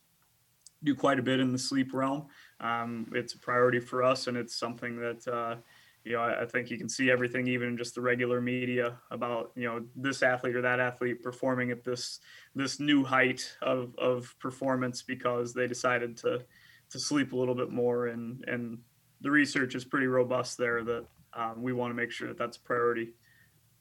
do 0.84 0.94
quite 0.94 1.18
a 1.18 1.22
bit 1.22 1.40
in 1.40 1.52
the 1.52 1.58
sleep 1.58 1.92
realm. 1.92 2.26
Um, 2.60 3.10
it's 3.14 3.34
a 3.34 3.38
priority 3.38 3.80
for 3.80 4.02
us, 4.02 4.26
and 4.26 4.36
it's 4.36 4.56
something 4.56 4.96
that 5.00 5.28
uh, 5.28 5.56
you 6.04 6.12
know 6.12 6.20
I, 6.20 6.42
I, 6.42 6.46
think 6.46 6.70
you 6.70 6.78
can 6.78 6.88
see 6.88 7.10
everything, 7.10 7.46
even 7.48 7.68
in 7.68 7.76
just 7.76 7.94
the 7.94 8.00
regular 8.00 8.40
media, 8.40 8.98
about 9.10 9.52
you 9.54 9.64
know 9.64 9.84
this 9.96 10.22
athlete 10.22 10.56
or 10.56 10.62
that 10.62 10.80
athlete 10.80 11.22
performing 11.22 11.70
at 11.70 11.84
this 11.84 12.20
this 12.54 12.80
new 12.80 13.04
height 13.04 13.56
of 13.62 13.94
of 13.98 14.34
performance 14.38 15.02
because 15.02 15.52
they 15.52 15.66
decided 15.66 16.16
to 16.18 16.42
to 16.90 16.98
sleep 16.98 17.32
a 17.32 17.36
little 17.36 17.54
bit 17.54 17.70
more, 17.70 18.08
and 18.08 18.44
and 18.48 18.78
the 19.20 19.30
research 19.30 19.74
is 19.74 19.84
pretty 19.84 20.06
robust 20.06 20.58
there 20.58 20.82
that 20.84 21.04
um, 21.34 21.62
we 21.62 21.72
want 21.72 21.90
to 21.90 21.94
make 21.94 22.10
sure 22.10 22.28
that 22.28 22.38
that's 22.38 22.56
a 22.56 22.60
priority 22.60 23.14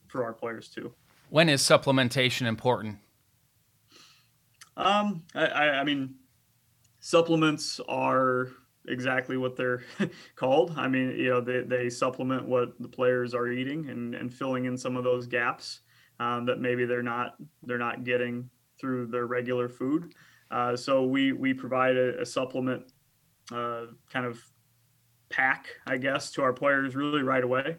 for 0.08 0.24
our 0.24 0.34
players 0.34 0.70
too. 0.70 0.94
When 1.30 1.50
is 1.50 1.62
supplementation 1.62 2.46
important? 2.46 3.00
Um, 4.78 5.24
I, 5.34 5.46
I, 5.46 5.80
I 5.80 5.84
mean, 5.84 6.16
supplements 7.02 7.82
are 7.90 8.50
exactly 8.88 9.38
what 9.38 9.56
they're 9.56 9.84
called. 10.36 10.74
I 10.78 10.88
mean, 10.88 11.12
you 11.18 11.30
know, 11.30 11.42
they, 11.42 11.62
they 11.62 11.90
supplement 11.90 12.48
what 12.48 12.80
the 12.80 12.88
players 12.88 13.34
are 13.34 13.48
eating 13.48 13.90
and, 13.90 14.16
and 14.16 14.34
filling 14.34 14.66
in 14.66 14.78
some 14.78 14.96
of 14.96 15.04
those 15.04 15.28
gaps 15.28 15.82
um, 16.20 16.46
that 16.46 16.60
maybe 16.60 16.86
they're 16.86 17.04
not 17.04 17.36
they're 17.64 17.78
not 17.78 18.04
getting 18.04 18.50
through 18.80 19.08
their 19.08 19.28
regular 19.28 19.68
food. 19.68 20.14
Uh, 20.50 20.76
so 20.76 21.04
we 21.04 21.32
we 21.34 21.54
provide 21.54 21.98
a, 21.98 22.22
a 22.22 22.26
supplement 22.26 22.92
uh, 23.52 23.86
kind 24.12 24.26
of 24.26 24.40
pack, 25.30 25.68
I 25.88 25.98
guess, 25.98 26.32
to 26.32 26.44
our 26.44 26.54
players 26.54 26.96
really 26.96 27.24
right 27.24 27.44
away, 27.44 27.78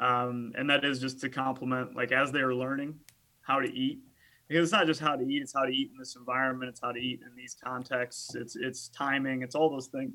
um, 0.00 0.52
and 0.56 0.68
that 0.70 0.84
is 0.84 0.98
just 0.98 1.20
to 1.20 1.28
complement 1.28 1.94
like 1.94 2.12
as 2.12 2.32
they 2.32 2.40
are 2.40 2.54
learning 2.54 2.98
how 3.42 3.60
to 3.60 3.72
eat 3.72 4.00
because 4.48 4.64
it's 4.64 4.72
not 4.72 4.86
just 4.86 5.00
how 5.00 5.16
to 5.16 5.24
eat; 5.24 5.42
it's 5.42 5.52
how 5.52 5.64
to 5.64 5.72
eat 5.72 5.90
in 5.92 5.98
this 5.98 6.16
environment. 6.16 6.70
It's 6.70 6.80
how 6.80 6.92
to 6.92 7.00
eat 7.00 7.20
in 7.22 7.34
these 7.36 7.56
contexts. 7.62 8.34
It's 8.34 8.56
it's 8.56 8.88
timing. 8.88 9.42
It's 9.42 9.54
all 9.54 9.70
those 9.70 9.88
things 9.88 10.12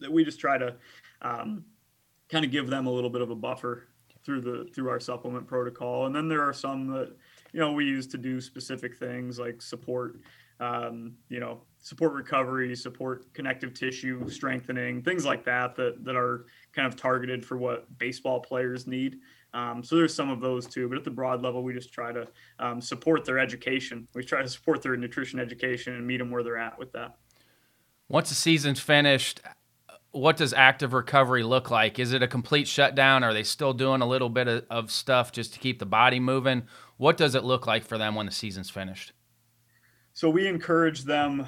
that 0.00 0.10
we 0.10 0.24
just 0.24 0.40
try 0.40 0.58
to 0.58 0.74
um, 1.22 1.64
kind 2.28 2.44
of 2.44 2.50
give 2.50 2.68
them 2.68 2.86
a 2.86 2.90
little 2.90 3.10
bit 3.10 3.22
of 3.22 3.30
a 3.30 3.34
buffer 3.34 3.88
through 4.24 4.40
the 4.40 4.68
through 4.74 4.88
our 4.88 5.00
supplement 5.00 5.46
protocol. 5.46 6.06
And 6.06 6.14
then 6.14 6.28
there 6.28 6.42
are 6.42 6.52
some 6.52 6.88
that 6.88 7.12
you 7.52 7.60
know 7.60 7.72
we 7.72 7.84
use 7.84 8.06
to 8.08 8.18
do 8.18 8.40
specific 8.40 8.96
things 8.96 9.38
like 9.38 9.62
support, 9.62 10.20
um, 10.60 11.14
you 11.28 11.40
know, 11.40 11.62
support 11.78 12.12
recovery, 12.12 12.74
support 12.76 13.32
connective 13.34 13.74
tissue 13.74 14.28
strengthening, 14.28 15.02
things 15.02 15.24
like 15.24 15.44
that 15.44 15.74
that 15.76 16.04
that 16.04 16.16
are 16.16 16.46
kind 16.72 16.86
of 16.86 16.96
targeted 16.96 17.44
for 17.44 17.56
what 17.56 17.86
baseball 17.98 18.40
players 18.40 18.86
need. 18.86 19.18
Um, 19.52 19.82
so 19.82 19.96
there's 19.96 20.14
some 20.14 20.30
of 20.30 20.40
those 20.40 20.66
too, 20.66 20.88
but 20.88 20.96
at 20.96 21.04
the 21.04 21.10
broad 21.10 21.42
level, 21.42 21.62
we 21.62 21.72
just 21.72 21.92
try 21.92 22.12
to 22.12 22.28
um, 22.58 22.80
support 22.80 23.24
their 23.24 23.38
education. 23.38 24.06
We 24.14 24.24
try 24.24 24.42
to 24.42 24.48
support 24.48 24.82
their 24.82 24.96
nutrition 24.96 25.40
education 25.40 25.94
and 25.94 26.06
meet 26.06 26.18
them 26.18 26.30
where 26.30 26.42
they're 26.42 26.56
at 26.56 26.78
with 26.78 26.92
that. 26.92 27.16
Once 28.08 28.28
the 28.28 28.34
season's 28.34 28.80
finished, 28.80 29.40
what 30.12 30.36
does 30.36 30.52
active 30.52 30.92
recovery 30.92 31.42
look 31.42 31.70
like? 31.70 31.98
Is 31.98 32.12
it 32.12 32.22
a 32.22 32.28
complete 32.28 32.66
shutdown? 32.66 33.22
Are 33.22 33.32
they 33.32 33.44
still 33.44 33.72
doing 33.72 34.02
a 34.02 34.06
little 34.06 34.28
bit 34.28 34.48
of, 34.48 34.64
of 34.70 34.90
stuff 34.90 35.32
just 35.32 35.54
to 35.54 35.60
keep 35.60 35.78
the 35.78 35.86
body 35.86 36.20
moving? 36.20 36.64
What 36.96 37.16
does 37.16 37.34
it 37.34 37.44
look 37.44 37.66
like 37.66 37.84
for 37.84 37.98
them 37.98 38.14
when 38.14 38.26
the 38.26 38.32
season's 38.32 38.70
finished? 38.70 39.12
So 40.12 40.28
we 40.28 40.46
encourage 40.46 41.04
them. 41.04 41.46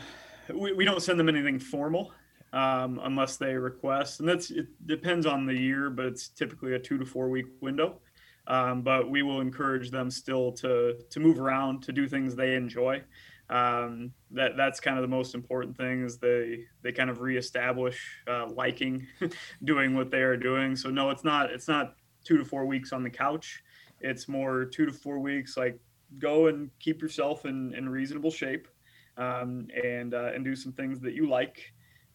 We, 0.52 0.72
we 0.72 0.84
don't 0.84 1.02
send 1.02 1.18
them 1.18 1.28
anything 1.28 1.58
formal 1.58 2.12
um, 2.52 3.00
unless 3.02 3.36
they 3.36 3.54
request, 3.54 4.20
and 4.20 4.28
that's 4.28 4.50
it 4.50 4.66
depends 4.86 5.26
on 5.26 5.46
the 5.46 5.54
year, 5.54 5.90
but 5.90 6.06
it's 6.06 6.28
typically 6.28 6.74
a 6.74 6.78
two 6.78 6.98
to 6.98 7.06
four 7.06 7.28
week 7.28 7.46
window. 7.60 8.00
Um, 8.48 8.82
but 8.82 9.08
we 9.08 9.22
will 9.22 9.40
encourage 9.40 9.90
them 9.90 10.10
still 10.10 10.52
to 10.52 10.96
to 11.08 11.20
move 11.20 11.40
around, 11.40 11.82
to 11.84 11.92
do 11.92 12.08
things 12.08 12.34
they 12.34 12.54
enjoy. 12.54 13.02
Um, 13.48 14.12
that 14.30 14.56
that's 14.56 14.80
kind 14.80 14.96
of 14.96 15.02
the 15.02 15.08
most 15.08 15.34
important 15.34 15.76
thing 15.76 16.04
is 16.04 16.18
they 16.18 16.64
they 16.82 16.92
kind 16.92 17.10
of 17.10 17.20
reestablish 17.20 18.00
uh, 18.28 18.48
liking 18.48 19.06
doing 19.64 19.94
what 19.94 20.10
they 20.10 20.22
are 20.22 20.36
doing. 20.36 20.76
So 20.76 20.90
no, 20.90 21.10
it's 21.10 21.24
not 21.24 21.50
it's 21.50 21.68
not 21.68 21.94
two 22.24 22.38
to 22.38 22.44
four 22.44 22.66
weeks 22.66 22.92
on 22.92 23.02
the 23.02 23.10
couch. 23.10 23.62
It's 24.00 24.28
more 24.28 24.64
two 24.64 24.86
to 24.86 24.92
four 24.92 25.18
weeks 25.18 25.56
like 25.56 25.78
go 26.18 26.48
and 26.48 26.70
keep 26.78 27.00
yourself 27.00 27.46
in, 27.46 27.74
in 27.74 27.88
reasonable 27.88 28.30
shape 28.30 28.68
um, 29.16 29.68
and 29.82 30.14
uh, 30.14 30.30
and 30.34 30.44
do 30.44 30.56
some 30.56 30.72
things 30.72 31.00
that 31.00 31.14
you 31.14 31.28
like 31.28 31.72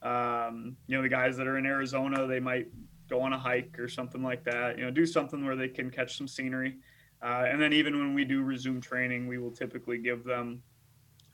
um, 0.07 0.77
you 0.87 0.95
know, 0.95 1.01
the 1.01 1.09
guys 1.09 1.35
that 1.37 1.47
are 1.47 1.57
in 1.57 1.65
Arizona, 1.65 2.25
they 2.27 2.39
might 2.39 2.67
go 3.09 3.21
on 3.21 3.33
a 3.33 3.37
hike 3.37 3.77
or 3.77 3.87
something 3.87 4.23
like 4.23 4.43
that. 4.45 4.77
You 4.77 4.85
know, 4.85 4.91
do 4.91 5.05
something 5.05 5.45
where 5.45 5.55
they 5.55 5.67
can 5.67 5.89
catch 5.89 6.17
some 6.17 6.27
scenery. 6.27 6.77
Uh, 7.21 7.45
and 7.47 7.61
then 7.61 7.73
even 7.73 7.97
when 7.97 8.13
we 8.13 8.23
do 8.23 8.41
resume 8.41 8.79
training, 8.79 9.27
we 9.27 9.37
will 9.37 9.51
typically 9.51 9.97
give 9.97 10.23
them 10.23 10.61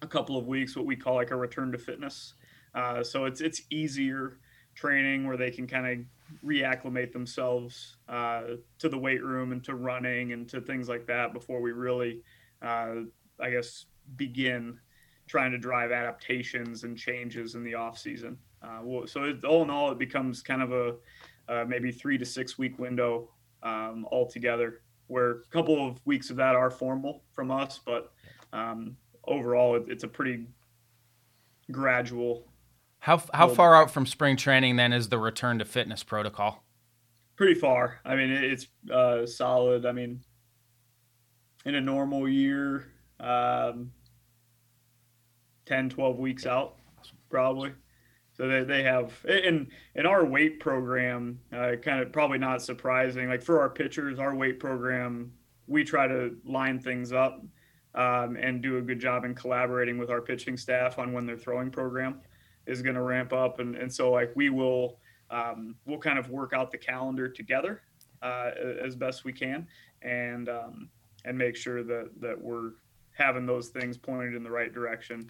a 0.01 0.07
couple 0.07 0.37
of 0.37 0.47
weeks, 0.47 0.75
what 0.75 0.85
we 0.85 0.95
call 0.95 1.15
like 1.15 1.31
a 1.31 1.35
return 1.35 1.71
to 1.71 1.77
fitness. 1.77 2.33
Uh, 2.73 3.03
so 3.03 3.25
it's 3.25 3.41
it's 3.41 3.61
easier 3.69 4.39
training 4.73 5.27
where 5.27 5.37
they 5.37 5.51
can 5.51 5.67
kind 5.67 5.85
of 5.87 6.39
reacclimate 6.43 7.11
themselves 7.11 7.97
uh, 8.09 8.41
to 8.79 8.89
the 8.89 8.97
weight 8.97 9.23
room 9.23 9.51
and 9.51 9.63
to 9.63 9.75
running 9.75 10.33
and 10.33 10.49
to 10.49 10.59
things 10.59 10.89
like 10.89 11.05
that 11.05 11.31
before 11.31 11.61
we 11.61 11.71
really, 11.71 12.21
uh, 12.63 12.95
I 13.39 13.51
guess, 13.51 13.85
begin 14.15 14.79
trying 15.27 15.51
to 15.51 15.57
drive 15.57 15.91
adaptations 15.91 16.83
and 16.83 16.97
changes 16.97 17.55
in 17.55 17.63
the 17.63 17.75
off 17.75 17.97
season. 17.97 18.37
Uh, 18.63 18.79
well, 18.81 19.07
so 19.07 19.25
it, 19.25 19.43
all 19.43 19.63
in 19.63 19.69
all, 19.69 19.91
it 19.91 19.99
becomes 19.99 20.41
kind 20.41 20.61
of 20.61 20.71
a 20.71 20.95
uh, 21.49 21.65
maybe 21.67 21.91
three 21.91 22.17
to 22.17 22.25
six 22.25 22.57
week 22.57 22.79
window 22.79 23.29
um, 23.61 24.05
altogether, 24.11 24.81
where 25.07 25.31
a 25.31 25.45
couple 25.51 25.85
of 25.87 25.99
weeks 26.05 26.29
of 26.29 26.37
that 26.37 26.55
are 26.55 26.71
formal 26.71 27.23
from 27.33 27.51
us, 27.51 27.79
but 27.85 28.13
um, 28.53 28.95
overall, 29.25 29.75
it, 29.75 29.83
it's 29.87 30.03
a 30.03 30.07
pretty 30.07 30.45
gradual. 31.71 32.47
How 32.99 33.21
how 33.33 33.49
far 33.49 33.75
out 33.75 33.91
from 33.91 34.05
spring 34.05 34.37
training 34.37 34.77
then 34.77 34.93
is 34.93 35.09
the 35.09 35.17
return 35.17 35.59
to 35.59 35.65
fitness 35.65 36.03
protocol? 36.03 36.63
pretty 37.35 37.59
far. 37.59 37.99
I 38.05 38.15
mean, 38.15 38.31
it's 38.31 38.67
uh, 38.91 39.25
solid. 39.25 39.85
I 39.85 39.91
mean, 39.91 40.21
in 41.65 41.75
a 41.75 41.81
normal 41.81 42.27
year, 42.27 42.87
um, 43.19 43.91
10, 45.65 45.89
12 45.89 46.17
weeks 46.17 46.45
out, 46.45 46.75
probably. 47.29 47.71
So 48.35 48.47
they, 48.47 48.63
they 48.63 48.83
have 48.83 49.13
in 49.25 49.67
in 49.95 50.05
our 50.05 50.25
weight 50.25 50.59
program, 50.59 51.39
uh, 51.51 51.73
kind 51.81 51.99
of 51.99 52.11
probably 52.11 52.39
not 52.39 52.61
surprising. 52.61 53.29
Like 53.29 53.43
for 53.43 53.59
our 53.59 53.69
pitchers, 53.69 54.17
our 54.19 54.35
weight 54.35 54.59
program, 54.59 55.31
we 55.67 55.83
try 55.83 56.07
to 56.07 56.35
line 56.43 56.79
things 56.79 57.13
up 57.13 57.43
um, 57.93 58.35
and 58.35 58.61
do 58.61 58.77
a 58.77 58.81
good 58.81 58.99
job 58.99 59.23
in 59.23 59.35
collaborating 59.35 59.99
with 59.99 60.09
our 60.09 60.21
pitching 60.21 60.57
staff 60.57 60.97
on 60.97 61.13
when 61.13 61.27
their 61.27 61.37
throwing 61.37 61.69
program 61.69 62.21
is 62.65 62.81
going 62.81 62.95
to 62.95 63.03
ramp 63.03 63.33
up, 63.33 63.59
and 63.59 63.75
and 63.75 63.93
so 63.93 64.11
like 64.11 64.31
we 64.35 64.49
will 64.49 64.97
um, 65.29 65.75
we'll 65.85 65.99
kind 65.99 66.17
of 66.17 66.29
work 66.29 66.53
out 66.53 66.71
the 66.71 66.77
calendar 66.77 67.29
together 67.29 67.81
uh, 68.23 68.51
as 68.83 68.95
best 68.95 69.25
we 69.25 69.33
can, 69.33 69.67
and 70.01 70.49
um, 70.49 70.89
and 71.23 71.37
make 71.37 71.55
sure 71.55 71.83
that 71.83 72.09
that 72.19 72.39
we're 72.39 72.71
having 73.11 73.45
those 73.45 73.69
things 73.69 73.95
pointed 73.95 74.33
in 74.33 74.41
the 74.41 74.49
right 74.49 74.73
direction 74.73 75.29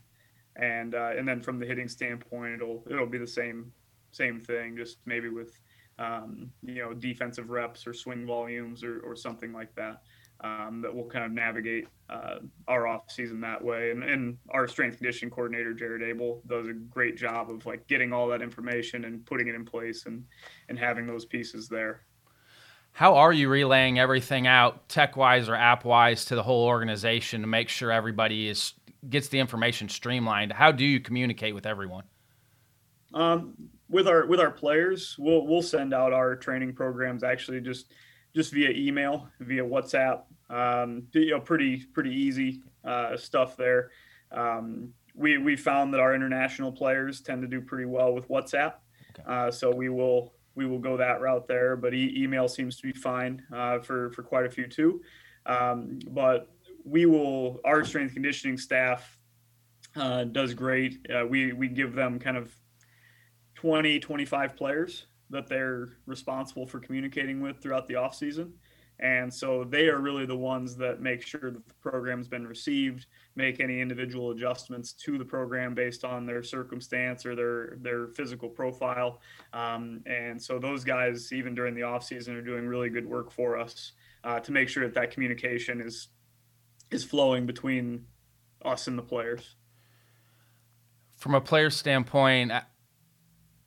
and 0.56 0.96
uh, 0.96 1.12
and 1.18 1.28
then 1.28 1.42
from 1.42 1.60
the 1.60 1.66
hitting 1.66 1.88
standpoint, 1.88 2.56
it'll 2.56 2.84
it'll 2.90 3.08
be 3.08 3.18
the 3.18 3.28
same 3.28 3.72
same 4.12 4.40
thing, 4.40 4.78
just 4.78 4.98
maybe 5.06 5.30
with 5.30 5.60
um, 6.00 6.52
you 6.64 6.76
know 6.76 6.94
defensive 6.94 7.50
reps 7.50 7.88
or 7.88 7.94
swing 7.94 8.26
volumes 8.26 8.84
or, 8.84 9.00
or 9.02 9.16
something 9.16 9.54
like 9.54 9.74
that. 9.76 10.02
Um, 10.42 10.82
that 10.82 10.94
will 10.94 11.06
kind 11.06 11.24
of 11.24 11.32
navigate 11.32 11.88
uh, 12.10 12.40
our 12.68 12.86
off 12.86 13.10
season 13.10 13.40
that 13.42 13.64
way. 13.64 13.92
And, 13.92 14.04
and 14.04 14.38
our 14.50 14.68
strength 14.68 14.98
conditioning 14.98 15.32
coordinator 15.32 15.74
Jared 15.74 16.04
Abel 16.04 16.42
does 16.48 16.68
a 16.68 16.74
great 16.74 17.16
job 17.16 17.50
of 17.50 17.66
like 17.66 17.88
getting 17.88 18.12
all 18.12 18.28
that 18.28 18.42
information 18.42 19.06
and 19.06 19.26
putting 19.26 19.48
it 19.48 19.56
in 19.56 19.64
place 19.64 20.06
and 20.06 20.26
and 20.68 20.78
having 20.78 21.08
those 21.08 21.24
pieces 21.24 21.70
there. 21.70 22.02
How 22.92 23.16
are 23.16 23.32
you 23.34 23.50
relaying 23.50 23.98
everything 24.00 24.46
out 24.46 24.88
tech 24.90 25.16
wise 25.16 25.50
or 25.50 25.56
app 25.56 25.86
wise 25.86 26.26
to 26.26 26.36
the 26.36 26.44
whole 26.44 26.66
organization 26.66 27.42
to 27.42 27.48
make 27.48 27.70
sure 27.70 27.92
everybody 27.92 28.48
is 28.50 28.74
gets 29.10 29.28
the 29.28 29.40
information 29.40 29.90
streamlined? 29.90 30.52
How 30.52 30.72
do 30.72 30.86
you 30.86 31.00
communicate 31.00 31.54
with 31.54 31.66
everyone? 31.66 32.04
Um, 33.14 33.54
with 33.90 34.08
our 34.08 34.26
with 34.26 34.40
our 34.40 34.52
players, 34.52 35.16
we'll 35.20 35.46
we'll 35.46 35.62
send 35.62 35.94
out 35.94 36.14
our 36.14 36.36
training 36.36 36.74
programs 36.74 37.24
actually 37.24 37.62
just 37.62 37.94
just 38.36 38.52
via 38.52 38.72
email, 38.72 39.30
via 39.40 39.64
WhatsApp. 39.64 40.24
Um, 40.50 41.04
you 41.14 41.32
know, 41.32 41.40
pretty 41.40 41.86
pretty 41.94 42.12
easy 42.12 42.62
uh, 42.84 43.16
stuff 43.16 43.56
there. 43.56 43.92
Um, 44.32 44.90
we 45.16 45.38
we 45.38 45.56
found 45.56 45.94
that 45.94 46.00
our 46.00 46.16
international 46.16 46.72
players 46.72 47.22
tend 47.22 47.42
to 47.44 47.48
do 47.48 47.62
pretty 47.62 47.86
well 47.86 48.14
with 48.14 48.28
WhatsApp, 48.30 48.74
okay. 49.12 49.24
uh, 49.28 49.52
so 49.52 49.74
we 49.74 49.90
will 49.90 50.34
we 50.56 50.66
will 50.66 50.80
go 50.80 50.98
that 50.98 51.22
route 51.22 51.48
there. 51.48 51.76
But 51.76 51.94
e- 51.94 52.16
email 52.18 52.48
seems 52.48 52.78
to 52.78 52.84
be 52.84 52.94
fine 52.94 53.44
uh, 53.54 53.80
for 53.80 54.12
for 54.14 54.24
quite 54.24 54.46
a 54.46 54.50
few 54.50 54.68
too. 54.68 55.02
Um, 55.46 56.00
but 56.10 56.50
we 56.84 57.06
will 57.06 57.60
our 57.66 57.84
strength 57.84 58.14
conditioning 58.14 58.58
staff 58.58 59.18
uh, 59.96 60.24
does 60.26 60.54
great. 60.54 61.06
Uh, 61.14 61.26
we 61.26 61.54
we 61.54 61.68
give 61.68 61.94
them 61.94 62.20
kind 62.20 62.38
of 62.38 62.54
20, 63.56 64.00
25 64.00 64.56
players 64.56 65.06
that 65.30 65.48
they're 65.48 65.90
responsible 66.06 66.66
for 66.68 66.80
communicating 66.80 67.42
with 67.42 67.62
throughout 67.62 67.88
the 67.88 67.96
off 67.96 68.16
season. 68.16 68.54
And 69.00 69.34
so 69.34 69.64
they 69.64 69.90
are 69.90 70.00
really 70.00 70.26
the 70.26 70.38
ones 70.38 70.76
that 70.78 71.02
make 71.02 71.26
sure 71.26 71.52
that 71.52 71.68
the 71.68 71.74
program's 71.82 72.28
been 72.28 72.46
received, 72.46 73.08
make 73.36 73.60
any 73.60 73.82
individual 73.82 74.32
adjustments 74.32 74.94
to 74.94 75.18
the 75.18 75.26
program 75.26 75.74
based 75.74 76.06
on 76.06 76.26
their 76.26 76.44
circumstance 76.44 77.26
or 77.26 77.36
their 77.36 77.78
their 77.82 78.08
physical 78.08 78.48
profile. 78.48 79.20
Um, 79.52 80.02
and 80.06 80.42
so 80.42 80.60
those 80.60 80.84
guys, 80.84 81.34
even 81.34 81.56
during 81.56 81.74
the 81.74 81.84
off 81.84 82.04
season, 82.04 82.36
are 82.36 82.42
doing 82.42 82.68
really 82.68 82.90
good 82.90 83.06
work 83.06 83.32
for 83.32 83.58
us 83.58 83.94
uh, 84.24 84.40
to 84.40 84.52
make 84.52 84.70
sure 84.70 84.84
that 84.84 84.94
that 84.94 85.12
communication 85.12 85.82
is 85.82 86.10
is 86.94 87.04
flowing 87.04 87.46
between 87.46 88.06
us 88.64 88.88
and 88.88 88.98
the 88.98 89.04
players. 89.04 89.56
From 91.18 91.36
a 91.36 91.42
player 91.42 91.70
standpoint, 91.70 92.52
uh, 92.52 92.62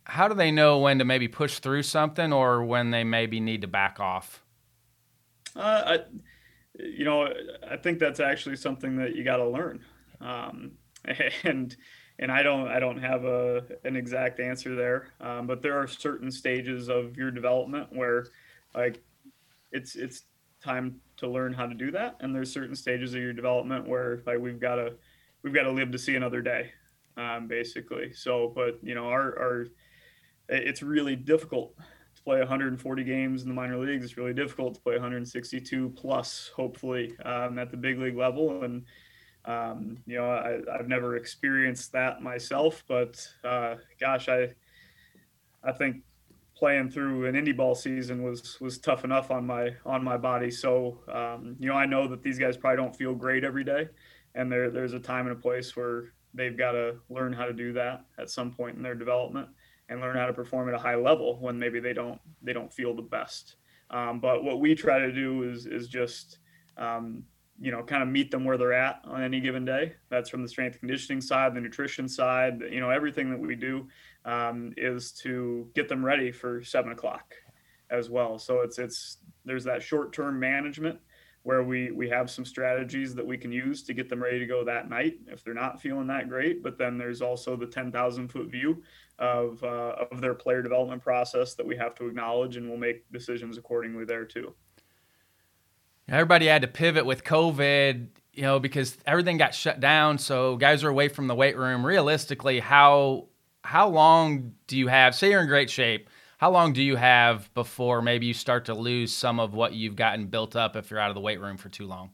how 0.04 0.28
do 0.28 0.34
they 0.34 0.50
know 0.50 0.78
when 0.78 0.98
to 0.98 1.04
maybe 1.04 1.26
push 1.26 1.58
through 1.58 1.82
something 1.82 2.32
or 2.32 2.64
when 2.64 2.90
they 2.90 3.02
maybe 3.02 3.40
need 3.40 3.62
to 3.62 3.66
back 3.66 3.98
off? 3.98 4.44
Uh, 5.56 5.82
I, 5.86 5.98
you 6.78 7.04
know, 7.04 7.28
I 7.68 7.76
think 7.76 7.98
that's 7.98 8.20
actually 8.20 8.56
something 8.56 8.96
that 8.98 9.16
you 9.16 9.24
got 9.24 9.38
to 9.38 9.48
learn, 9.48 9.84
um, 10.20 10.72
and 11.44 11.74
and 12.18 12.30
I 12.30 12.42
don't 12.42 12.68
I 12.68 12.78
don't 12.78 12.98
have 12.98 13.24
a 13.24 13.64
an 13.84 13.96
exact 13.96 14.38
answer 14.38 14.74
there, 14.76 15.08
um, 15.20 15.46
but 15.46 15.62
there 15.62 15.78
are 15.78 15.86
certain 15.86 16.30
stages 16.30 16.88
of 16.88 17.16
your 17.16 17.30
development 17.30 17.88
where, 17.90 18.26
like, 18.74 19.02
it's 19.72 19.96
it's 19.96 20.24
time 20.62 21.00
to 21.18 21.28
learn 21.28 21.52
how 21.52 21.66
to 21.66 21.74
do 21.74 21.90
that. 21.92 22.16
And 22.20 22.34
there's 22.34 22.52
certain 22.52 22.76
stages 22.76 23.14
of 23.14 23.20
your 23.20 23.32
development 23.32 23.88
where 23.88 24.22
like 24.26 24.38
we've 24.38 24.60
got 24.60 24.76
to 24.76 24.94
we've 25.42 25.54
got 25.54 25.64
to 25.64 25.70
live 25.70 25.92
to 25.92 25.98
see 25.98 26.16
another 26.16 26.42
day 26.42 26.72
um, 27.16 27.46
basically. 27.46 28.12
So 28.12 28.52
but 28.54 28.78
you 28.82 28.94
know 28.94 29.08
our, 29.08 29.38
our 29.38 29.66
it's 30.48 30.82
really 30.82 31.16
difficult 31.16 31.76
to 32.14 32.22
play 32.22 32.38
140 32.38 33.04
games 33.04 33.42
in 33.42 33.48
the 33.48 33.54
minor 33.54 33.78
leagues. 33.78 34.04
It's 34.04 34.16
really 34.16 34.34
difficult 34.34 34.74
to 34.74 34.80
play 34.80 34.94
162 34.94 35.90
plus 35.96 36.50
hopefully 36.54 37.16
um, 37.24 37.58
at 37.58 37.70
the 37.70 37.76
big 37.76 37.98
league 37.98 38.16
level. 38.16 38.62
And 38.62 38.84
um, 39.46 39.98
you 40.06 40.16
know 40.16 40.28
I, 40.28 40.58
i've 40.76 40.88
never 40.88 41.16
experienced 41.16 41.92
that 41.92 42.20
myself 42.20 42.82
but 42.88 43.26
uh, 43.44 43.76
gosh 44.00 44.28
i 44.28 44.48
i 45.62 45.72
think 45.72 46.02
playing 46.56 46.90
through 46.90 47.26
an 47.26 47.34
indie 47.34 47.56
ball 47.56 47.74
season 47.74 48.22
was 48.22 48.58
was 48.60 48.78
tough 48.78 49.04
enough 49.04 49.30
on 49.30 49.46
my 49.46 49.70
on 49.84 50.02
my 50.02 50.16
body. 50.16 50.50
So 50.50 50.98
um, 51.12 51.56
you 51.58 51.68
know, 51.68 51.74
I 51.74 51.86
know 51.86 52.08
that 52.08 52.22
these 52.22 52.38
guys 52.38 52.56
probably 52.56 52.78
don't 52.78 52.96
feel 52.96 53.14
great 53.14 53.44
every 53.44 53.64
day, 53.64 53.88
and 54.34 54.50
there 54.50 54.70
there's 54.70 54.94
a 54.94 54.98
time 54.98 55.26
and 55.26 55.36
a 55.36 55.40
place 55.40 55.76
where 55.76 56.12
they've 56.34 56.56
got 56.56 56.72
to 56.72 56.96
learn 57.08 57.32
how 57.32 57.44
to 57.44 57.52
do 57.52 57.72
that 57.74 58.04
at 58.18 58.30
some 58.30 58.52
point 58.52 58.76
in 58.76 58.82
their 58.82 58.94
development 58.94 59.48
and 59.88 60.00
learn 60.00 60.16
how 60.16 60.26
to 60.26 60.32
perform 60.32 60.68
at 60.68 60.74
a 60.74 60.78
high 60.78 60.96
level 60.96 61.38
when 61.40 61.58
maybe 61.58 61.78
they 61.78 61.92
don't 61.92 62.20
they 62.42 62.52
don't 62.52 62.72
feel 62.72 62.94
the 62.94 63.02
best. 63.02 63.56
Um, 63.90 64.18
but 64.18 64.42
what 64.42 64.58
we 64.58 64.74
try 64.74 64.98
to 64.98 65.12
do 65.12 65.42
is 65.44 65.66
is 65.66 65.88
just 65.88 66.38
um, 66.78 67.22
you 67.60 67.70
know 67.70 67.82
kind 67.82 68.02
of 68.02 68.08
meet 68.08 68.30
them 68.30 68.44
where 68.44 68.56
they're 68.56 68.72
at 68.72 69.00
on 69.04 69.22
any 69.22 69.40
given 69.40 69.66
day. 69.66 69.92
That's 70.08 70.30
from 70.30 70.42
the 70.42 70.48
strength 70.48 70.78
conditioning 70.78 71.20
side, 71.20 71.54
the 71.54 71.60
nutrition 71.60 72.08
side, 72.08 72.62
you 72.70 72.80
know 72.80 72.88
everything 72.88 73.30
that 73.30 73.38
we 73.38 73.54
do 73.56 73.88
um, 74.26 74.74
is 74.76 75.12
to 75.12 75.70
get 75.74 75.88
them 75.88 76.04
ready 76.04 76.30
for 76.30 76.62
seven 76.62 76.92
o'clock 76.92 77.34
as 77.88 78.10
well. 78.10 78.38
So 78.38 78.60
it's 78.60 78.78
it's 78.78 79.18
there's 79.44 79.64
that 79.64 79.82
short 79.82 80.12
term 80.12 80.38
management 80.38 80.98
where 81.44 81.62
we 81.62 81.92
we 81.92 82.08
have 82.08 82.28
some 82.28 82.44
strategies 82.44 83.14
that 83.14 83.24
we 83.24 83.38
can 83.38 83.52
use 83.52 83.84
to 83.84 83.94
get 83.94 84.08
them 84.08 84.20
ready 84.20 84.40
to 84.40 84.46
go 84.46 84.64
that 84.64 84.90
night 84.90 85.20
if 85.28 85.44
they're 85.44 85.54
not 85.54 85.80
feeling 85.80 86.08
that 86.08 86.28
great. 86.28 86.62
But 86.62 86.76
then 86.76 86.98
there's 86.98 87.22
also 87.22 87.56
the 87.56 87.66
ten 87.66 87.92
thousand 87.92 88.28
foot 88.28 88.48
view 88.50 88.82
of 89.20 89.62
uh, 89.62 89.94
of 90.10 90.20
their 90.20 90.34
player 90.34 90.60
development 90.60 91.02
process 91.02 91.54
that 91.54 91.64
we 91.64 91.76
have 91.76 91.94
to 91.94 92.08
acknowledge, 92.08 92.56
and 92.56 92.68
we'll 92.68 92.78
make 92.78 93.10
decisions 93.12 93.56
accordingly 93.56 94.04
there 94.04 94.24
too. 94.24 94.52
Everybody 96.08 96.46
had 96.46 96.62
to 96.62 96.68
pivot 96.68 97.06
with 97.06 97.24
COVID, 97.24 98.08
you 98.32 98.42
know, 98.42 98.58
because 98.58 98.96
everything 99.06 99.38
got 99.38 99.54
shut 99.54 99.80
down. 99.80 100.18
So 100.18 100.56
guys 100.56 100.82
are 100.82 100.88
away 100.88 101.08
from 101.08 101.28
the 101.28 101.34
weight 101.34 101.56
room. 101.56 101.86
Realistically, 101.86 102.58
how 102.58 103.28
how 103.66 103.88
long 103.88 104.52
do 104.68 104.78
you 104.78 104.86
have? 104.86 105.14
Say 105.14 105.30
you're 105.30 105.42
in 105.42 105.48
great 105.48 105.68
shape. 105.68 106.08
How 106.38 106.50
long 106.50 106.72
do 106.72 106.82
you 106.82 106.96
have 106.96 107.52
before 107.52 108.00
maybe 108.00 108.26
you 108.26 108.34
start 108.34 108.66
to 108.66 108.74
lose 108.74 109.12
some 109.12 109.40
of 109.40 109.54
what 109.54 109.72
you've 109.72 109.96
gotten 109.96 110.26
built 110.26 110.54
up 110.54 110.76
if 110.76 110.90
you're 110.90 111.00
out 111.00 111.10
of 111.10 111.14
the 111.14 111.20
weight 111.20 111.40
room 111.40 111.56
for 111.56 111.68
too 111.68 111.86
long? 111.86 112.10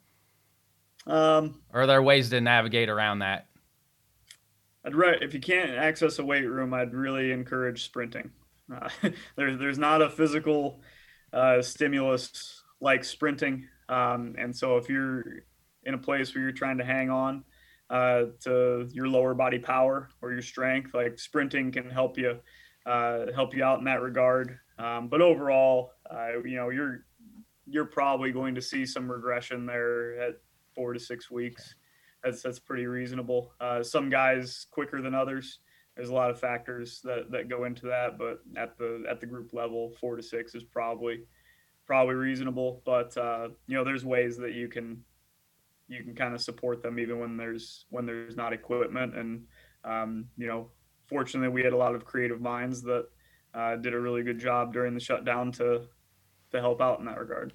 Um, 1.06 1.60
are 1.72 1.86
there 1.86 2.02
ways 2.02 2.30
to 2.30 2.40
navigate 2.40 2.88
around 2.88 3.18
that? 3.18 3.48
I'd 4.84 4.94
re- 4.94 5.18
if 5.20 5.34
you 5.34 5.40
can't 5.40 5.72
access 5.72 6.18
a 6.18 6.24
weight 6.24 6.46
room, 6.46 6.72
I'd 6.72 6.94
really 6.94 7.32
encourage 7.32 7.84
sprinting. 7.84 8.30
Uh, 8.74 8.88
there's 9.36 9.58
there's 9.58 9.78
not 9.78 10.00
a 10.00 10.08
physical 10.08 10.80
uh, 11.32 11.60
stimulus 11.60 12.62
like 12.80 13.04
sprinting, 13.04 13.68
um, 13.88 14.34
and 14.38 14.56
so 14.56 14.78
if 14.78 14.88
you're 14.88 15.42
in 15.84 15.94
a 15.94 15.98
place 15.98 16.34
where 16.34 16.42
you're 16.42 16.52
trying 16.52 16.78
to 16.78 16.84
hang 16.84 17.10
on, 17.10 17.44
uh, 17.92 18.24
to 18.40 18.88
your 18.90 19.06
lower 19.06 19.34
body 19.34 19.58
power 19.58 20.08
or 20.22 20.32
your 20.32 20.42
strength. 20.42 20.94
Like 20.94 21.18
sprinting 21.18 21.70
can 21.70 21.88
help 21.90 22.18
you 22.18 22.40
uh, 22.86 23.26
help 23.32 23.54
you 23.54 23.62
out 23.62 23.78
in 23.78 23.84
that 23.84 24.00
regard. 24.00 24.58
Um, 24.78 25.08
but 25.08 25.20
overall, 25.20 25.92
uh, 26.10 26.42
you 26.42 26.56
know, 26.56 26.70
you're 26.70 27.04
you're 27.66 27.84
probably 27.84 28.32
going 28.32 28.54
to 28.54 28.62
see 28.62 28.84
some 28.84 29.10
regression 29.10 29.66
there 29.66 30.20
at 30.20 30.34
four 30.74 30.94
to 30.94 30.98
six 30.98 31.30
weeks. 31.30 31.74
That's 32.24 32.42
that's 32.42 32.58
pretty 32.58 32.86
reasonable. 32.86 33.52
Uh, 33.60 33.82
some 33.82 34.08
guys 34.08 34.66
quicker 34.70 35.02
than 35.02 35.14
others. 35.14 35.60
There's 35.94 36.08
a 36.08 36.14
lot 36.14 36.30
of 36.30 36.40
factors 36.40 37.02
that, 37.04 37.30
that 37.30 37.50
go 37.50 37.64
into 37.64 37.84
that, 37.86 38.16
but 38.16 38.40
at 38.56 38.78
the 38.78 39.04
at 39.08 39.20
the 39.20 39.26
group 39.26 39.52
level, 39.52 39.92
four 40.00 40.16
to 40.16 40.22
six 40.22 40.54
is 40.54 40.64
probably 40.64 41.24
probably 41.86 42.14
reasonable. 42.14 42.80
But 42.86 43.14
uh, 43.18 43.48
you 43.66 43.76
know, 43.76 43.84
there's 43.84 44.04
ways 44.04 44.38
that 44.38 44.54
you 44.54 44.68
can 44.68 45.04
you 45.92 46.02
can 46.02 46.14
kind 46.14 46.34
of 46.34 46.40
support 46.40 46.82
them 46.82 46.98
even 46.98 47.18
when 47.18 47.36
there's 47.36 47.84
when 47.90 48.06
there's 48.06 48.36
not 48.36 48.52
equipment 48.52 49.14
and 49.16 49.44
um, 49.84 50.26
you 50.36 50.46
know 50.46 50.70
fortunately 51.06 51.48
we 51.48 51.62
had 51.62 51.72
a 51.72 51.76
lot 51.76 51.94
of 51.94 52.04
creative 52.04 52.40
minds 52.40 52.82
that 52.82 53.06
uh, 53.54 53.76
did 53.76 53.92
a 53.92 54.00
really 54.00 54.22
good 54.22 54.38
job 54.38 54.72
during 54.72 54.94
the 54.94 55.00
shutdown 55.00 55.52
to 55.52 55.82
to 56.50 56.60
help 56.60 56.80
out 56.80 56.98
in 56.98 57.06
that 57.06 57.18
regard. 57.18 57.52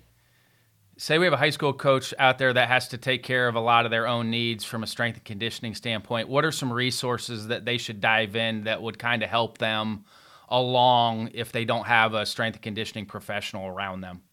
Say 1.00 1.20
we 1.20 1.26
have 1.26 1.34
a 1.34 1.38
high 1.38 1.52
school 1.52 1.74
coach 1.74 2.14
out 2.18 2.40
there 2.40 2.52
that 2.54 2.68
has 2.70 2.88
to 2.88 2.98
take 2.98 3.22
care 3.22 3.48
of 3.48 3.54
a 3.54 3.60
lot 3.60 3.86
of 3.86 3.92
their 3.92 4.08
own 4.08 4.32
needs 4.32 4.64
from 4.64 4.82
a 4.82 4.88
strength 4.88 5.18
and 5.18 5.26
conditioning 5.26 5.76
standpoint. 5.76 6.28
What 6.28 6.44
are 6.44 6.52
some 6.52 6.74
resources 6.74 7.48
that 7.48 7.66
they 7.66 7.78
should 7.78 8.02
dive 8.02 8.36
in 8.36 8.64
that 8.64 8.82
would 8.82 8.98
kind 8.98 9.22
of 9.22 9.30
help 9.30 9.60
them 9.60 10.06
along 10.50 11.32
if 11.36 11.52
they 11.52 11.66
don't 11.66 11.86
have 11.86 12.16
a 12.16 12.26
strength 12.26 12.56
and 12.56 12.64
conditioning 12.64 13.06
professional 13.06 13.68
around 13.68 14.02
them? 14.02 14.24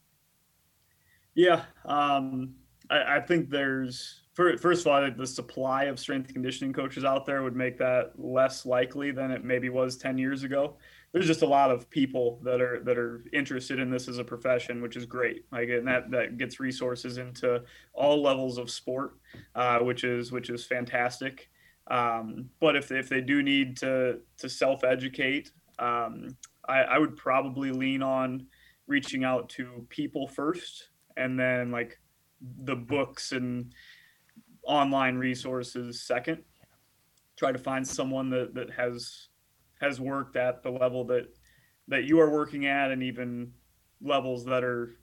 Yeah, 1.34 1.64
um, 1.84 2.54
I, 2.90 3.16
I, 3.16 3.20
think 3.20 3.50
there's 3.50 4.22
first 4.34 4.64
of 4.64 4.86
all 4.86 5.10
the 5.16 5.26
supply 5.26 5.84
of 5.84 5.98
strength 5.98 6.32
conditioning 6.32 6.72
coaches 6.72 7.04
out 7.04 7.24
there 7.24 7.42
would 7.42 7.56
make 7.56 7.78
that 7.78 8.12
less 8.16 8.66
likely 8.66 9.10
than 9.10 9.30
it 9.30 9.44
maybe 9.44 9.68
was 9.68 9.96
10 9.96 10.18
years 10.18 10.42
ago 10.42 10.76
there's 11.14 11.28
just 11.28 11.42
a 11.42 11.46
lot 11.46 11.70
of 11.70 11.88
people 11.88 12.40
that 12.42 12.60
are 12.60 12.80
that 12.82 12.98
are 12.98 13.24
interested 13.32 13.78
in 13.78 13.88
this 13.88 14.08
as 14.08 14.18
a 14.18 14.24
profession, 14.24 14.82
which 14.82 14.96
is 14.96 15.06
great. 15.06 15.44
Like, 15.52 15.68
and 15.68 15.86
that 15.86 16.10
that 16.10 16.38
gets 16.38 16.58
resources 16.58 17.18
into 17.18 17.62
all 17.92 18.20
levels 18.20 18.58
of 18.58 18.68
sport, 18.68 19.14
uh, 19.54 19.78
which 19.78 20.02
is 20.02 20.32
which 20.32 20.50
is 20.50 20.66
fantastic. 20.66 21.50
Um, 21.86 22.50
but 22.58 22.74
if 22.74 22.90
if 22.90 23.08
they 23.08 23.20
do 23.20 23.44
need 23.44 23.76
to 23.76 24.18
to 24.38 24.48
self 24.48 24.82
educate, 24.82 25.52
um, 25.78 26.36
I, 26.68 26.80
I 26.80 26.98
would 26.98 27.16
probably 27.16 27.70
lean 27.70 28.02
on 28.02 28.48
reaching 28.88 29.22
out 29.22 29.48
to 29.50 29.86
people 29.90 30.26
first, 30.26 30.88
and 31.16 31.38
then 31.38 31.70
like 31.70 32.00
the 32.64 32.76
books 32.76 33.32
and 33.32 33.72
online 34.66 35.16
resources 35.16 36.02
second. 36.02 36.42
Try 37.36 37.52
to 37.52 37.58
find 37.58 37.86
someone 37.86 38.30
that 38.30 38.54
that 38.54 38.70
has 38.70 39.28
has 39.80 40.00
worked 40.00 40.36
at 40.36 40.62
the 40.62 40.70
level 40.70 41.04
that 41.06 41.28
that 41.88 42.04
you 42.04 42.20
are 42.20 42.30
working 42.30 42.66
at, 42.66 42.90
and 42.90 43.02
even 43.02 43.52
levels 44.00 44.44
that 44.44 44.64
are 44.64 44.96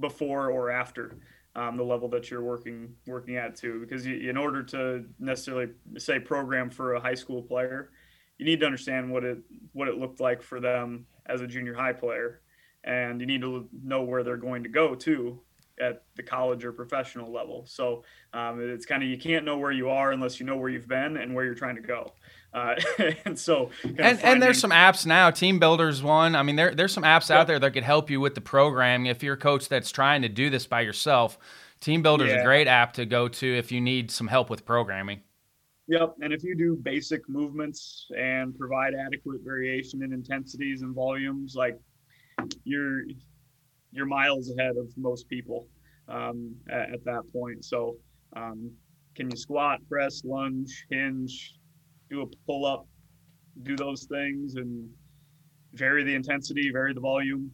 before 0.00 0.50
or 0.50 0.70
after 0.70 1.18
um, 1.54 1.76
the 1.76 1.82
level 1.82 2.08
that 2.08 2.30
you're 2.30 2.42
working 2.42 2.94
working 3.06 3.36
at 3.36 3.56
too. 3.56 3.80
Because 3.80 4.06
you, 4.06 4.30
in 4.30 4.36
order 4.36 4.62
to 4.62 5.04
necessarily 5.18 5.72
say 5.98 6.18
program 6.18 6.70
for 6.70 6.94
a 6.94 7.00
high 7.00 7.14
school 7.14 7.42
player, 7.42 7.90
you 8.38 8.46
need 8.46 8.60
to 8.60 8.66
understand 8.66 9.10
what 9.10 9.24
it 9.24 9.38
what 9.72 9.88
it 9.88 9.98
looked 9.98 10.20
like 10.20 10.42
for 10.42 10.60
them 10.60 11.06
as 11.26 11.40
a 11.40 11.46
junior 11.46 11.74
high 11.74 11.92
player, 11.92 12.40
and 12.84 13.20
you 13.20 13.26
need 13.26 13.40
to 13.40 13.68
know 13.84 14.02
where 14.02 14.22
they're 14.22 14.36
going 14.36 14.62
to 14.62 14.68
go 14.68 14.94
too 14.94 15.40
at 15.80 16.04
the 16.16 16.22
college 16.22 16.64
or 16.64 16.72
professional 16.72 17.32
level. 17.32 17.64
So 17.66 18.04
um, 18.32 18.60
it's 18.60 18.86
kind 18.86 19.02
of 19.02 19.08
you 19.08 19.18
can't 19.18 19.44
know 19.44 19.58
where 19.58 19.72
you 19.72 19.88
are 19.90 20.12
unless 20.12 20.38
you 20.38 20.46
know 20.46 20.56
where 20.56 20.68
you've 20.68 20.88
been 20.88 21.16
and 21.16 21.34
where 21.34 21.44
you're 21.44 21.54
trying 21.54 21.76
to 21.76 21.82
go. 21.82 22.12
Uh, 22.52 22.74
and 23.24 23.38
so, 23.38 23.70
and, 23.82 23.98
finding... 23.98 24.24
and 24.24 24.42
there's 24.42 24.60
some 24.60 24.70
apps 24.70 25.06
now. 25.06 25.30
TeamBuildr's 25.30 26.02
one. 26.02 26.36
I 26.36 26.42
mean, 26.42 26.56
there 26.56 26.74
there's 26.74 26.92
some 26.92 27.04
apps 27.04 27.30
out 27.30 27.46
there 27.46 27.58
that 27.58 27.72
could 27.72 27.84
help 27.84 28.10
you 28.10 28.20
with 28.20 28.34
the 28.34 28.40
programming. 28.40 29.06
If 29.06 29.22
you're 29.22 29.34
a 29.34 29.38
coach 29.38 29.68
that's 29.68 29.90
trying 29.90 30.22
to 30.22 30.28
do 30.28 30.50
this 30.50 30.66
by 30.66 30.82
yourself, 30.82 31.38
TeamBuildr 31.80 32.26
is 32.26 32.32
yeah. 32.32 32.40
a 32.40 32.44
great 32.44 32.68
app 32.68 32.92
to 32.94 33.06
go 33.06 33.28
to 33.28 33.58
if 33.58 33.72
you 33.72 33.80
need 33.80 34.10
some 34.10 34.26
help 34.26 34.50
with 34.50 34.64
programming. 34.64 35.20
Yep, 35.88 36.14
and 36.22 36.32
if 36.32 36.44
you 36.44 36.56
do 36.56 36.76
basic 36.76 37.28
movements 37.28 38.06
and 38.16 38.56
provide 38.56 38.94
adequate 38.94 39.40
variation 39.44 40.02
in 40.02 40.12
intensities 40.12 40.82
and 40.82 40.94
volumes, 40.94 41.54
like 41.56 41.78
you're 42.64 43.02
you're 43.92 44.06
miles 44.06 44.50
ahead 44.50 44.76
of 44.76 44.86
most 44.96 45.28
people 45.28 45.66
um, 46.08 46.54
at, 46.70 46.94
at, 46.94 47.04
that 47.04 47.22
point. 47.32 47.64
So, 47.64 47.96
um, 48.34 48.70
can 49.14 49.30
you 49.30 49.36
squat, 49.36 49.78
press, 49.88 50.22
lunge, 50.24 50.86
hinge, 50.90 51.54
do 52.10 52.22
a 52.22 52.26
pull 52.46 52.64
up, 52.64 52.86
do 53.62 53.76
those 53.76 54.04
things, 54.04 54.54
and 54.54 54.88
vary 55.74 56.02
the 56.02 56.14
intensity, 56.14 56.70
vary 56.70 56.94
the 56.94 57.00
volume, 57.00 57.50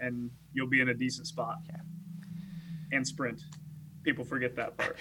and 0.00 0.30
you'll 0.52 0.68
be 0.68 0.80
in 0.80 0.88
a 0.88 0.94
decent 0.94 1.26
spot. 1.26 1.56
Yeah. 1.68 1.76
And 2.92 3.06
sprint. 3.06 3.42
People 4.02 4.24
forget 4.24 4.56
that 4.56 4.76
part. 4.78 4.96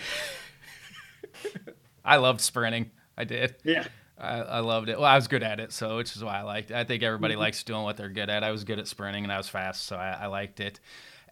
I 2.06 2.18
loved 2.18 2.42
sprinting. 2.42 2.92
I 3.18 3.24
did. 3.24 3.56
Yeah. 3.64 3.86
I, 4.18 4.40
I, 4.40 4.60
loved 4.60 4.90
it. 4.90 4.98
Well, 4.98 5.10
I 5.10 5.16
was 5.16 5.28
good 5.28 5.44
at 5.44 5.60
it, 5.60 5.74
so 5.74 5.98
which 5.98 6.16
is 6.16 6.24
why 6.24 6.40
I 6.40 6.42
liked 6.44 6.72
it. 6.72 6.76
I 6.76 6.84
think 6.86 7.04
everybody 7.04 7.34
mm-hmm. 7.34 7.42
likes 7.42 7.64
doing 7.64 7.84
what 7.84 7.98
they're 7.98 8.10
good 8.10 8.30
at. 8.30 8.44
I 8.44 8.52
was 8.52 8.64
good 8.64 8.80
at 8.80 8.88
sprinting 8.88 9.24
and 9.24 9.34
I 9.34 9.38
was 9.38 9.50
fast, 9.50 9.86
so 9.86 9.98
I, 9.98 10.12
I 10.22 10.26
liked 10.28 10.60
it. 10.60 10.80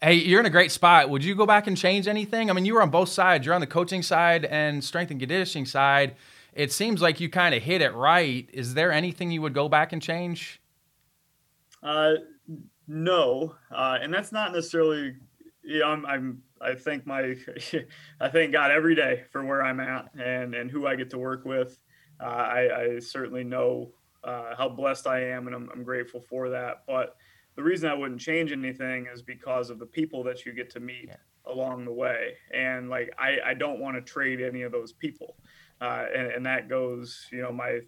Hey, 0.02 0.16
you're 0.16 0.42
in 0.42 0.46
a 0.46 0.50
great 0.50 0.72
spot. 0.72 1.10
Would 1.10 1.24
you 1.24 1.34
go 1.34 1.46
back 1.46 1.66
and 1.68 1.78
change 1.78 2.10
anything? 2.10 2.50
I 2.50 2.54
mean, 2.54 2.66
you 2.66 2.74
were 2.74 2.82
on 2.82 2.90
both 2.90 3.10
sides. 3.10 3.46
You're 3.46 3.56
on 3.56 3.62
the 3.62 3.68
coaching 3.68 4.04
side 4.04 4.44
and 4.44 4.84
strength 4.84 5.12
and 5.12 5.20
conditioning 5.20 5.66
side 5.66 6.16
it 6.56 6.72
seems 6.72 7.02
like 7.02 7.20
you 7.20 7.30
kind 7.30 7.56
of 7.56 7.64
hit 7.64 7.82
it 7.82 7.94
right. 7.94 8.48
Is 8.54 8.74
there 8.74 8.92
anything 8.92 9.32
you 9.32 9.42
would 9.42 9.54
go 9.54 9.68
back 9.68 9.94
and 9.94 10.02
change? 10.02 10.62
Uh, 11.82 12.14
no, 12.88 13.56
uh, 13.72 13.98
and 14.02 14.14
that's 14.14 14.32
not 14.32 14.54
necessarily. 14.54 15.16
You 15.64 15.80
know, 15.80 15.88
I'm, 15.88 16.06
I'm 16.06 16.44
I 16.62 16.76
thank 16.76 17.06
my 17.06 17.36
I 18.20 18.30
thank 18.30 18.52
God 18.52 18.72
every 18.72 18.96
day 18.96 19.24
for 19.32 19.44
where 19.44 19.64
I'm 19.64 19.80
at 19.80 20.10
and 20.16 20.54
and 20.54 20.70
who 20.70 20.88
I 20.88 20.96
get 20.96 21.10
to 21.12 21.18
work 21.18 21.46
with. 21.46 21.80
Uh, 22.20 22.26
I, 22.26 22.82
I, 22.82 23.00
certainly 23.00 23.44
know 23.44 23.92
uh, 24.24 24.56
how 24.56 24.70
blessed 24.70 25.08
I 25.08 25.20
am, 25.30 25.48
and 25.48 25.56
I'm, 25.56 25.70
I'm, 25.74 25.84
grateful 25.84 26.22
for 26.22 26.50
that. 26.50 26.84
But 26.88 27.16
the 27.56 27.64
reason 27.64 27.90
I 27.90 27.94
wouldn't 27.96 28.22
change 28.22 28.52
anything 28.52 29.08
is 29.12 29.22
because 29.22 29.70
of 29.70 29.80
the 29.80 29.86
people 29.86 30.24
that 30.24 30.46
you 30.46 30.54
get 30.54 30.70
to 30.72 30.80
meet 30.80 31.08
yeah. 31.08 31.16
along 31.46 31.86
the 31.86 31.92
way, 31.92 32.36
and 32.54 32.90
like 32.90 33.12
I, 33.18 33.38
I 33.46 33.54
don't 33.56 33.80
want 33.80 33.96
to 33.98 34.02
trade 34.02 34.42
any 34.42 34.62
of 34.62 34.72
those 34.72 34.94
people 34.94 35.36
uh, 35.84 36.06
and, 36.16 36.28
and 36.28 36.46
that 36.46 36.70
goes, 36.70 37.28
you 37.32 37.42
know, 37.42 37.52
my 37.52 37.80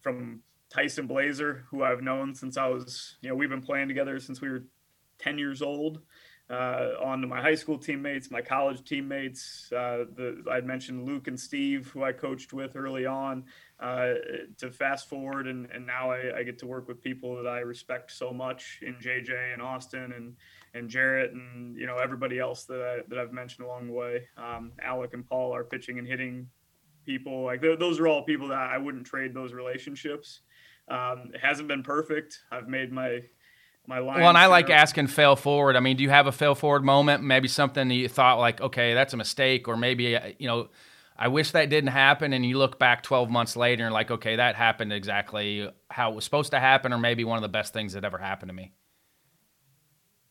from 0.00 0.40
Tyson 0.70 1.06
Blazer, 1.06 1.64
who 1.70 1.82
I've 1.82 2.02
known 2.02 2.34
since 2.34 2.56
I 2.56 2.68
was, 2.68 3.16
you 3.20 3.28
know, 3.28 3.34
we've 3.34 3.48
been 3.48 3.62
playing 3.62 3.88
together 3.88 4.20
since 4.20 4.40
we 4.40 4.48
were 4.48 4.64
10 5.18 5.38
years 5.38 5.60
old. 5.60 6.00
Uh, 6.54 6.94
on 7.02 7.20
to 7.20 7.26
my 7.26 7.40
high 7.40 7.54
school 7.54 7.76
teammates, 7.76 8.30
my 8.30 8.40
college 8.40 8.84
teammates. 8.84 9.72
Uh, 9.72 10.04
the, 10.14 10.44
I'd 10.48 10.64
mentioned 10.64 11.04
Luke 11.04 11.26
and 11.26 11.38
Steve, 11.38 11.88
who 11.88 12.04
I 12.04 12.12
coached 12.12 12.52
with 12.52 12.76
early 12.76 13.06
on. 13.06 13.44
Uh, 13.80 14.14
to 14.58 14.70
fast 14.70 15.08
forward, 15.08 15.48
and, 15.48 15.68
and 15.72 15.84
now 15.84 16.12
I, 16.12 16.38
I, 16.38 16.42
get 16.44 16.60
to 16.60 16.66
work 16.66 16.86
with 16.86 17.02
people 17.02 17.34
that 17.42 17.48
I 17.48 17.58
respect 17.58 18.12
so 18.12 18.32
much 18.32 18.78
in 18.82 18.94
JJ 18.94 19.52
and 19.52 19.60
Austin 19.60 20.12
and 20.12 20.36
and 20.74 20.88
Jarrett 20.88 21.32
and 21.32 21.76
you 21.76 21.86
know 21.86 21.98
everybody 21.98 22.38
else 22.38 22.64
that 22.64 22.80
I, 22.80 23.02
that 23.08 23.18
I've 23.18 23.32
mentioned 23.32 23.66
along 23.66 23.88
the 23.88 23.92
way. 23.92 24.28
Um, 24.36 24.72
Alec 24.80 25.12
and 25.12 25.26
Paul 25.26 25.52
are 25.52 25.64
pitching 25.64 25.98
and 25.98 26.06
hitting 26.06 26.46
people. 27.04 27.42
Like 27.42 27.62
those 27.62 27.98
are 27.98 28.06
all 28.06 28.22
people 28.22 28.48
that 28.48 28.70
I 28.70 28.78
wouldn't 28.78 29.06
trade 29.06 29.34
those 29.34 29.52
relationships. 29.52 30.42
Um, 30.88 31.32
it 31.34 31.40
hasn't 31.40 31.66
been 31.66 31.82
perfect. 31.82 32.38
I've 32.52 32.68
made 32.68 32.92
my 32.92 33.22
my 33.86 33.98
line. 33.98 34.20
Well, 34.20 34.28
and 34.28 34.38
I 34.38 34.46
like 34.46 34.70
asking 34.70 35.08
fail 35.08 35.36
forward. 35.36 35.76
I 35.76 35.80
mean, 35.80 35.96
do 35.96 36.02
you 36.02 36.10
have 36.10 36.26
a 36.26 36.32
fail 36.32 36.54
forward 36.54 36.84
moment? 36.84 37.22
Maybe 37.22 37.48
something 37.48 37.90
you 37.90 38.08
thought 38.08 38.38
like, 38.38 38.60
okay, 38.60 38.94
that's 38.94 39.12
a 39.12 39.16
mistake, 39.16 39.68
or 39.68 39.76
maybe 39.76 40.16
uh, 40.16 40.32
you 40.38 40.46
know, 40.46 40.68
I 41.16 41.28
wish 41.28 41.52
that 41.52 41.70
didn't 41.70 41.90
happen, 41.90 42.32
and 42.32 42.44
you 42.44 42.58
look 42.58 42.78
back 42.78 43.02
12 43.02 43.30
months 43.30 43.56
later 43.56 43.84
and 43.84 43.94
like, 43.94 44.10
okay, 44.10 44.36
that 44.36 44.56
happened 44.56 44.92
exactly 44.92 45.70
how 45.90 46.10
it 46.10 46.14
was 46.14 46.24
supposed 46.24 46.50
to 46.52 46.60
happen, 46.60 46.92
or 46.92 46.98
maybe 46.98 47.24
one 47.24 47.36
of 47.36 47.42
the 47.42 47.48
best 47.48 47.72
things 47.72 47.92
that 47.92 48.04
ever 48.04 48.18
happened 48.18 48.48
to 48.48 48.54
me. 48.54 48.72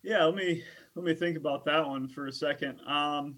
Yeah, 0.02 0.26
let 0.26 0.36
me 0.36 0.64
let 0.96 1.06
me 1.06 1.16
think 1.16 1.38
about 1.38 1.66
that 1.66 1.88
one 1.88 2.08
for 2.08 2.28
a 2.28 2.32
second. 2.32 2.80
Um, 2.86 3.38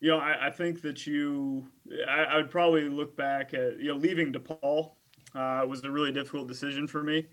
you 0.00 0.10
know, 0.10 0.18
I, 0.18 0.46
I 0.46 0.50
think 0.50 0.80
that 0.82 1.06
you, 1.06 1.66
I, 2.08 2.22
I, 2.22 2.36
would 2.36 2.50
probably 2.50 2.88
look 2.88 3.16
back 3.16 3.52
at, 3.52 3.78
you 3.78 3.88
know, 3.88 3.96
leaving 3.96 4.32
DePaul 4.32 4.92
uh, 5.34 5.64
was 5.68 5.84
a 5.84 5.90
really 5.90 6.10
difficult 6.10 6.48
decision 6.48 6.86
for 6.86 7.02
me. 7.02 7.26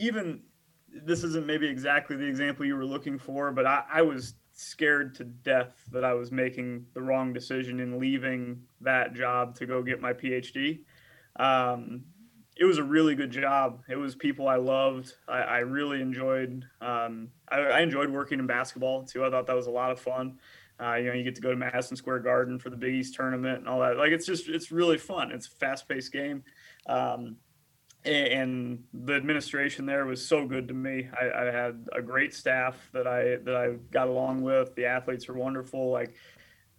Even 0.00 0.40
this 0.92 1.22
isn't 1.22 1.46
maybe 1.46 1.68
exactly 1.68 2.16
the 2.16 2.26
example 2.26 2.66
you 2.66 2.74
were 2.74 2.84
looking 2.84 3.18
for, 3.18 3.52
but 3.52 3.66
I, 3.66 3.84
I 3.92 4.02
was 4.02 4.34
scared 4.52 5.14
to 5.14 5.24
death 5.24 5.84
that 5.92 6.04
I 6.04 6.14
was 6.14 6.32
making 6.32 6.86
the 6.94 7.00
wrong 7.00 7.32
decision 7.32 7.80
in 7.80 7.98
leaving 7.98 8.62
that 8.80 9.14
job 9.14 9.54
to 9.56 9.66
go 9.66 9.82
get 9.82 10.00
my 10.00 10.12
PhD. 10.12 10.80
Um, 11.36 12.04
it 12.56 12.64
was 12.64 12.78
a 12.78 12.84
really 12.84 13.14
good 13.14 13.30
job. 13.30 13.82
It 13.88 13.96
was 13.96 14.14
people 14.14 14.48
I 14.48 14.56
loved. 14.56 15.14
I, 15.28 15.38
I 15.38 15.58
really 15.58 16.02
enjoyed. 16.02 16.64
Um, 16.82 17.28
I, 17.48 17.60
I, 17.60 17.80
enjoyed 17.80 18.10
working 18.10 18.38
in 18.38 18.46
basketball 18.46 19.04
too. 19.04 19.24
I 19.24 19.30
thought 19.30 19.46
that 19.46 19.56
was 19.56 19.66
a 19.66 19.70
lot 19.70 19.92
of 19.92 20.00
fun. 20.00 20.38
Uh, 20.78 20.94
you 20.96 21.06
know, 21.06 21.14
you 21.14 21.24
get 21.24 21.34
to 21.36 21.40
go 21.40 21.50
to 21.50 21.56
Madison 21.56 21.96
Square 21.96 22.20
Garden 22.20 22.58
for 22.58 22.68
the 22.68 22.76
Big 22.76 22.94
East 22.94 23.14
tournament 23.14 23.58
and 23.58 23.68
all 23.68 23.80
that. 23.80 23.96
Like, 23.96 24.12
it's 24.12 24.26
just, 24.26 24.48
it's 24.48 24.70
really 24.70 24.98
fun. 24.98 25.30
It's 25.30 25.46
a 25.46 25.50
fast 25.50 25.88
paced 25.88 26.12
game. 26.12 26.42
Um, 26.86 27.36
and 28.04 28.82
the 28.94 29.14
administration 29.14 29.84
there 29.84 30.06
was 30.06 30.26
so 30.26 30.46
good 30.46 30.68
to 30.68 30.74
me. 30.74 31.08
I, 31.20 31.42
I, 31.42 31.44
had 31.50 31.86
a 31.92 32.00
great 32.00 32.34
staff 32.34 32.76
that 32.92 33.06
I, 33.06 33.36
that 33.44 33.54
I 33.54 33.74
got 33.90 34.08
along 34.08 34.42
with. 34.42 34.74
The 34.74 34.86
athletes 34.86 35.28
were 35.28 35.34
wonderful. 35.34 35.90
Like, 35.90 36.14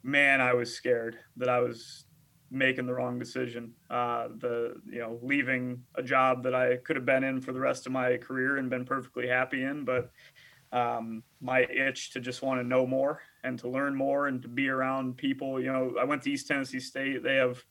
man, 0.04 0.42
I 0.42 0.54
was 0.54 0.74
scared 0.74 1.18
that 1.38 1.48
I 1.48 1.60
was 1.60 2.06
making 2.50 2.88
the 2.88 2.94
wrong 2.94 3.20
decision. 3.20 3.74
Uh, 3.90 4.30
the, 4.40 4.76
you 4.86 5.00
know, 5.00 5.20
leaving 5.22 5.84
a 5.96 6.04
job 6.04 6.44
that 6.44 6.56
I 6.56 6.78
could 6.78 6.96
have 6.96 7.06
been 7.06 7.24
in 7.24 7.40
for 7.40 7.54
the 7.54 7.60
rest 7.60 7.86
of 7.86 7.92
my 7.92 8.18
career 8.18 8.58
and 8.58 8.70
been 8.70 8.86
perfectly 8.86 9.28
happy 9.28 9.64
in, 9.64 9.86
but 9.86 10.12
um, 10.74 11.24
my 11.40 11.62
itch 11.62 12.12
to 12.12 12.20
just 12.20 12.42
want 12.42 12.60
to 12.60 12.68
know 12.68 12.88
more 12.88 13.22
and 13.44 13.60
to 13.60 13.70
learn 13.70 13.96
more 13.96 14.28
and 14.28 14.42
to 14.42 14.48
be 14.48 14.70
around 14.70 15.18
people. 15.18 15.62
You 15.62 15.72
know, 15.72 15.94
I 16.00 16.04
went 16.04 16.24
to 16.24 16.32
East 16.32 16.48
Tennessee 16.48 16.80
State. 16.80 17.24
They 17.24 17.36
have 17.36 17.64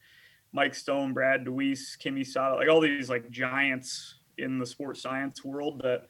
Mike 0.53 0.75
Stone, 0.75 1.13
Brad 1.13 1.45
DeWeese, 1.45 1.97
Kimi 1.97 2.25
Sato, 2.25 2.57
like 2.57 2.69
all 2.69 2.81
these 2.81 3.09
like 3.09 3.31
giants 3.31 4.17
in 4.39 4.59
the 4.59 4.67
sports 4.67 5.03
science 5.03 5.45
world 5.45 5.81
that 5.83 6.09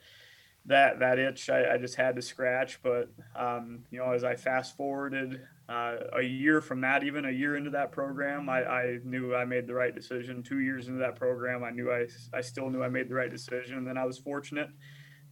that 0.67 0.99
that 1.01 1.19
itch 1.19 1.51
I, 1.51 1.75
I 1.75 1.79
just 1.79 1.97
had 1.97 2.17
to 2.17 2.23
scratch. 2.23 2.81
But 2.83 3.11
um, 3.37 3.81
you 3.91 3.99
know, 3.99 4.13
as 4.13 4.25
I 4.25 4.37
fast 4.37 4.77
forwarded 4.77 5.41
uh, 5.69 5.97
a 6.17 6.23
year 6.23 6.61
from 6.61 6.81
that, 6.83 7.05
even 7.05 7.25
a 7.25 7.31
year 7.31 7.57
into 7.57 7.71
that 7.71 7.93
program, 7.93 8.49
I, 8.49 8.65
I 8.65 8.99
knew 9.05 9.35
I 9.35 9.45
made 9.45 9.67
the 9.67 9.75
right 9.75 9.95
decision. 9.95 10.43
Two 10.43 10.61
years 10.61 10.89
into 10.89 11.01
that 11.01 11.17
program, 11.17 11.65
I 11.65 11.71
knew 11.71 11.91
I 11.91 12.07
I 12.33 12.41
still 12.41 12.71
knew 12.71 12.83
I 12.83 12.89
made 12.89 13.09
the 13.09 13.15
right 13.15 13.31
decision. 13.31 13.79
And 13.79 13.87
then 13.87 13.99
I 13.99 14.05
was 14.05 14.19
fortunate. 14.19 14.71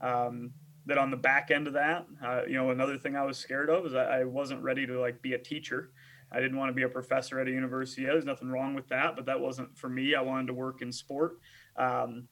Um, 0.01 0.53
that 0.87 0.97
on 0.97 1.11
the 1.11 1.17
back 1.17 1.51
end 1.51 1.67
of 1.67 1.75
that, 1.75 2.07
uh, 2.25 2.41
you 2.47 2.55
know, 2.55 2.71
another 2.71 2.97
thing 2.97 3.15
I 3.15 3.23
was 3.23 3.37
scared 3.37 3.69
of 3.69 3.85
is 3.85 3.95
I, 3.95 4.21
I 4.21 4.25
wasn't 4.25 4.63
ready 4.63 4.87
to 4.87 4.99
like 4.99 5.21
be 5.21 5.35
a 5.35 5.39
teacher. 5.39 5.91
I 6.33 6.41
didn't 6.41 6.59
want 6.59 6.71
to 6.71 6.75
be 6.75 6.83
a 6.83 6.89
professor 6.89 7.41
at 7.41 7.49
a 7.49 7.51
university. 7.51 8.05
There's 8.05 8.25
nothing 8.25 8.49
wrong 8.49 8.75
with 8.75 8.89
that, 8.89 9.17
but 9.17 9.27
that 9.27 9.41
wasn't 9.41 9.77
for 9.77 9.89
me. 9.89 10.15
I 10.15 10.21
wanted 10.21 10.49
to 10.49 10.55
work 10.55 10.83
in 10.83 10.93
sport. 10.93 11.39
Um, 11.77 12.29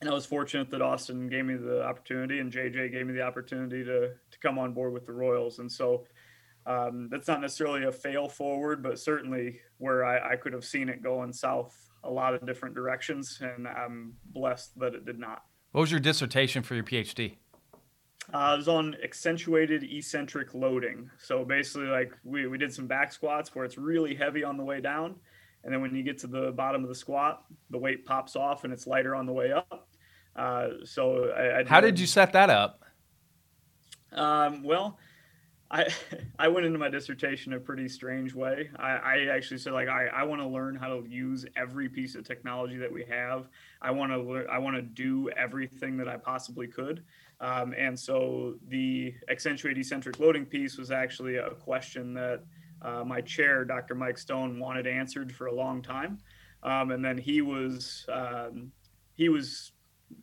and 0.00 0.10
I 0.10 0.14
was 0.14 0.26
fortunate 0.26 0.70
that 0.70 0.82
Austin 0.82 1.28
gave 1.28 1.44
me 1.44 1.54
the 1.54 1.82
opportunity 1.84 2.40
and 2.40 2.52
JJ 2.52 2.92
gave 2.92 3.06
me 3.06 3.12
the 3.12 3.22
opportunity 3.22 3.84
to, 3.84 4.08
to 4.08 4.38
come 4.42 4.58
on 4.58 4.72
board 4.72 4.92
with 4.92 5.06
the 5.06 5.12
Royals. 5.12 5.60
And 5.60 5.70
so 5.70 6.04
um, 6.66 7.08
that's 7.10 7.28
not 7.28 7.40
necessarily 7.40 7.84
a 7.84 7.92
fail 7.92 8.28
forward, 8.28 8.82
but 8.82 8.98
certainly 8.98 9.60
where 9.78 10.04
I, 10.04 10.32
I 10.32 10.36
could 10.36 10.52
have 10.52 10.64
seen 10.64 10.88
it 10.88 11.02
going 11.02 11.32
south 11.32 11.90
a 12.02 12.10
lot 12.10 12.34
of 12.34 12.44
different 12.46 12.74
directions. 12.74 13.40
And 13.40 13.66
I'm 13.68 14.14
blessed 14.26 14.78
that 14.78 14.94
it 14.94 15.04
did 15.04 15.18
not. 15.18 15.42
What 15.72 15.82
was 15.82 15.90
your 15.90 16.00
dissertation 16.00 16.62
for 16.62 16.74
your 16.74 16.84
PhD? 16.84 17.36
Uh, 18.32 18.52
it 18.54 18.56
was 18.56 18.68
on 18.68 18.96
accentuated 19.02 19.82
eccentric 19.82 20.54
loading. 20.54 21.10
So 21.18 21.44
basically, 21.44 21.88
like 21.88 22.12
we, 22.24 22.46
we 22.46 22.58
did 22.58 22.72
some 22.72 22.86
back 22.86 23.12
squats 23.12 23.54
where 23.54 23.64
it's 23.64 23.76
really 23.76 24.14
heavy 24.14 24.44
on 24.44 24.56
the 24.56 24.64
way 24.64 24.80
down. 24.80 25.16
And 25.62 25.72
then 25.72 25.80
when 25.80 25.94
you 25.94 26.02
get 26.02 26.18
to 26.18 26.26
the 26.26 26.52
bottom 26.52 26.82
of 26.82 26.88
the 26.88 26.94
squat, 26.94 27.44
the 27.70 27.78
weight 27.78 28.04
pops 28.04 28.36
off 28.36 28.64
and 28.64 28.72
it's 28.72 28.86
lighter 28.86 29.14
on 29.14 29.26
the 29.26 29.32
way 29.32 29.52
up. 29.52 29.88
Uh, 30.36 30.68
so 30.84 31.30
I, 31.30 31.60
I 31.60 31.64
how 31.64 31.80
did 31.80 31.98
you 31.98 32.06
set 32.06 32.32
that 32.32 32.50
up? 32.50 32.84
Um, 34.12 34.62
well, 34.62 34.98
I 35.70 35.88
I 36.38 36.48
went 36.48 36.66
into 36.66 36.78
my 36.78 36.88
dissertation 36.88 37.52
a 37.52 37.60
pretty 37.60 37.88
strange 37.88 38.34
way. 38.34 38.70
I, 38.76 38.90
I 38.90 39.26
actually 39.30 39.58
said 39.58 39.72
like 39.72 39.88
I, 39.88 40.06
I 40.06 40.24
want 40.24 40.40
to 40.40 40.46
learn 40.46 40.76
how 40.76 40.88
to 40.88 41.06
use 41.08 41.46
every 41.56 41.88
piece 41.88 42.14
of 42.14 42.24
technology 42.24 42.76
that 42.78 42.92
we 42.92 43.04
have. 43.04 43.48
I 43.80 43.90
want 43.90 44.12
to 44.12 44.18
learn. 44.18 44.46
I 44.50 44.58
want 44.58 44.76
to 44.76 44.82
do 44.82 45.30
everything 45.36 45.96
that 45.98 46.08
I 46.08 46.16
possibly 46.16 46.66
could. 46.66 47.04
Um, 47.40 47.74
and 47.76 47.98
so 47.98 48.54
the 48.68 49.14
accentuate 49.28 49.76
eccentric 49.76 50.18
loading 50.18 50.46
piece 50.46 50.78
was 50.78 50.90
actually 50.90 51.36
a 51.36 51.50
question 51.50 52.14
that 52.14 52.44
uh, 52.82 53.02
my 53.04 53.20
chair, 53.20 53.64
Dr. 53.64 53.94
Mike 53.94 54.18
Stone, 54.18 54.58
wanted 54.58 54.86
answered 54.86 55.32
for 55.32 55.46
a 55.46 55.54
long 55.54 55.82
time. 55.82 56.18
Um, 56.62 56.90
and 56.90 57.04
then 57.04 57.18
he 57.18 57.42
was 57.42 58.06
um, 58.10 58.72
he 59.14 59.28
was 59.28 59.72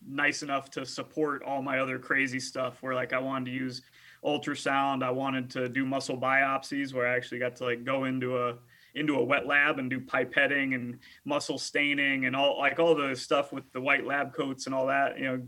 nice 0.07 0.41
enough 0.43 0.69
to 0.71 0.85
support 0.85 1.43
all 1.43 1.61
my 1.61 1.79
other 1.79 1.99
crazy 1.99 2.39
stuff 2.39 2.81
where 2.81 2.95
like 2.95 3.13
I 3.13 3.19
wanted 3.19 3.45
to 3.45 3.51
use 3.51 3.81
ultrasound. 4.23 5.03
I 5.03 5.11
wanted 5.11 5.49
to 5.51 5.69
do 5.69 5.85
muscle 5.85 6.17
biopsies 6.17 6.93
where 6.93 7.07
I 7.07 7.15
actually 7.15 7.39
got 7.39 7.55
to 7.57 7.65
like 7.65 7.83
go 7.83 8.05
into 8.05 8.37
a 8.37 8.55
into 8.93 9.15
a 9.15 9.23
wet 9.23 9.47
lab 9.47 9.79
and 9.79 9.89
do 9.89 10.01
pipetting 10.01 10.75
and 10.75 10.99
muscle 11.23 11.57
staining 11.57 12.25
and 12.25 12.35
all 12.35 12.57
like 12.59 12.79
all 12.79 12.93
the 12.93 13.15
stuff 13.15 13.53
with 13.53 13.71
the 13.71 13.79
white 13.79 14.05
lab 14.05 14.33
coats 14.33 14.65
and 14.65 14.75
all 14.75 14.85
that, 14.87 15.17
you 15.17 15.25
know, 15.25 15.41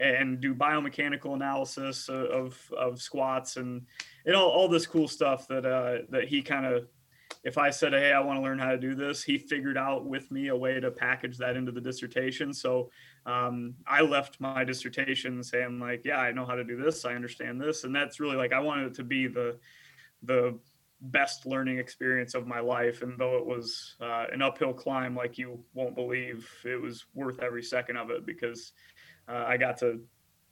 and 0.00 0.40
do 0.40 0.54
biomechanical 0.54 1.34
analysis 1.34 2.08
of, 2.08 2.58
of 2.76 3.00
squats 3.00 3.56
and 3.56 3.82
you 4.24 4.32
know 4.32 4.48
all 4.48 4.66
this 4.66 4.86
cool 4.86 5.06
stuff 5.06 5.46
that 5.48 5.66
uh, 5.66 5.98
that 6.08 6.26
he 6.26 6.42
kind 6.42 6.64
of 6.64 6.88
if 7.44 7.58
I 7.58 7.70
said 7.70 7.92
hey 7.92 8.12
I 8.12 8.20
want 8.20 8.38
to 8.38 8.42
learn 8.42 8.58
how 8.58 8.70
to 8.70 8.78
do 8.78 8.94
this 8.94 9.22
he 9.22 9.36
figured 9.36 9.76
out 9.76 10.06
with 10.06 10.30
me 10.30 10.48
a 10.48 10.56
way 10.56 10.80
to 10.80 10.90
package 10.90 11.36
that 11.38 11.56
into 11.56 11.70
the 11.70 11.80
dissertation. 11.80 12.52
So 12.52 12.90
um, 13.26 13.74
I 13.86 14.00
left 14.00 14.40
my 14.40 14.64
dissertation 14.64 15.42
saying 15.42 15.78
like 15.78 16.02
yeah 16.04 16.18
I 16.18 16.32
know 16.32 16.46
how 16.46 16.54
to 16.54 16.64
do 16.64 16.76
this. 16.76 17.04
I 17.04 17.14
understand 17.14 17.60
this. 17.60 17.84
And 17.84 17.94
that's 17.94 18.20
really 18.20 18.36
like 18.36 18.52
I 18.52 18.60
wanted 18.60 18.86
it 18.86 18.94
to 18.94 19.04
be 19.04 19.26
the 19.26 19.58
the 20.22 20.58
best 21.02 21.46
learning 21.46 21.78
experience 21.78 22.34
of 22.34 22.46
my 22.46 22.60
life. 22.60 23.02
And 23.02 23.18
though 23.18 23.38
it 23.38 23.46
was 23.46 23.96
uh, 24.00 24.26
an 24.32 24.42
uphill 24.42 24.74
climb 24.74 25.14
like 25.14 25.38
you 25.38 25.62
won't 25.74 25.94
believe 25.94 26.48
it 26.64 26.80
was 26.80 27.06
worth 27.14 27.40
every 27.40 27.62
second 27.62 27.96
of 27.96 28.10
it 28.10 28.26
because 28.26 28.72
uh, 29.30 29.44
I 29.46 29.56
got 29.56 29.78
to 29.78 30.00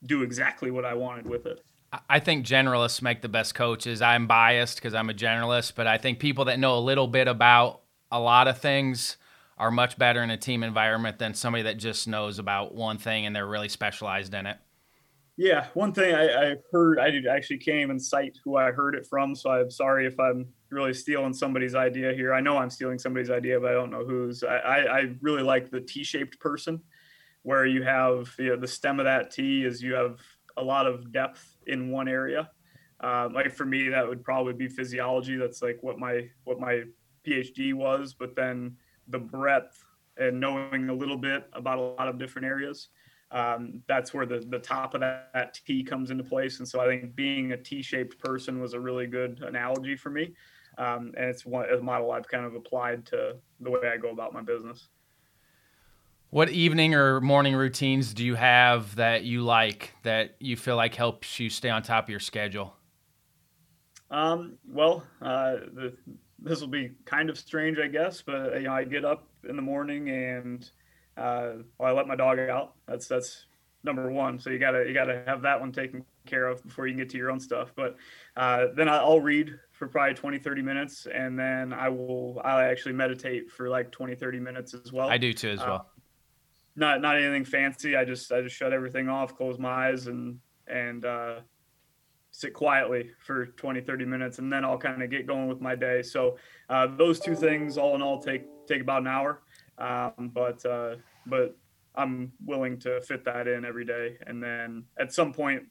do 0.05 0.23
exactly 0.23 0.71
what 0.71 0.85
I 0.85 0.95
wanted 0.95 1.29
with 1.29 1.47
it. 1.47 1.65
I 2.09 2.21
think 2.21 2.45
generalists 2.45 3.01
make 3.01 3.23
the 3.23 3.29
best 3.29 3.55
coaches. 3.55 4.03
I'm 4.03 4.27
biased 4.27 4.77
because 4.77 4.93
I'm 4.93 5.09
a 5.09 5.15
generalist, 5.15 5.73
but 5.75 5.87
I 5.87 5.97
think 5.97 6.19
people 6.19 6.45
that 6.47 6.59
know 6.59 6.77
a 6.77 6.81
little 6.81 7.09
bit 7.09 7.29
about 7.29 7.81
a 8.13 8.21
lot 8.21 8.47
of 8.47 8.59
things 8.59 9.17
are 9.57 9.71
much 9.71 9.99
better 9.99 10.23
in 10.23 10.31
a 10.31 10.37
team 10.37 10.63
environment 10.63 11.19
than 11.19 11.35
somebody 11.35 11.63
that 11.63 11.79
just 11.79 12.07
knows 12.07 12.39
about 12.39 12.75
one 12.75 12.99
thing 12.99 13.27
and 13.27 13.35
they're 13.35 13.47
really 13.47 13.69
specialized 13.69 14.35
in 14.35 14.47
it. 14.47 14.59
Yeah, 15.37 15.67
one 15.75 15.93
thing 15.93 16.15
I, 16.15 16.51
I 16.51 16.57
heard, 16.73 16.99
I 16.99 17.11
actually 17.31 17.59
can't 17.59 17.79
even 17.79 17.99
cite 17.99 18.37
who 18.45 18.57
I 18.57 18.73
heard 18.73 18.95
it 18.95 19.07
from, 19.07 19.35
so 19.35 19.51
I'm 19.51 19.71
sorry 19.71 20.05
if 20.07 20.19
I'm 20.19 20.47
really 20.71 20.93
stealing 20.93 21.33
somebody's 21.33 21.77
idea 21.77 22.13
here. 22.13 22.35
I 22.35 22.41
know 22.41 22.59
I'm 22.59 22.71
stealing 22.71 22.99
somebody's 22.99 23.31
idea, 23.31 23.61
but 23.61 23.71
I 23.71 23.75
don't 23.75 23.91
know 23.91 24.05
whose. 24.05 24.43
I, 24.43 24.57
I, 24.57 24.99
I 24.99 25.15
really 25.23 25.43
like 25.43 25.71
the 25.71 25.81
T-shaped 25.81 26.41
person 26.41 26.83
where 27.49 27.65
you 27.65 27.83
have 27.83 28.31
you 28.39 28.51
know, 28.51 28.57
the 28.57 28.69
stem 28.69 29.01
of 29.01 29.07
that 29.07 29.31
T 29.31 29.65
is 29.65 29.83
you 29.83 29.95
have 29.95 30.21
a 30.59 30.63
lot 30.63 30.87
of 30.87 31.11
depth 31.13 31.57
in 31.67 31.91
one 31.91 32.07
area. 32.07 32.51
Uh, 33.01 33.31
like 33.33 33.51
for 33.51 33.65
me, 33.65 33.89
that 33.89 34.07
would 34.07 34.23
probably 34.23 34.53
be 34.53 34.69
physiology. 34.69 35.37
That's 35.37 35.63
like 35.63 35.79
what 35.81 35.99
my 35.99 36.29
what 36.45 36.61
my 36.61 36.83
PhD 37.27 37.73
was. 37.73 38.13
But 38.13 38.37
then 38.37 38.77
the 39.07 39.19
breadth 39.19 39.83
and 40.19 40.39
knowing 40.39 40.91
a 40.91 40.93
little 40.93 41.17
bit 41.17 41.49
about 41.55 41.79
a 41.79 41.81
lot 41.81 42.07
of 42.07 42.19
different 42.19 42.47
areas, 42.47 42.89
um, 43.31 43.81
that's 43.89 44.13
where 44.13 44.27
the 44.27 44.41
the 44.51 44.59
top 44.59 44.93
of 44.93 45.01
that, 45.01 45.31
that 45.33 45.59
T 45.67 45.83
comes 45.83 46.11
into 46.11 46.25
place. 46.25 46.59
And 46.59 46.69
so 46.69 46.81
I 46.81 46.87
think 46.87 47.15
being 47.15 47.53
a 47.53 47.57
T-shaped 47.57 48.19
person 48.19 48.61
was 48.61 48.75
a 48.75 48.81
really 48.81 49.07
good 49.07 49.41
analogy 49.41 49.97
for 49.97 50.11
me. 50.11 50.35
Um, 50.77 51.13
and 51.17 51.31
it's 51.31 51.47
one 51.47 51.65
a 51.71 51.81
model 51.81 52.13
I've 52.13 52.29
kind 52.29 52.45
of 52.45 52.55
applied 52.55 53.07
to 53.07 53.37
the 53.61 53.71
way 53.71 53.89
I 53.91 53.97
go 53.97 54.11
about 54.11 54.35
my 54.35 54.43
business. 54.43 54.89
What 56.31 56.51
evening 56.51 56.95
or 56.95 57.23
morning 57.23 57.55
routines 57.55 58.13
do 58.13 58.23
you 58.23 58.35
have 58.35 58.97
that 58.97 59.25
you 59.25 59.41
like 59.41 59.95
that 60.03 60.37
you 60.41 60.57
feel 60.57 60.77
like 60.77 60.95
helps 60.95 61.41
you 61.41 61.49
stay 61.49 61.71
on 61.71 61.83
top 61.83 62.05
of 62.05 62.11
your 62.11 62.21
schedule? 62.21 62.75
Um, 64.11 64.59
well, 64.67 65.05
uh, 65.23 65.57
the, 65.73 65.97
this 66.39 66.61
will 66.61 66.69
be 66.69 66.93
kind 67.07 67.31
of 67.31 67.39
strange, 67.39 67.79
I 67.79 67.89
guess, 67.89 68.21
but 68.21 68.55
you 68.55 68.67
know, 68.67 68.75
I 68.75 68.85
get 68.85 69.07
up 69.07 69.27
in 69.49 69.57
the 69.57 69.63
morning 69.63 70.11
and 70.11 70.71
uh, 71.17 71.53
well, 71.79 71.91
I 71.91 71.93
let 71.93 72.07
my 72.07 72.15
dog 72.15 72.39
out. 72.39 72.75
That's 72.87 73.09
that's 73.09 73.47
number 73.83 74.11
one. 74.11 74.39
So 74.39 74.51
you 74.51 74.59
gotta 74.59 74.85
you 74.87 74.93
gotta 74.93 75.23
have 75.27 75.41
that 75.43 75.59
one 75.59 75.73
taken 75.73 76.05
care 76.27 76.47
of 76.47 76.63
before 76.63 76.87
you 76.87 76.93
can 76.93 76.99
get 76.99 77.11
to 77.11 77.17
your 77.17 77.31
own 77.31 77.41
stuff. 77.41 77.73
But 77.75 77.97
uh, 78.37 78.67
then 78.77 78.89
I'll 78.89 79.21
read 79.21 79.59
for 79.73 79.89
probably 79.89 80.15
20, 80.15 80.39
30 80.39 80.63
minutes, 80.63 81.07
and 81.13 81.39
then 81.39 81.73
I 81.73 81.89
will 81.89 82.41
I 82.45 82.65
actually 82.65 82.93
meditate 82.93 83.51
for 83.51 83.71
like 83.71 83.91
20, 83.91 84.15
30 84.15 84.41
minutes 84.41 84.75
as 84.75 84.93
well. 84.93 85.09
I 85.09 85.17
do 85.17 85.33
too 85.33 85.49
as 85.49 85.61
well. 85.61 85.87
Not 86.79 87.03
not 87.03 87.17
anything 87.17 87.45
fancy. 87.45 87.97
I 87.97 88.05
just 88.05 88.31
I 88.31 88.41
just 88.41 88.55
shut 88.55 88.73
everything 88.73 89.09
off, 89.09 89.37
close 89.37 89.59
my 89.59 89.89
eyes, 89.89 90.07
and 90.07 90.39
and 90.69 91.05
uh, 91.05 91.41
sit 92.31 92.55
quietly 92.55 93.11
for 93.19 93.47
20 93.47 93.81
30 93.81 94.05
minutes 94.05 94.39
and 94.39 94.53
then 94.53 94.65
i'll 94.65 94.79
kind 94.79 95.03
of 95.03 95.11
get 95.11 95.27
going 95.27 95.49
with 95.49 95.61
my 95.61 95.75
day. 95.75 96.03
So 96.03 96.37
uh, 96.69 96.87
those 96.97 97.19
two 97.19 97.35
things 97.35 97.77
all 97.77 97.97
in 97.97 98.03
all 98.03 98.21
take 98.23 98.45
take 98.69 98.81
about 98.81 99.03
an 99.03 99.09
hour. 99.09 99.43
Um, 99.77 100.31
but 100.33 100.65
uh, 100.65 100.97
but 101.27 101.57
i'm 101.97 102.31
willing 102.45 102.79
to 102.81 103.01
fit 103.01 103.25
that 103.25 103.49
in 103.49 103.65
every 103.65 103.85
day. 103.85 104.17
And 104.29 104.41
then 104.41 104.85
at 105.01 105.13
some 105.13 105.33
point 105.33 105.65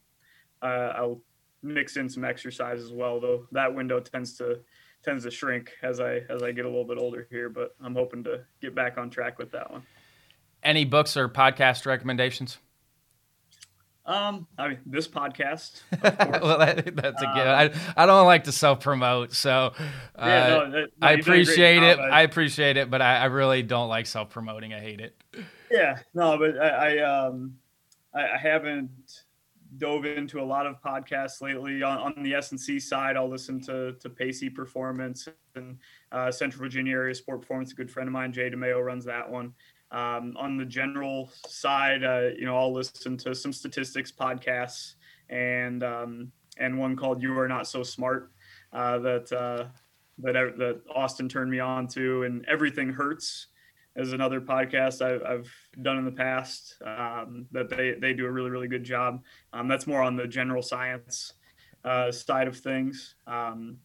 uh, 0.60 0.92
i'll 0.96 1.22
mix 1.62 1.96
in 1.96 2.10
some 2.10 2.24
exercise 2.24 2.82
as 2.82 2.92
well 2.92 3.18
though. 3.18 3.46
That 3.52 3.74
window 3.74 3.98
tends 4.00 4.36
to 4.38 4.60
tends 5.02 5.24
to 5.24 5.30
shrink 5.30 5.70
as 5.82 6.00
i 6.00 6.20
as 6.28 6.42
i 6.42 6.50
get 6.52 6.66
a 6.66 6.68
little 6.68 6.84
bit 6.84 6.98
older 6.98 7.28
here 7.30 7.48
but 7.48 7.76
i'm 7.80 7.94
hoping 7.94 8.24
to 8.24 8.40
get 8.60 8.74
back 8.74 8.98
on 8.98 9.08
track 9.08 9.38
with 9.38 9.52
that 9.52 9.70
one 9.70 9.82
any 10.68 10.84
books 10.84 11.16
or 11.16 11.28
podcast 11.28 11.86
recommendations? 11.86 12.58
Um, 14.04 14.46
I 14.56 14.68
mean, 14.68 14.78
this 14.86 15.08
podcast. 15.08 15.82
well, 16.42 16.58
that, 16.58 16.96
that's 16.96 17.22
a 17.22 17.26
good. 17.34 17.46
Um, 17.46 17.70
I, 17.96 18.02
I 18.02 18.06
don't 18.06 18.26
like 18.26 18.44
to 18.44 18.52
self 18.52 18.80
promote, 18.80 19.34
so 19.34 19.72
uh, 20.16 20.26
yeah, 20.26 20.48
no, 20.48 20.66
no, 20.66 20.86
I 21.02 21.12
appreciate 21.12 21.82
it. 21.82 21.98
I 21.98 22.22
appreciate 22.22 22.76
it, 22.76 22.90
but 22.90 23.02
I, 23.02 23.18
I 23.18 23.24
really 23.26 23.62
don't 23.62 23.88
like 23.88 24.06
self 24.06 24.30
promoting. 24.30 24.72
I 24.72 24.80
hate 24.80 25.00
it. 25.00 25.14
Yeah, 25.70 25.98
no, 26.14 26.38
but 26.38 26.58
I, 26.58 26.96
I 26.96 27.26
um, 27.26 27.56
I, 28.14 28.28
I, 28.30 28.38
haven't 28.38 29.24
dove 29.76 30.06
into 30.06 30.40
a 30.40 30.44
lot 30.44 30.66
of 30.66 30.80
podcasts 30.82 31.42
lately. 31.42 31.82
On, 31.82 31.98
on 31.98 32.22
the 32.22 32.34
S 32.34 32.50
and 32.50 32.58
C 32.60 32.80
side, 32.80 33.14
I'll 33.14 33.28
listen 33.28 33.60
to 33.62 33.92
to 33.92 34.08
Pacey 34.08 34.48
Performance 34.48 35.28
and 35.54 35.76
uh, 36.12 36.30
Central 36.30 36.62
Virginia 36.62 36.94
Area 36.94 37.14
Sport 37.14 37.42
Performance. 37.42 37.72
A 37.72 37.74
good 37.74 37.90
friend 37.90 38.08
of 38.08 38.14
mine, 38.14 38.32
Jay 38.32 38.48
DeMayo, 38.48 38.82
runs 38.82 39.04
that 39.04 39.30
one. 39.30 39.52
Um, 39.90 40.36
on 40.38 40.56
the 40.56 40.64
general 40.64 41.30
side, 41.46 42.04
uh, 42.04 42.28
you 42.36 42.44
know, 42.44 42.56
I'll 42.56 42.72
listen 42.72 43.16
to 43.18 43.34
some 43.34 43.52
statistics 43.52 44.12
podcasts 44.12 44.94
and 45.30 45.82
um, 45.82 46.32
and 46.58 46.78
one 46.78 46.96
called 46.96 47.22
"You 47.22 47.38
Are 47.38 47.48
Not 47.48 47.66
So 47.66 47.82
Smart" 47.82 48.30
uh, 48.72 48.98
that 48.98 49.32
uh, 49.32 49.64
that 50.18 50.58
that 50.58 50.80
Austin 50.94 51.28
turned 51.28 51.50
me 51.50 51.60
on 51.60 51.86
to, 51.88 52.24
and 52.24 52.44
Everything 52.46 52.90
Hertz. 52.90 53.48
is 53.96 54.12
another 54.12 54.40
podcast 54.40 55.02
I, 55.02 55.32
have 55.32 55.48
done 55.82 55.98
in 55.98 56.04
the 56.04 56.12
past 56.12 56.76
um, 56.84 57.46
that 57.50 57.68
they, 57.68 57.94
they 57.98 58.12
do 58.12 58.26
a 58.26 58.30
really, 58.30 58.50
really 58.50 58.68
good 58.68 58.84
job. 58.84 59.24
Um, 59.52 59.66
that's 59.66 59.88
more 59.88 60.02
on 60.02 60.14
the 60.14 60.28
general 60.28 60.62
science 60.62 61.32
uh, 61.84 62.12
side 62.12 62.46
of 62.46 62.56
things. 62.56 63.16
Um, 63.26 63.78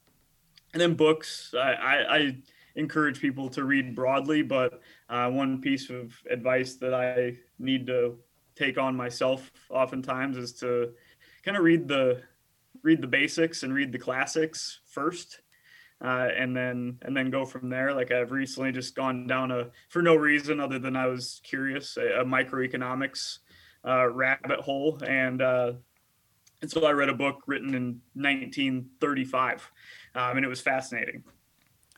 and 0.73 0.81
then 0.81 0.93
books, 0.93 1.53
I, 1.57 1.73
I, 1.73 2.15
I, 2.15 2.37
encourage 2.75 3.21
people 3.21 3.49
to 3.49 3.63
read 3.65 3.93
broadly, 3.93 4.41
but 4.41 4.81
uh, 5.13 5.29
one 5.29 5.61
piece 5.61 5.91
of 5.91 6.11
advice 6.29 6.75
that 6.77 6.93
I 6.93 7.37
need 7.59 7.85
to 7.87 8.17
take 8.55 8.79
on 8.79 8.95
myself 8.95 9.51
oftentimes 9.69 10.37
is 10.37 10.53
to 10.53 10.91
kind 11.43 11.55
of 11.55 11.63
read 11.63 11.87
the 11.87 12.21
read 12.81 12.99
the 12.99 13.07
basics 13.07 13.61
and 13.61 13.73
read 13.73 13.91
the 13.91 13.99
classics 13.99 14.79
first 14.87 15.41
uh, 16.03 16.29
and 16.35 16.57
then 16.57 16.97
and 17.03 17.15
then 17.15 17.29
go 17.29 17.45
from 17.45 17.69
there. 17.69 17.93
Like 17.93 18.11
I've 18.11 18.31
recently 18.31 18.71
just 18.71 18.95
gone 18.95 19.27
down 19.27 19.51
a 19.51 19.69
for 19.89 20.01
no 20.01 20.15
reason 20.15 20.59
other 20.59 20.79
than 20.79 20.95
I 20.95 21.05
was 21.05 21.41
curious 21.43 21.95
a, 21.97 22.21
a 22.21 22.25
microeconomics 22.25 23.37
uh, 23.87 24.07
rabbit 24.07 24.61
hole, 24.61 24.99
and 25.05 25.43
uh, 25.43 25.73
and 26.63 26.71
so 26.71 26.85
I 26.85 26.91
read 26.91 27.09
a 27.09 27.13
book 27.13 27.43
written 27.45 27.75
in 27.75 28.01
1935, 28.15 29.71
um, 30.15 30.37
and 30.37 30.45
it 30.45 30.49
was 30.49 30.61
fascinating. 30.61 31.23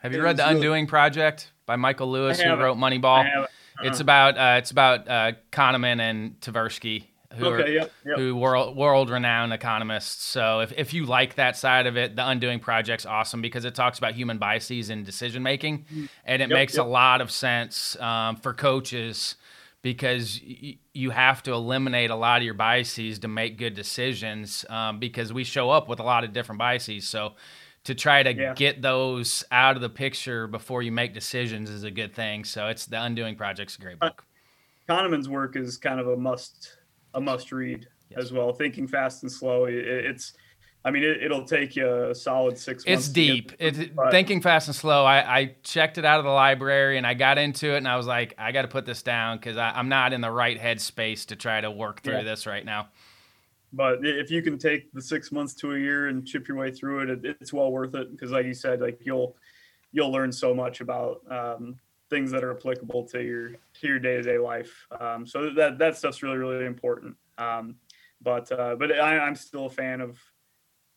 Have 0.06 0.14
you 0.14 0.20
it 0.20 0.24
read 0.24 0.38
The 0.38 0.44
really, 0.44 0.56
Undoing 0.58 0.86
Project 0.86 1.52
by 1.66 1.78
Michael 1.78 2.12
Lewis, 2.12 2.40
who 2.40 2.56
wrote 2.56 2.78
Moneyball? 2.78 3.48
It's 3.82 3.96
uh-huh. 3.96 4.02
about 4.04 4.38
uh, 4.38 4.58
it's 4.60 4.70
about 4.70 5.08
uh, 5.08 5.32
Kahneman 5.52 6.00
and 6.00 6.40
Tversky 6.42 7.06
who 7.34 7.48
okay, 7.48 7.64
are 7.64 7.68
yep, 7.68 7.92
yep. 8.06 8.18
who 8.18 8.36
world 8.36 8.78
world 8.78 9.10
renowned 9.10 9.52
economists. 9.52 10.24
So 10.24 10.60
if, 10.60 10.72
if 10.78 10.94
you 10.94 11.06
like 11.06 11.36
that 11.36 11.58
side 11.58 11.88
of 11.88 11.98
it, 11.98 12.16
the 12.16 12.28
Undoing 12.28 12.60
Project's 12.60 13.08
awesome 13.08 13.42
because 13.42 13.66
it 13.66 13.74
talks 13.74 13.98
about 13.98 14.14
human 14.14 14.38
biases 14.38 14.92
in 14.92 15.04
decision 15.04 15.42
making, 15.42 15.80
mm-hmm. 15.80 16.06
and 16.24 16.42
it 16.42 16.50
yep, 16.50 16.56
makes 16.56 16.78
a 16.78 16.84
lot 16.84 17.20
of 17.20 17.32
sense 17.32 18.00
um, 18.00 18.36
for 18.36 18.54
coaches 18.54 19.36
because 19.82 20.40
y- 20.48 20.78
you 20.94 21.10
have 21.10 21.42
to 21.44 21.52
eliminate 21.52 22.12
a 22.12 22.16
lot 22.16 22.38
of 22.38 22.44
your 22.44 22.54
biases 22.54 23.20
to 23.20 23.28
make 23.28 23.58
good 23.58 23.74
decisions 23.74 24.66
um, 24.70 25.00
because 25.00 25.34
we 25.34 25.44
show 25.44 25.72
up 25.72 25.90
with 25.90 26.00
a 26.00 26.04
lot 26.04 26.24
of 26.24 26.32
different 26.32 26.60
biases. 26.60 27.08
So 27.08 27.34
to 27.86 27.96
try 27.96 28.24
to 28.24 28.34
yeah. 28.34 28.54
get 28.54 28.82
those 28.82 29.44
out 29.52 29.76
of 29.76 29.82
the 29.82 29.90
picture 29.90 30.48
before 30.48 30.82
you 30.82 30.92
make 30.92 31.14
decisions 31.14 31.70
is 31.70 31.84
a 31.84 31.92
good 31.92 32.14
thing. 32.14 32.44
So 32.44 32.68
it's 32.68 32.88
the 32.88 33.02
Undoing 33.02 33.36
Project's 33.36 33.78
a 33.78 33.82
great 33.82 33.98
uh, 34.02 34.08
book. 34.08 34.26
Kahneman's 34.90 35.30
work 35.30 35.56
is 35.56 35.78
kind 35.78 36.00
of 36.00 36.08
a 36.08 36.18
must 36.18 36.78
a 37.14 37.22
must 37.22 37.52
read 37.52 37.88
yes. 38.10 38.20
as 38.20 38.34
well. 38.34 38.54
Thinking 38.54 38.88
Fast 38.88 39.24
and 39.24 39.32
Slow. 39.32 39.66
it's, 39.66 40.34
I 40.84 40.92
mean, 40.92 41.04
it, 41.04 41.32
will 41.32 41.46
take 41.46 41.76
you 41.76 42.10
a 42.10 42.14
solid 42.14 42.58
six 42.58 42.86
months. 42.86 43.06
It's 43.06 43.14
deep. 43.14 43.54
It's 43.58 43.80
Thinking 44.12 44.42
Fast 44.42 44.68
and 44.68 44.76
Slow. 44.76 45.06
I, 45.06 45.38
I 45.38 45.56
checked 45.64 45.98
it 45.98 46.06
out 46.06 46.20
of 46.20 46.26
the 46.26 46.32
library 46.32 46.98
and 46.98 47.08
I 47.08 47.14
got 47.14 47.38
into 47.38 47.74
it 47.74 47.78
and 47.78 47.88
I 47.88 47.98
was 47.98 48.06
like, 48.06 48.34
I 48.38 48.52
got 48.52 48.64
to 48.64 48.68
put 48.68 48.86
this 48.86 49.02
down 49.02 49.38
because 49.38 49.58
I'm 49.58 49.90
not 49.90 50.12
in 50.12 50.22
the 50.22 50.32
right 50.32 50.60
headspace 50.60 51.28
to 51.28 51.36
try 51.36 51.62
to 51.62 51.72
work 51.72 52.02
through 52.02 52.18
yeah. 52.18 52.24
this 52.24 52.46
right 52.46 52.66
now. 52.66 52.90
But 53.76 54.06
if 54.06 54.32
you 54.32 54.42
can 54.42 54.58
take 54.58 54.90
the 54.94 55.02
six 55.02 55.34
months 55.34 55.54
to 55.56 55.74
a 55.74 55.78
year 55.78 56.08
and 56.08 56.26
chip 56.26 56.48
your 56.48 56.56
way 56.56 56.72
through 56.72 57.02
it, 57.02 57.10
it 57.10 57.38
it's 57.42 57.52
well 57.52 57.74
worth 57.74 57.94
it 57.94 58.10
because, 58.10 58.32
like 58.32 58.46
you 58.46 58.54
said, 58.54 58.80
like 58.80 59.06
you'll 59.06 59.36
you'll 59.92 60.12
learn 60.12 60.32
so 60.32 60.56
much 60.56 60.80
about 60.80 61.20
um, 61.30 61.78
things 62.10 62.32
that 62.32 62.42
are 62.42 62.56
applicable 62.56 63.06
to 63.08 63.22
your 63.22 63.50
to 63.50 63.88
your 63.88 64.00
day 64.00 64.16
to 64.16 64.22
day 64.22 64.38
life. 64.38 64.88
Um, 64.98 65.28
so 65.28 65.50
that 65.56 65.78
that 65.78 65.98
stuff's 65.98 66.24
really 66.24 66.38
really 66.38 66.66
important. 66.66 67.18
Um, 67.38 67.76
but 68.22 68.50
uh, 68.50 68.78
but 68.78 68.94
I, 68.94 69.20
I'm 69.20 69.36
still 69.36 69.66
a 69.66 69.70
fan 69.70 70.00
of 70.00 70.18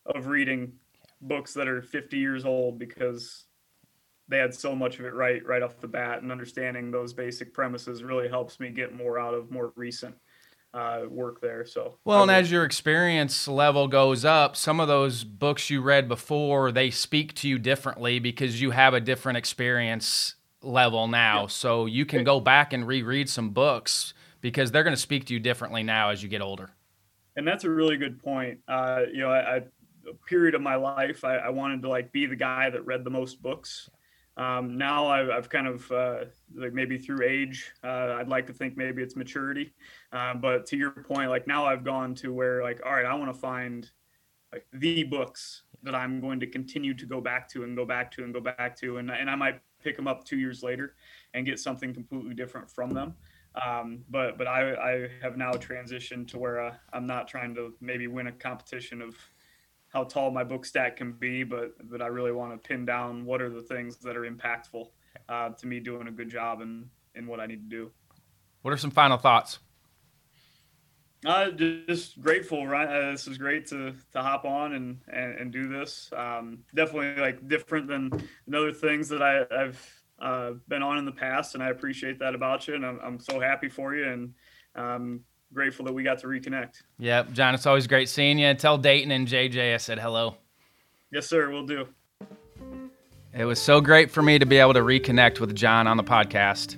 of 0.05 0.27
reading 0.27 0.71
books 1.19 1.53
that 1.55 1.67
are 1.67 1.81
50 1.81 2.17
years 2.17 2.45
old 2.45 2.79
because 2.79 3.43
they 4.29 4.37
had 4.37 4.53
so 4.53 4.73
much 4.73 4.99
of 4.99 5.05
it 5.05 5.13
right 5.13 5.45
right 5.45 5.61
off 5.61 5.81
the 5.81 5.87
bat, 5.89 6.21
and 6.21 6.31
understanding 6.31 6.91
those 6.91 7.11
basic 7.11 7.53
premises 7.53 8.03
really 8.03 8.29
helps 8.29 8.57
me 8.57 8.69
get 8.69 8.95
more 8.95 9.19
out 9.19 9.33
of 9.33 9.51
more 9.51 9.73
recent 9.75 10.15
uh, 10.73 11.01
work 11.09 11.41
there. 11.41 11.65
So 11.65 11.97
well, 12.05 12.21
and 12.21 12.31
as 12.31 12.51
your 12.51 12.63
experience 12.63 13.47
level 13.47 13.87
goes 13.87 14.25
up, 14.25 14.55
some 14.55 14.79
of 14.79 14.87
those 14.87 15.23
books 15.23 15.69
you 15.69 15.81
read 15.81 16.07
before 16.07 16.71
they 16.71 16.91
speak 16.91 17.33
to 17.35 17.47
you 17.47 17.57
differently 17.57 18.19
because 18.19 18.61
you 18.61 18.71
have 18.71 18.93
a 18.93 18.99
different 18.99 19.37
experience 19.37 20.35
level 20.61 21.07
now. 21.07 21.41
Yeah. 21.41 21.47
So 21.47 21.85
you 21.85 22.05
can 22.05 22.23
go 22.23 22.39
back 22.39 22.73
and 22.73 22.85
reread 22.85 23.29
some 23.29 23.49
books 23.49 24.13
because 24.41 24.71
they're 24.71 24.83
going 24.83 24.95
to 24.95 25.01
speak 25.01 25.25
to 25.25 25.33
you 25.33 25.39
differently 25.39 25.83
now 25.83 26.09
as 26.09 26.21
you 26.23 26.29
get 26.29 26.41
older. 26.41 26.71
And 27.35 27.47
that's 27.47 27.63
a 27.63 27.69
really 27.69 27.97
good 27.97 28.21
point. 28.21 28.59
Uh, 28.67 29.01
you 29.11 29.19
know, 29.19 29.31
I, 29.31 29.55
I, 29.55 29.55
a 30.09 30.13
period 30.27 30.55
of 30.55 30.61
my 30.61 30.75
life, 30.75 31.23
I, 31.23 31.37
I, 31.37 31.49
wanted 31.49 31.81
to 31.83 31.89
like 31.89 32.11
be 32.11 32.25
the 32.25 32.35
guy 32.35 32.69
that 32.69 32.85
read 32.85 33.03
the 33.03 33.09
most 33.09 33.41
books. 33.41 33.89
Um, 34.39 34.77
now 34.77 35.07
I've, 35.07 35.29
I've, 35.29 35.49
kind 35.49 35.67
of 35.67 35.91
uh, 35.91 36.19
like 36.55 36.71
maybe 36.73 36.97
through 36.97 37.27
age, 37.27 37.73
uh, 37.83 38.15
I'd 38.17 38.29
like 38.29 38.47
to 38.47 38.53
think 38.53 38.77
maybe 38.77 39.03
it's 39.03 39.17
maturity. 39.17 39.73
Um, 40.13 40.39
but 40.39 40.65
to 40.67 40.77
your 40.77 40.91
point, 40.91 41.29
like 41.29 41.45
now 41.45 41.65
I've 41.65 41.83
gone 41.83 42.15
to 42.15 42.33
where 42.33 42.63
like, 42.63 42.79
all 42.85 42.93
right, 42.93 43.05
I 43.05 43.13
want 43.15 43.33
to 43.33 43.37
find 43.37 43.89
like 44.53 44.65
the 44.71 45.03
books 45.03 45.63
that 45.83 45.93
I'm 45.93 46.21
going 46.21 46.39
to 46.39 46.47
continue 46.47 46.93
to 46.93 47.05
go 47.05 47.19
back 47.19 47.49
to 47.49 47.65
and 47.65 47.75
go 47.75 47.85
back 47.85 48.11
to 48.11 48.23
and 48.23 48.33
go 48.33 48.39
back 48.39 48.77
to, 48.77 48.97
and 48.97 49.11
and 49.11 49.29
I 49.29 49.35
might 49.35 49.59
pick 49.83 49.97
them 49.97 50.07
up 50.07 50.23
two 50.23 50.37
years 50.37 50.63
later 50.63 50.95
and 51.33 51.45
get 51.45 51.59
something 51.59 51.93
completely 51.93 52.33
different 52.33 52.71
from 52.71 52.91
them. 52.91 53.15
Um, 53.65 54.05
but 54.09 54.37
but 54.37 54.47
I, 54.47 54.73
I 54.73 55.09
have 55.21 55.35
now 55.35 55.51
transitioned 55.51 56.29
to 56.29 56.39
where 56.39 56.61
uh, 56.61 56.75
I'm 56.93 57.05
not 57.05 57.27
trying 57.27 57.55
to 57.55 57.73
maybe 57.81 58.07
win 58.07 58.27
a 58.27 58.31
competition 58.31 59.01
of 59.01 59.17
how 59.89 60.03
tall 60.03 60.31
my 60.31 60.43
book 60.43 60.65
stack 60.65 60.97
can 60.97 61.13
be, 61.13 61.43
but 61.43 61.73
but 61.89 62.01
I 62.01 62.07
really 62.07 62.31
want 62.31 62.51
to 62.51 62.67
pin 62.67 62.85
down 62.85 63.25
what 63.25 63.41
are 63.41 63.49
the 63.49 63.61
things 63.61 63.97
that 63.97 64.15
are 64.15 64.29
impactful 64.29 64.87
uh, 65.27 65.49
to 65.49 65.67
me 65.67 65.79
doing 65.79 66.07
a 66.07 66.11
good 66.11 66.29
job 66.29 66.61
in 66.61 66.89
in 67.15 67.27
what 67.27 67.39
I 67.39 67.45
need 67.45 67.69
to 67.69 67.75
do. 67.75 67.91
What 68.61 68.73
are 68.73 68.77
some 68.77 68.91
final 68.91 69.17
thoughts? 69.17 69.59
Uh, 71.25 71.51
just 71.51 72.21
grateful, 72.21 72.65
right? 72.65 72.87
Uh, 72.87 73.11
this 73.11 73.27
is 73.27 73.37
great 73.37 73.67
to 73.67 73.93
to 74.13 74.21
hop 74.21 74.45
on 74.45 74.73
and 74.73 75.01
and, 75.11 75.35
and 75.39 75.51
do 75.51 75.67
this. 75.67 76.09
Um, 76.15 76.59
definitely 76.73 77.21
like 77.21 77.47
different 77.47 77.87
than 77.87 78.11
other 78.53 78.71
things 78.71 79.09
that 79.09 79.21
I, 79.21 79.45
I've 79.51 80.03
uh, 80.19 80.51
been 80.67 80.81
on 80.81 80.97
in 80.97 81.05
the 81.05 81.11
past, 81.11 81.55
and 81.55 81.63
I 81.63 81.69
appreciate 81.69 82.19
that 82.19 82.35
about 82.35 82.67
you. 82.67 82.75
And 82.75 82.85
I'm, 82.85 82.99
I'm 83.03 83.19
so 83.19 83.39
happy 83.39 83.69
for 83.69 83.95
you, 83.95 84.07
and 84.07 84.33
um, 84.75 85.21
grateful 85.53 85.85
that 85.85 85.93
we 85.93 86.03
got 86.03 86.19
to 86.19 86.27
reconnect. 86.27 86.81
Yep, 86.99 87.33
John, 87.33 87.55
it's 87.55 87.65
always 87.65 87.87
great 87.87 88.09
seeing 88.09 88.39
you. 88.39 88.53
Tell 88.53 88.77
Dayton 88.77 89.11
and 89.11 89.27
JJ 89.27 89.73
I 89.73 89.77
said 89.77 89.99
hello. 89.99 90.35
Yes, 91.11 91.27
sir. 91.27 91.49
We'll 91.49 91.65
do. 91.65 91.87
It 93.33 93.45
was 93.45 93.61
so 93.61 93.81
great 93.81 94.11
for 94.11 94.21
me 94.21 94.39
to 94.39 94.45
be 94.45 94.57
able 94.57 94.73
to 94.73 94.81
reconnect 94.81 95.39
with 95.39 95.55
John 95.55 95.87
on 95.87 95.97
the 95.97 96.03
podcast. 96.03 96.77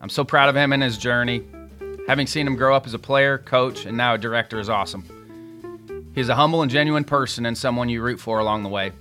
I'm 0.00 0.08
so 0.08 0.24
proud 0.24 0.48
of 0.48 0.56
him 0.56 0.72
and 0.72 0.82
his 0.82 0.98
journey. 0.98 1.44
Having 2.06 2.26
seen 2.26 2.46
him 2.46 2.56
grow 2.56 2.74
up 2.76 2.86
as 2.86 2.94
a 2.94 2.98
player, 2.98 3.38
coach, 3.38 3.86
and 3.86 3.96
now 3.96 4.14
a 4.14 4.18
director 4.18 4.60
is 4.60 4.68
awesome. 4.68 6.12
He's 6.14 6.28
a 6.28 6.34
humble 6.34 6.62
and 6.62 6.70
genuine 6.70 7.04
person 7.04 7.46
and 7.46 7.56
someone 7.56 7.88
you 7.88 8.02
root 8.02 8.20
for 8.20 8.38
along 8.38 8.62
the 8.62 8.68
way. 8.68 8.92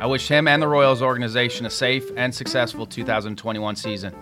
I 0.00 0.06
wish 0.06 0.28
him 0.28 0.48
and 0.48 0.60
the 0.60 0.68
Royals 0.68 1.00
organization 1.00 1.66
a 1.66 1.70
safe 1.70 2.10
and 2.16 2.34
successful 2.34 2.84
2021 2.86 3.76
season. 3.76 4.14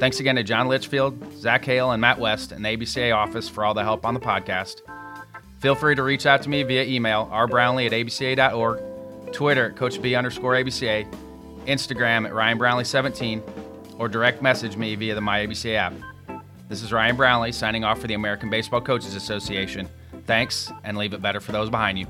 Thanks 0.00 0.18
again 0.18 0.36
to 0.36 0.42
John 0.42 0.66
Litchfield, 0.66 1.34
Zach 1.34 1.62
Hale, 1.62 1.90
and 1.90 2.00
Matt 2.00 2.18
West 2.18 2.52
in 2.52 2.62
the 2.62 2.74
ABCA 2.74 3.14
office 3.14 3.50
for 3.50 3.66
all 3.66 3.74
the 3.74 3.82
help 3.82 4.06
on 4.06 4.14
the 4.14 4.20
podcast. 4.20 4.80
Feel 5.58 5.74
free 5.74 5.94
to 5.94 6.02
reach 6.02 6.24
out 6.24 6.40
to 6.42 6.48
me 6.48 6.62
via 6.62 6.84
email, 6.84 7.26
rbrownlee 7.30 7.84
at 7.84 7.92
abca.org, 7.92 8.80
Twitter 9.34 9.66
at 9.66 9.76
CoachB 9.76 10.16
underscore 10.16 10.54
ABCA, 10.54 11.06
Instagram 11.66 12.24
at 12.24 12.32
Ryan 12.32 12.58
Brownlee17, 12.58 13.42
or 13.98 14.08
direct 14.08 14.40
message 14.40 14.74
me 14.74 14.94
via 14.94 15.14
the 15.14 15.20
MyABCA 15.20 15.74
app. 15.74 15.92
This 16.70 16.82
is 16.82 16.94
Ryan 16.94 17.16
Brownlee 17.16 17.52
signing 17.52 17.84
off 17.84 18.00
for 18.00 18.06
the 18.06 18.14
American 18.14 18.48
Baseball 18.48 18.80
Coaches 18.80 19.14
Association. 19.14 19.86
Thanks, 20.24 20.72
and 20.82 20.96
leave 20.96 21.12
it 21.12 21.20
better 21.20 21.40
for 21.40 21.52
those 21.52 21.68
behind 21.68 21.98
you. 21.98 22.06